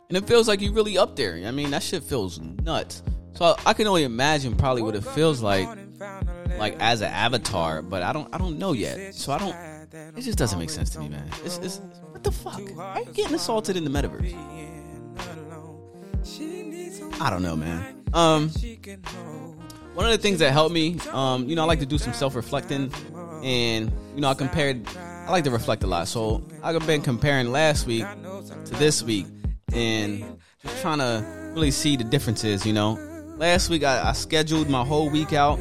And 0.10 0.16
it 0.16 0.26
feels 0.26 0.48
like 0.48 0.62
you're 0.62 0.72
really 0.72 0.98
up 0.98 1.18
there. 1.18 1.36
you 1.36 1.44
know 1.44 1.50
I 1.50 1.52
mean, 1.52 1.72
that 1.72 1.84
shit 1.84 2.02
feels 2.02 2.40
nuts. 2.40 3.04
So 3.38 3.56
I 3.68 3.74
can 3.74 3.86
only 3.86 4.04
imagine 4.04 4.56
probably 4.56 4.82
what 4.82 4.96
it 4.96 5.04
feels 5.04 5.44
like 5.44 5.70
like 6.58 6.76
as 6.80 7.02
an 7.02 7.12
avatar, 7.12 7.84
but 7.84 8.02
I 8.02 8.12
don't 8.12 8.34
I 8.34 8.40
don't 8.40 8.58
know 8.58 8.74
yet. 8.74 9.14
So 9.14 9.32
I 9.32 9.38
don't 9.38 9.56
it 10.18 10.22
just 10.22 10.40
doesn't 10.40 10.58
make 10.58 10.72
sense 10.72 10.90
to 10.92 11.00
me, 11.00 11.10
man. 11.10 11.30
It's, 11.46 11.60
it's 11.60 11.78
what 12.10 12.24
the 12.24 12.32
fuck? 12.32 12.60
Are 12.80 13.00
you 13.02 13.14
getting 13.14 13.36
assaulted 13.36 13.78
in 13.78 13.84
the 13.84 13.92
metaverse? 13.92 14.34
I 17.22 17.30
don't 17.30 17.44
know, 17.44 17.56
man. 17.56 18.04
Um 18.12 18.50
one 19.94 20.06
of 20.08 20.12
the 20.12 20.18
things 20.18 20.40
that 20.40 20.52
helped 20.52 20.74
me, 20.74 21.00
um, 21.12 21.48
you 21.48 21.56
know, 21.56 21.62
I 21.62 21.66
like 21.66 21.80
to 21.80 21.86
do 21.86 22.00
some 22.00 22.14
self 22.14 22.36
reflecting 22.36 22.92
and 23.44 23.92
you 24.16 24.22
know, 24.22 24.30
I 24.30 24.34
compared 24.34 24.88
I 24.98 25.30
like 25.30 25.44
to 25.44 25.52
reflect 25.52 25.84
a 25.84 25.88
lot. 25.88 26.08
So 26.08 26.44
I've 26.64 26.88
been 26.88 27.02
comparing 27.02 27.52
last 27.52 27.86
week 27.86 28.06
to 28.66 28.74
this 28.78 29.04
week 29.04 29.28
and 29.74 30.40
just 30.64 30.82
trying 30.82 30.98
to 30.98 31.52
really 31.54 31.70
see 31.70 31.98
the 31.98 32.04
differences, 32.04 32.66
you 32.66 32.74
know. 32.74 32.98
Last 33.38 33.70
week 33.70 33.84
I, 33.84 34.10
I 34.10 34.14
scheduled 34.14 34.68
my 34.68 34.84
whole 34.84 35.12
week 35.12 35.32
out. 35.32 35.60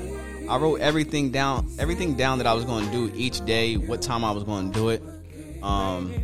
I 0.49 0.57
wrote 0.57 0.81
everything 0.81 1.31
down, 1.31 1.71
everything 1.79 2.15
down 2.15 2.39
that 2.39 2.47
I 2.47 2.55
was 2.55 2.65
going 2.65 2.87
to 2.87 2.91
do 2.91 3.13
each 3.15 3.45
day, 3.45 3.77
what 3.77 4.01
time 4.01 4.25
I 4.25 4.31
was 4.31 4.45
going 4.45 4.73
to 4.73 4.79
do 4.79 4.89
it. 4.89 5.03
Um, 5.63 6.15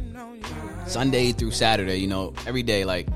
Sunday 0.87 1.33
through 1.33 1.51
Saturday, 1.51 1.97
you 1.97 2.07
know, 2.07 2.33
every 2.47 2.63
day. 2.63 2.87
Like 2.87 3.07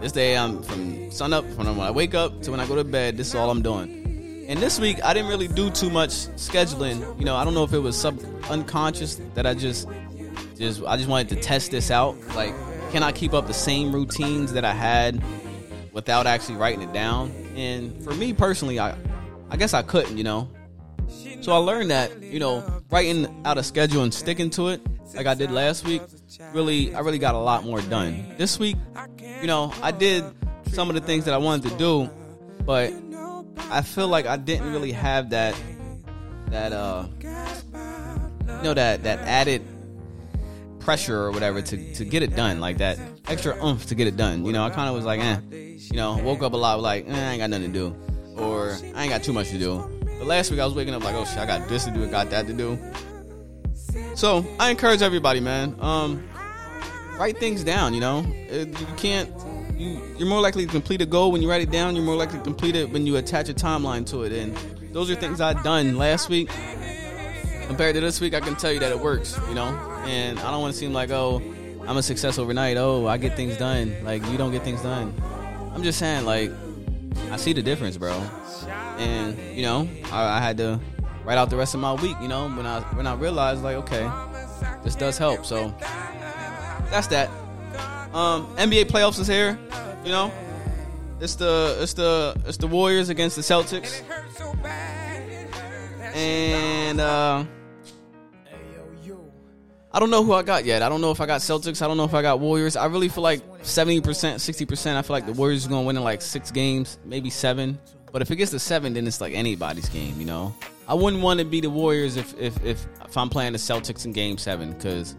this 0.00 0.12
day, 0.12 0.36
I'm 0.36 0.62
from 0.62 1.10
sun 1.10 1.32
up, 1.32 1.44
from 1.52 1.66
when 1.76 1.80
I 1.80 1.90
wake 1.90 2.14
up 2.14 2.42
to 2.42 2.52
when 2.52 2.60
I 2.60 2.66
go 2.66 2.76
to 2.76 2.84
bed. 2.84 3.16
This 3.16 3.28
is 3.28 3.34
all 3.34 3.50
I'm 3.50 3.62
doing. 3.62 4.44
And 4.48 4.60
this 4.60 4.78
week, 4.78 5.02
I 5.04 5.12
didn't 5.12 5.28
really 5.28 5.48
do 5.48 5.68
too 5.70 5.90
much 5.90 6.10
scheduling. 6.10 7.18
You 7.18 7.24
know, 7.24 7.34
I 7.34 7.44
don't 7.44 7.54
know 7.54 7.64
if 7.64 7.72
it 7.72 7.78
was 7.78 7.96
sub 7.96 8.20
unconscious 8.50 9.20
that 9.34 9.46
I 9.46 9.54
just, 9.54 9.88
just 10.56 10.84
I 10.84 10.96
just 10.96 11.08
wanted 11.08 11.28
to 11.30 11.36
test 11.36 11.72
this 11.72 11.90
out. 11.90 12.16
Like, 12.36 12.54
can 12.92 13.02
I 13.02 13.10
keep 13.10 13.32
up 13.32 13.48
the 13.48 13.54
same 13.54 13.92
routines 13.92 14.52
that 14.52 14.64
I 14.64 14.72
had 14.72 15.20
without 15.92 16.26
actually 16.26 16.56
writing 16.56 16.82
it 16.82 16.92
down? 16.92 17.30
And 17.56 18.02
for 18.02 18.14
me 18.14 18.32
personally, 18.32 18.78
I, 18.78 18.96
I 19.50 19.56
guess 19.56 19.74
I 19.74 19.82
couldn't. 19.82 20.16
You 20.18 20.24
know, 20.24 20.48
so 21.40 21.52
I 21.52 21.56
learned 21.56 21.90
that 21.90 22.22
you 22.22 22.38
know 22.38 22.82
writing 22.90 23.42
out 23.44 23.58
a 23.58 23.62
schedule 23.62 24.02
and 24.02 24.12
sticking 24.12 24.50
to 24.50 24.68
it, 24.68 24.80
like 25.14 25.26
I 25.26 25.34
did 25.34 25.50
last 25.50 25.84
week, 25.84 26.02
really 26.52 26.94
I 26.94 27.00
really 27.00 27.18
got 27.18 27.34
a 27.34 27.38
lot 27.38 27.64
more 27.64 27.80
done. 27.82 28.34
This 28.36 28.58
week, 28.58 28.76
you 29.40 29.46
know, 29.46 29.72
I 29.82 29.90
did 29.90 30.24
some 30.72 30.88
of 30.88 30.94
the 30.94 31.00
things 31.00 31.24
that 31.24 31.34
I 31.34 31.38
wanted 31.38 31.70
to 31.70 31.76
do, 31.76 32.10
but 32.64 32.92
I 33.70 33.82
feel 33.82 34.08
like 34.08 34.26
I 34.26 34.36
didn't 34.36 34.72
really 34.72 34.92
have 34.92 35.30
that 35.30 35.54
that 36.50 36.72
uh 36.72 37.06
you 37.22 38.62
know 38.64 38.74
that 38.74 39.04
that 39.04 39.20
added 39.20 39.62
pressure 40.80 41.18
or 41.18 41.30
whatever 41.30 41.62
to 41.62 41.94
to 41.94 42.04
get 42.04 42.22
it 42.22 42.34
done, 42.34 42.60
like 42.60 42.78
that 42.78 42.98
extra 43.28 43.56
oomph 43.64 43.86
to 43.86 43.94
get 43.94 44.06
it 44.06 44.16
done. 44.16 44.44
You 44.44 44.52
know, 44.52 44.64
I 44.64 44.70
kind 44.70 44.88
of 44.88 44.94
was 44.94 45.04
like, 45.04 45.20
eh, 45.20 45.38
you 45.50 45.96
know, 45.96 46.18
woke 46.18 46.42
up 46.42 46.52
a 46.52 46.56
lot 46.56 46.80
like, 46.80 47.08
eh, 47.08 47.12
I 47.12 47.32
ain't 47.32 47.40
got 47.40 47.50
nothing 47.50 47.72
to 47.72 47.78
do, 47.78 47.96
or 48.36 48.76
I 48.94 49.02
ain't 49.02 49.10
got 49.10 49.22
too 49.22 49.32
much 49.32 49.50
to 49.50 49.58
do. 49.58 49.78
But 50.18 50.26
last 50.26 50.50
week 50.50 50.60
I 50.60 50.64
was 50.64 50.74
waking 50.74 50.94
up 50.94 51.04
like, 51.04 51.14
oh 51.14 51.24
shit, 51.24 51.38
I 51.38 51.46
got 51.46 51.68
this 51.68 51.84
to 51.84 51.90
do, 51.90 52.04
I 52.04 52.10
got 52.10 52.30
that 52.30 52.46
to 52.46 52.52
do. 52.52 52.78
So 54.14 54.44
I 54.58 54.70
encourage 54.70 55.02
everybody, 55.02 55.40
man. 55.40 55.76
Um, 55.80 56.28
write 57.18 57.38
things 57.38 57.62
down. 57.64 57.94
You 57.94 58.00
know, 58.00 58.26
you 58.50 58.86
can't. 58.96 59.30
You 59.78 60.00
you're 60.18 60.28
more 60.28 60.40
likely 60.42 60.66
to 60.66 60.70
complete 60.70 61.00
a 61.00 61.06
goal 61.06 61.32
when 61.32 61.40
you 61.40 61.48
write 61.48 61.62
it 61.62 61.70
down. 61.70 61.96
You're 61.96 62.04
more 62.04 62.16
likely 62.16 62.38
to 62.38 62.44
complete 62.44 62.76
it 62.76 62.90
when 62.90 63.06
you 63.06 63.16
attach 63.16 63.48
a 63.48 63.54
timeline 63.54 64.04
to 64.10 64.24
it. 64.24 64.32
And 64.32 64.54
those 64.92 65.10
are 65.10 65.14
things 65.14 65.40
I've 65.40 65.62
done 65.62 65.96
last 65.96 66.28
week 66.28 66.50
compared 67.66 67.94
to 67.94 68.00
this 68.00 68.20
week. 68.20 68.34
I 68.34 68.40
can 68.40 68.56
tell 68.56 68.72
you 68.72 68.80
that 68.80 68.92
it 68.92 69.00
works. 69.00 69.38
You 69.48 69.54
know, 69.54 69.89
and 70.10 70.38
I 70.40 70.50
don't 70.50 70.60
want 70.60 70.74
to 70.74 70.78
seem 70.78 70.92
like 70.92 71.10
oh 71.10 71.40
I'm 71.86 71.96
a 71.96 72.02
success 72.02 72.38
overnight. 72.38 72.76
Oh 72.76 73.06
I 73.06 73.16
get 73.16 73.36
things 73.36 73.56
done. 73.56 73.94
Like 74.04 74.26
you 74.26 74.36
don't 74.36 74.52
get 74.52 74.62
things 74.62 74.82
done. 74.82 75.14
I'm 75.74 75.82
just 75.82 75.98
saying 75.98 76.24
like 76.24 76.50
I 77.30 77.36
see 77.36 77.52
the 77.52 77.62
difference, 77.62 77.96
bro. 77.96 78.12
And 78.98 79.38
you 79.56 79.62
know 79.62 79.88
I, 80.12 80.38
I 80.38 80.40
had 80.40 80.56
to 80.58 80.80
write 81.24 81.38
out 81.38 81.50
the 81.50 81.56
rest 81.56 81.74
of 81.74 81.80
my 81.80 81.94
week. 81.94 82.16
You 82.20 82.28
know 82.28 82.48
when 82.48 82.66
I 82.66 82.80
when 82.94 83.06
I 83.06 83.14
realized 83.14 83.62
like 83.62 83.76
okay 83.76 84.10
this 84.84 84.94
does 84.94 85.18
help. 85.18 85.44
So 85.44 85.74
that's 86.90 87.06
that. 87.08 87.28
Um, 88.12 88.46
NBA 88.56 88.86
playoffs 88.86 89.20
is 89.20 89.26
here. 89.26 89.58
You 90.04 90.10
know, 90.10 90.32
it's 91.20 91.34
the 91.34 91.78
it's 91.80 91.94
the 91.94 92.34
it's 92.46 92.56
the 92.56 92.66
Warriors 92.66 93.08
against 93.08 93.36
the 93.36 93.42
Celtics, 93.42 94.02
and 96.14 97.00
uh, 97.00 97.44
I 99.92 99.98
don't 99.98 100.10
know 100.10 100.22
who 100.22 100.32
I 100.32 100.42
got 100.42 100.64
yet. 100.64 100.82
I 100.82 100.88
don't 100.88 101.00
know 101.00 101.10
if 101.10 101.20
I 101.20 101.26
got 101.26 101.40
Celtics. 101.40 101.82
I 101.82 101.88
don't 101.88 101.96
know 101.96 102.04
if 102.04 102.14
I 102.14 102.22
got 102.22 102.38
Warriors. 102.38 102.76
I 102.76 102.86
really 102.86 103.08
feel 103.08 103.24
like 103.24 103.42
seventy 103.62 104.00
percent, 104.00 104.40
sixty 104.40 104.64
percent. 104.64 104.96
I 104.96 105.02
feel 105.02 105.14
like 105.14 105.26
the 105.26 105.32
Warriors 105.32 105.66
are 105.66 105.68
going 105.68 105.82
to 105.82 105.86
win 105.86 105.96
in 105.96 106.04
like 106.04 106.22
six 106.22 106.50
games, 106.50 106.98
maybe 107.04 107.28
seven. 107.28 107.78
But 108.12 108.22
if 108.22 108.30
it 108.30 108.36
gets 108.36 108.52
to 108.52 108.58
seven, 108.58 108.94
then 108.94 109.06
it's 109.06 109.20
like 109.20 109.34
anybody's 109.34 109.88
game. 109.88 110.18
You 110.20 110.26
know, 110.26 110.54
I 110.86 110.94
wouldn't 110.94 111.22
want 111.22 111.40
to 111.40 111.44
be 111.44 111.60
the 111.60 111.70
Warriors 111.70 112.16
if 112.16 112.38
if 112.38 112.56
if, 112.64 112.86
if 113.04 113.16
I'm 113.16 113.28
playing 113.28 113.52
the 113.52 113.58
Celtics 113.58 114.04
in 114.04 114.12
Game 114.12 114.38
Seven 114.38 114.72
because 114.72 115.16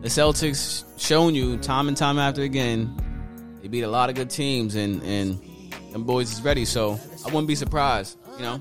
the 0.00 0.08
Celtics 0.08 0.84
shown 0.98 1.34
you 1.34 1.58
time 1.58 1.88
and 1.88 1.96
time 1.96 2.18
after 2.18 2.42
again 2.42 2.96
they 3.60 3.68
beat 3.68 3.82
a 3.82 3.88
lot 3.88 4.08
of 4.08 4.14
good 4.14 4.30
teams 4.30 4.74
and 4.74 5.02
and 5.02 5.38
them 5.92 6.04
boys 6.04 6.32
is 6.32 6.40
ready. 6.42 6.64
So 6.64 6.98
I 7.24 7.26
wouldn't 7.26 7.48
be 7.48 7.54
surprised. 7.54 8.16
You 8.36 8.42
know, 8.42 8.60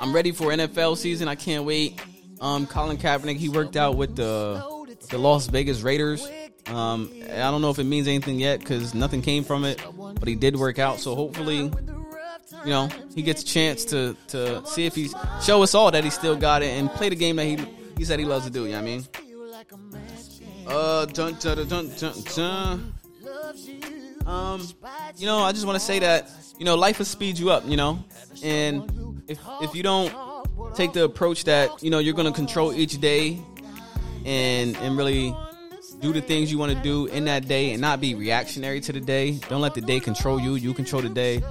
I'm 0.00 0.12
ready 0.12 0.32
for 0.32 0.46
NFL 0.46 0.96
season. 0.96 1.28
I 1.28 1.36
can't 1.36 1.64
wait. 1.64 2.00
Um, 2.40 2.66
Colin 2.66 2.96
Kaepernick 2.96 3.36
he 3.36 3.48
worked 3.48 3.76
out 3.76 3.96
with 3.96 4.16
the 4.16 4.64
the 5.10 5.18
Las 5.18 5.46
Vegas 5.46 5.82
Raiders. 5.82 6.28
Um, 6.66 7.10
I 7.24 7.50
don't 7.50 7.62
know 7.62 7.70
if 7.70 7.78
it 7.78 7.84
means 7.84 8.06
anything 8.06 8.38
yet 8.38 8.60
because 8.60 8.94
nothing 8.94 9.22
came 9.22 9.44
from 9.44 9.64
it, 9.64 9.82
but 9.96 10.28
he 10.28 10.34
did 10.34 10.56
work 10.56 10.78
out. 10.78 11.00
So 11.00 11.14
hopefully, 11.14 11.70
you 12.64 12.70
know, 12.70 12.88
he 13.14 13.22
gets 13.22 13.42
a 13.42 13.46
chance 13.46 13.84
to 13.86 14.16
to 14.28 14.64
see 14.66 14.86
if 14.86 14.94
he's 14.94 15.14
show 15.42 15.62
us 15.62 15.74
all 15.74 15.90
that 15.90 16.04
he 16.04 16.10
still 16.10 16.36
got 16.36 16.62
it 16.62 16.70
and 16.78 16.90
play 16.90 17.08
the 17.08 17.16
game 17.16 17.36
that 17.36 17.44
he 17.44 17.58
he 17.96 18.04
said 18.04 18.18
he 18.18 18.24
loves 18.24 18.46
to 18.46 18.50
do. 18.50 18.66
You 18.66 18.72
know 18.72 18.78
I 18.78 18.82
mean? 18.82 19.06
Uh, 20.66 21.04
dun, 21.06 21.34
dun, 21.40 21.68
dun, 21.68 21.90
dun, 21.98 22.14
dun. 22.34 22.94
Um, 24.26 24.68
you 25.16 25.26
know, 25.26 25.38
I 25.40 25.52
just 25.52 25.66
want 25.66 25.78
to 25.78 25.84
say 25.84 25.98
that 25.98 26.30
you 26.58 26.64
know 26.64 26.76
life 26.76 26.98
will 26.98 27.06
speed 27.06 27.38
you 27.38 27.50
up. 27.50 27.66
You 27.66 27.76
know, 27.76 28.04
and 28.42 29.22
if 29.28 29.38
if 29.62 29.74
you 29.74 29.82
don't 29.82 30.12
take 30.74 30.92
the 30.92 31.04
approach 31.04 31.44
that 31.44 31.82
you 31.82 31.90
know 31.90 31.98
you're 31.98 32.14
going 32.14 32.26
to 32.26 32.32
control 32.32 32.72
each 32.72 33.00
day 33.00 33.38
and 34.24 34.76
and 34.78 34.96
really 34.96 35.34
do 36.00 36.12
the 36.12 36.20
things 36.20 36.50
you 36.50 36.58
want 36.58 36.72
to 36.72 36.82
do 36.82 37.06
in 37.06 37.24
that 37.26 37.46
day 37.46 37.72
and 37.72 37.80
not 37.80 38.00
be 38.00 38.14
reactionary 38.14 38.80
to 38.80 38.92
the 38.92 39.00
day. 39.00 39.32
Don't 39.48 39.60
let 39.60 39.74
the 39.74 39.80
day 39.80 40.00
control 40.00 40.40
you. 40.40 40.54
You 40.54 40.72
control 40.72 41.02
the 41.02 41.08
day. 41.08 41.42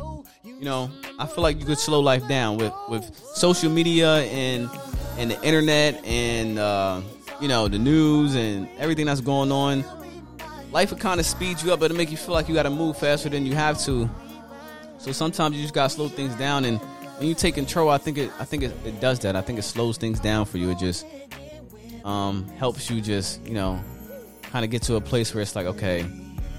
You 0.44 0.66
know, 0.66 0.90
I 1.20 1.26
feel 1.26 1.44
like 1.44 1.60
you 1.60 1.66
could 1.66 1.78
slow 1.78 2.00
life 2.00 2.28
down 2.28 2.58
with 2.58 2.74
with 2.90 3.16
social 3.34 3.70
media 3.70 4.24
and 4.24 4.70
and 5.18 5.32
the 5.32 5.42
internet 5.44 6.04
and 6.06 6.58
uh, 6.58 7.02
you 7.40 7.48
know 7.48 7.68
the 7.68 7.80
news 7.80 8.36
and 8.36 8.68
everything 8.78 9.06
that's 9.06 9.22
going 9.22 9.52
on. 9.52 9.84
Life 10.72 10.92
will 10.92 11.00
kind 11.00 11.20
of 11.20 11.26
speed 11.26 11.62
you 11.62 11.74
up, 11.74 11.80
but 11.80 11.86
it'll 11.86 11.98
make 11.98 12.12
you 12.12 12.18
feel 12.18 12.34
like 12.34 12.48
you 12.48 12.54
got 12.54 12.64
to 12.64 12.70
move 12.70 12.96
faster 12.98 13.28
than 13.28 13.46
you 13.46 13.56
have 13.56 13.80
to. 13.86 14.08
So 15.00 15.12
sometimes 15.12 15.56
you 15.56 15.62
just 15.64 15.74
gotta 15.74 15.90
slow 15.90 16.10
things 16.10 16.36
down, 16.36 16.66
and 16.66 16.80
when 17.20 17.28
you 17.28 17.36
take 17.36 17.54
control, 17.54 17.90
I 17.90 17.98
think 17.98 18.18
it, 18.18 18.32
I 18.40 18.46
think 18.46 18.64
it, 18.64 18.74
it 18.86 19.02
does 19.02 19.20
that. 19.20 19.36
I 19.36 19.42
think 19.42 19.60
it 19.60 19.64
slows 19.64 19.98
things 19.98 20.22
down 20.22 20.46
for 20.46 20.58
you. 20.58 20.72
It 20.72 20.80
just 20.80 21.06
um, 22.06 22.48
helps 22.58 22.90
you 22.90 23.02
just 23.02 23.46
you 23.46 23.54
know 23.54 23.84
kind 24.44 24.64
of 24.64 24.72
get 24.72 24.84
to 24.84 24.96
a 24.96 25.02
place 25.02 25.34
where 25.34 25.42
it's 25.42 25.56
like 25.56 25.66
okay, 25.66 26.06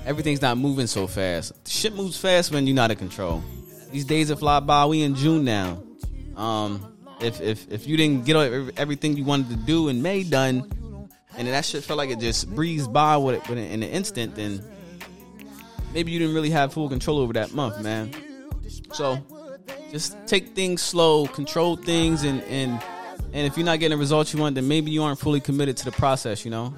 everything's 0.05 0.43
not 0.43 0.59
moving 0.59 0.87
so 0.87 1.07
fast. 1.07 1.67
Shit 1.67 1.95
moves 1.95 2.19
fast 2.19 2.53
when 2.53 2.67
you're 2.67 2.77
not 2.77 2.91
in 2.91 2.99
control. 2.99 3.43
These 3.91 4.05
days 4.05 4.29
that 4.29 4.37
fly 4.37 4.61
by. 4.61 4.85
We 4.85 5.03
in 5.03 5.15
June 5.15 5.45
now. 5.45 5.83
Um, 6.37 6.95
if 7.23 7.41
if 7.41 7.71
if 7.73 7.87
you 7.87 7.97
didn't 7.97 8.27
get 8.27 8.37
everything 8.79 9.17
you 9.17 9.25
wanted 9.25 9.49
to 9.49 9.57
do 9.57 9.89
in 9.89 10.03
May 10.03 10.25
done, 10.25 11.09
and 11.39 11.49
that 11.49 11.65
shit 11.65 11.85
felt 11.85 11.97
like 11.97 12.11
it 12.11 12.21
just 12.21 12.55
breezed 12.55 12.93
by 12.93 13.17
with 13.17 13.37
it, 13.37 13.49
with 13.49 13.59
it 13.59 13.71
in 13.71 13.83
an 13.83 13.89
instant, 13.89 14.35
then 14.35 14.63
maybe 15.95 16.13
you 16.13 16.19
didn't 16.19 16.35
really 16.35 16.51
have 16.51 16.75
full 16.75 16.91
control 16.91 17.19
over 17.19 17.33
that 17.33 17.55
month, 17.55 17.81
man. 17.83 18.13
So 18.93 19.19
just 19.91 20.17
take 20.27 20.55
things 20.55 20.83
slow, 20.83 21.27
control 21.27 21.77
things, 21.77 22.25
and 22.25 22.43
and 22.45 22.83
and 23.33 23.47
if 23.47 23.57
you're 23.57 23.67
not 23.67 23.79
getting 23.81 23.97
the 23.97 24.01
results 24.01 24.33
you 24.33 24.41
want, 24.41 24.55
then 24.55 24.69
maybe 24.69 24.91
you 24.91 25.03
aren't 25.03 25.19
fully 25.19 25.41
committed 25.41 25.77
to 25.79 25.85
the 25.85 25.93
process. 25.93 26.45
You 26.45 26.51
know. 26.51 26.75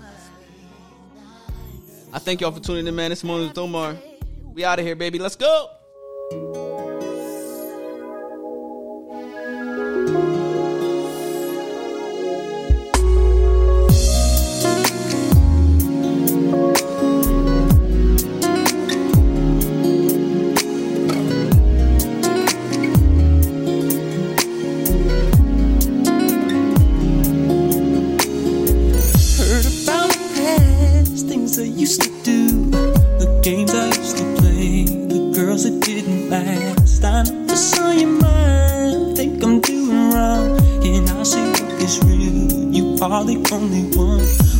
I 2.13 2.19
thank 2.19 2.43
y'all 2.43 2.53
for 2.53 2.61
tuning 2.61 2.87
in, 2.87 2.95
man. 2.95 3.11
This 3.11 3.25
morning 3.25 3.49
with 3.49 3.57
Omar. 3.57 3.97
We 4.53 4.65
out 4.65 4.79
of 4.79 4.85
here, 4.85 4.95
baby. 4.95 5.19
Let's 5.19 5.37
go. 5.37 6.62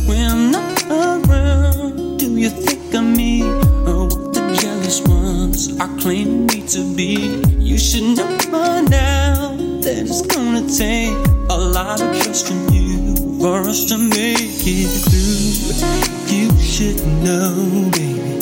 When 0.05 0.55
I'm 0.55 0.91
around. 0.91 2.19
Do 2.19 2.37
you 2.37 2.49
think 2.49 2.93
of 2.93 3.03
me 3.03 3.43
or 3.43 4.07
what 4.07 4.33
the 4.33 4.41
jealous 4.61 5.01
ones 5.01 5.79
are 5.79 5.93
claiming 5.99 6.45
me 6.47 6.65
to 6.67 6.95
be? 6.95 7.41
You 7.59 7.77
should 7.77 8.17
know 8.17 8.37
by 8.51 8.81
now 8.81 9.55
that 9.83 9.97
it's 10.03 10.21
gonna 10.21 10.67
take 10.67 11.13
a 11.49 11.57
lot 11.57 12.01
of 12.01 12.09
trust 12.21 12.47
from 12.47 12.69
you 12.73 13.15
for 13.39 13.59
us 13.67 13.85
to 13.85 13.97
make 13.97 14.63
it 14.65 14.89
through. 15.03 15.33
You 16.33 16.49
should 16.61 16.99
know, 17.23 17.89
baby, 17.91 18.39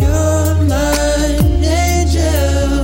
you're 0.00 0.54
my 0.68 1.38
angel. 1.64 2.82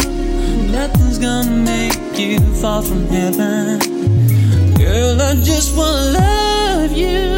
Nothing's 0.72 1.18
gonna 1.18 1.50
make 1.50 2.18
you 2.18 2.40
fall 2.60 2.82
from 2.82 3.06
heaven. 3.06 3.78
Girl, 4.76 5.20
I 5.20 5.34
just 5.36 5.76
wanna 5.76 6.18
love 6.18 6.92
you, 6.92 7.37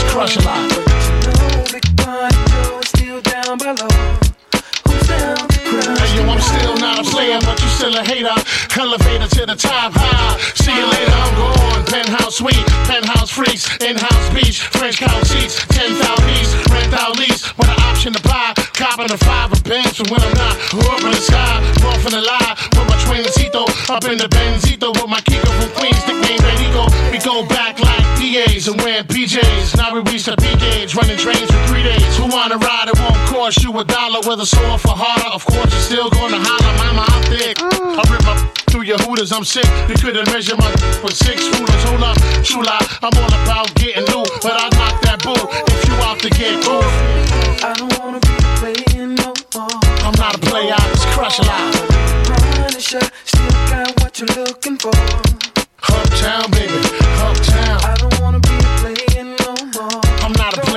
just 0.00 0.12
crush 0.12 0.36
a 0.36 0.40
lot. 0.42 0.70
No 0.70 1.64
big 1.72 1.84
pun, 1.96 2.30
Joe 2.48 2.78
is 2.78 2.88
still 2.88 3.20
down 3.20 3.58
below. 3.58 3.88
Hey, 5.10 6.16
yo, 6.16 6.22
I'm 6.24 6.40
still 6.40 6.76
not 6.78 7.00
a 7.00 7.10
player, 7.10 7.38
but 7.40 7.60
you 7.60 7.68
still 7.68 7.96
a 7.96 8.04
hater. 8.04 8.34
Elevator 8.78 9.28
to 9.36 9.46
the 9.46 9.56
top 9.56 9.92
high. 9.94 10.38
See 10.54 10.72
you 10.72 10.86
later, 10.86 11.12
I'm 11.12 11.34
gone. 11.36 11.84
Penthouse 11.86 12.36
suite, 12.36 12.66
penthouse 12.86 13.30
freaks, 13.30 13.66
in-house 13.82 14.28
beach, 14.32 14.60
French 14.62 14.98
couch 14.98 15.26
seats, 15.26 15.66
10,000 15.68 15.98
east, 16.38 16.54
rent 16.70 16.94
out 16.94 17.18
lease, 17.18 17.56
with 17.58 17.68
an 17.68 17.80
option 17.90 18.12
to 18.12 18.22
buy. 18.22 18.54
Copping 18.74 19.10
a 19.10 19.18
five 19.18 19.52
of 19.52 19.62
bands 19.64 19.98
for 19.98 20.06
when 20.08 20.22
I'm 20.22 20.34
not. 20.34 20.54
Up 20.86 21.02
in 21.02 21.10
the 21.10 21.20
sky, 21.20 21.58
off 21.84 22.04
in 22.06 22.12
the 22.12 22.22
lie, 22.22 22.54
with 22.72 22.86
my 22.88 22.96
twin 23.04 23.22
twincito, 23.24 23.66
up 23.90 24.04
in 24.04 24.18
the 24.18 24.28
Benzito, 24.28 24.94
with 24.94 25.10
my 25.10 25.20
Kiko 25.20 25.50
from 25.58 25.70
Queens, 25.76 26.00
nickname 26.06 26.38
Benito. 26.38 26.86
We 27.10 27.18
go 27.18 27.44
back 27.46 27.80
like 27.80 27.99
DAs 28.30 28.68
and 28.68 28.80
wearing 28.82 29.04
PJs. 29.04 29.76
Now 29.76 29.92
we 29.92 30.00
reach 30.10 30.24
the 30.24 30.36
P 30.36 30.54
gauge, 30.56 30.94
running 30.94 31.18
trains 31.18 31.50
for 31.50 31.62
three 31.66 31.82
days. 31.82 32.16
Who 32.16 32.26
wanna 32.30 32.58
ride? 32.58 32.86
It 32.86 32.98
won't 33.00 33.18
cost 33.26 33.62
you 33.62 33.76
a 33.78 33.84
dollar. 33.84 34.20
With 34.22 34.40
a 34.40 34.46
sore 34.46 34.78
for 34.78 34.94
harder, 34.94 35.34
of 35.34 35.44
course 35.44 35.70
you're 35.72 35.90
still 35.90 36.10
gonna 36.10 36.38
holler. 36.38 36.74
Mama, 36.78 37.04
I'm 37.10 37.22
thick. 37.26 37.58
I 37.60 38.02
rip 38.06 38.22
my 38.22 38.36
through 38.70 38.86
your 38.86 38.98
hooters, 38.98 39.32
I'm 39.32 39.44
sick. 39.44 39.66
You 39.88 39.96
couldn't 39.98 40.30
measure 40.30 40.54
my 40.56 40.70
with 41.02 41.16
six 41.16 41.42
rulers. 41.50 41.82
Hold 41.90 42.06
up, 42.06 42.16
true 42.46 42.62
lie. 42.62 42.86
I'm 43.02 43.14
all 43.18 43.34
about 43.42 43.74
getting 43.74 44.06
loot, 44.14 44.30
but 44.42 44.54
I 44.54 44.70
knock 44.78 45.02
that 45.02 45.18
bull 45.26 45.50
if 45.66 45.80
you 45.88 45.94
out 46.06 46.18
to 46.22 46.30
get 46.30 46.62
cool. 46.62 46.86
I 47.66 47.74
don't 47.74 47.90
wanna 47.98 48.20
be 48.22 48.34
player 48.62 49.06
no 49.10 49.34
more. 49.54 49.80
I'm 50.06 50.14
not 50.22 50.36
a 50.36 50.40
player, 50.46 50.74
I 50.76 50.86
just 50.94 51.08
crush 51.18 51.38
a 51.40 51.44
lot. 51.50 51.66
Punisher, 52.54 53.02
still 53.24 53.50
got 53.66 53.90
what 54.00 54.20
you're 54.20 54.30
looking 54.38 54.78
for. 54.78 54.94
Uptown, 55.82 56.50
baby, 56.52 56.78
uptown. 57.18 57.80
I 57.82 57.99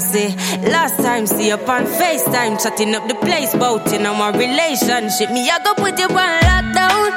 vacancy. 0.00 0.36
Last 0.70 0.96
time 0.96 1.26
see 1.26 1.48
you 1.48 1.54
on 1.54 1.84
FaceTime, 1.86 2.62
chatting 2.62 2.94
up 2.94 3.06
the 3.08 3.14
place, 3.14 3.54
bout 3.54 3.92
in 3.92 4.02
my 4.02 4.30
relationship. 4.30 5.30
Me, 5.30 5.48
I 5.48 5.58
go 5.64 5.74
put 5.74 5.98
you 5.98 6.06
on 6.06 6.40
lockdown. 6.48 7.10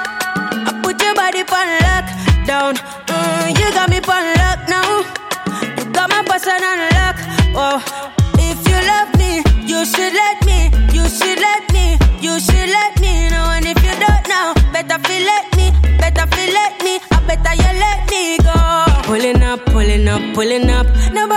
I 0.67 0.81
put 0.83 1.01
your 1.01 1.15
body 1.15 1.41
on 1.41 1.69
lockdown. 1.87 2.73
Mm, 3.07 3.49
you 3.59 3.71
got 3.73 3.89
me 3.89 3.97
on 3.97 4.25
lock 4.39 4.59
now. 4.69 4.99
You 5.77 5.91
got 5.91 6.09
my 6.09 6.23
person 6.23 6.63
on 6.63 6.79
lock. 6.97 7.15
Oh, 7.55 7.79
if 8.39 8.59
you 8.67 8.79
love 8.91 9.11
me, 9.17 9.43
you 9.65 9.85
should 9.85 10.13
let 10.13 10.45
me. 10.45 10.71
You 10.93 11.07
should 11.07 11.39
let 11.39 11.63
me. 11.73 11.97
You 12.19 12.39
should 12.39 12.69
let 12.69 12.99
me 12.99 13.29
know. 13.29 13.45
And 13.55 13.65
if 13.65 13.79
you 13.83 13.95
don't 13.99 14.27
know, 14.27 14.53
better 14.71 14.99
feel 15.07 15.23
let 15.25 15.45
me. 15.57 15.71
Better 15.97 16.27
feel 16.35 16.53
let 16.53 16.81
me. 16.83 16.99
I 17.11 17.19
better 17.27 17.55
you 17.55 17.71
let 17.79 18.09
me 18.09 18.37
go. 18.39 18.53
Pulling 19.03 19.43
up, 19.43 19.65
pulling 19.67 20.07
up, 20.07 20.21
pulling 20.33 20.69
up. 20.69 20.87
Nobody 21.13 21.32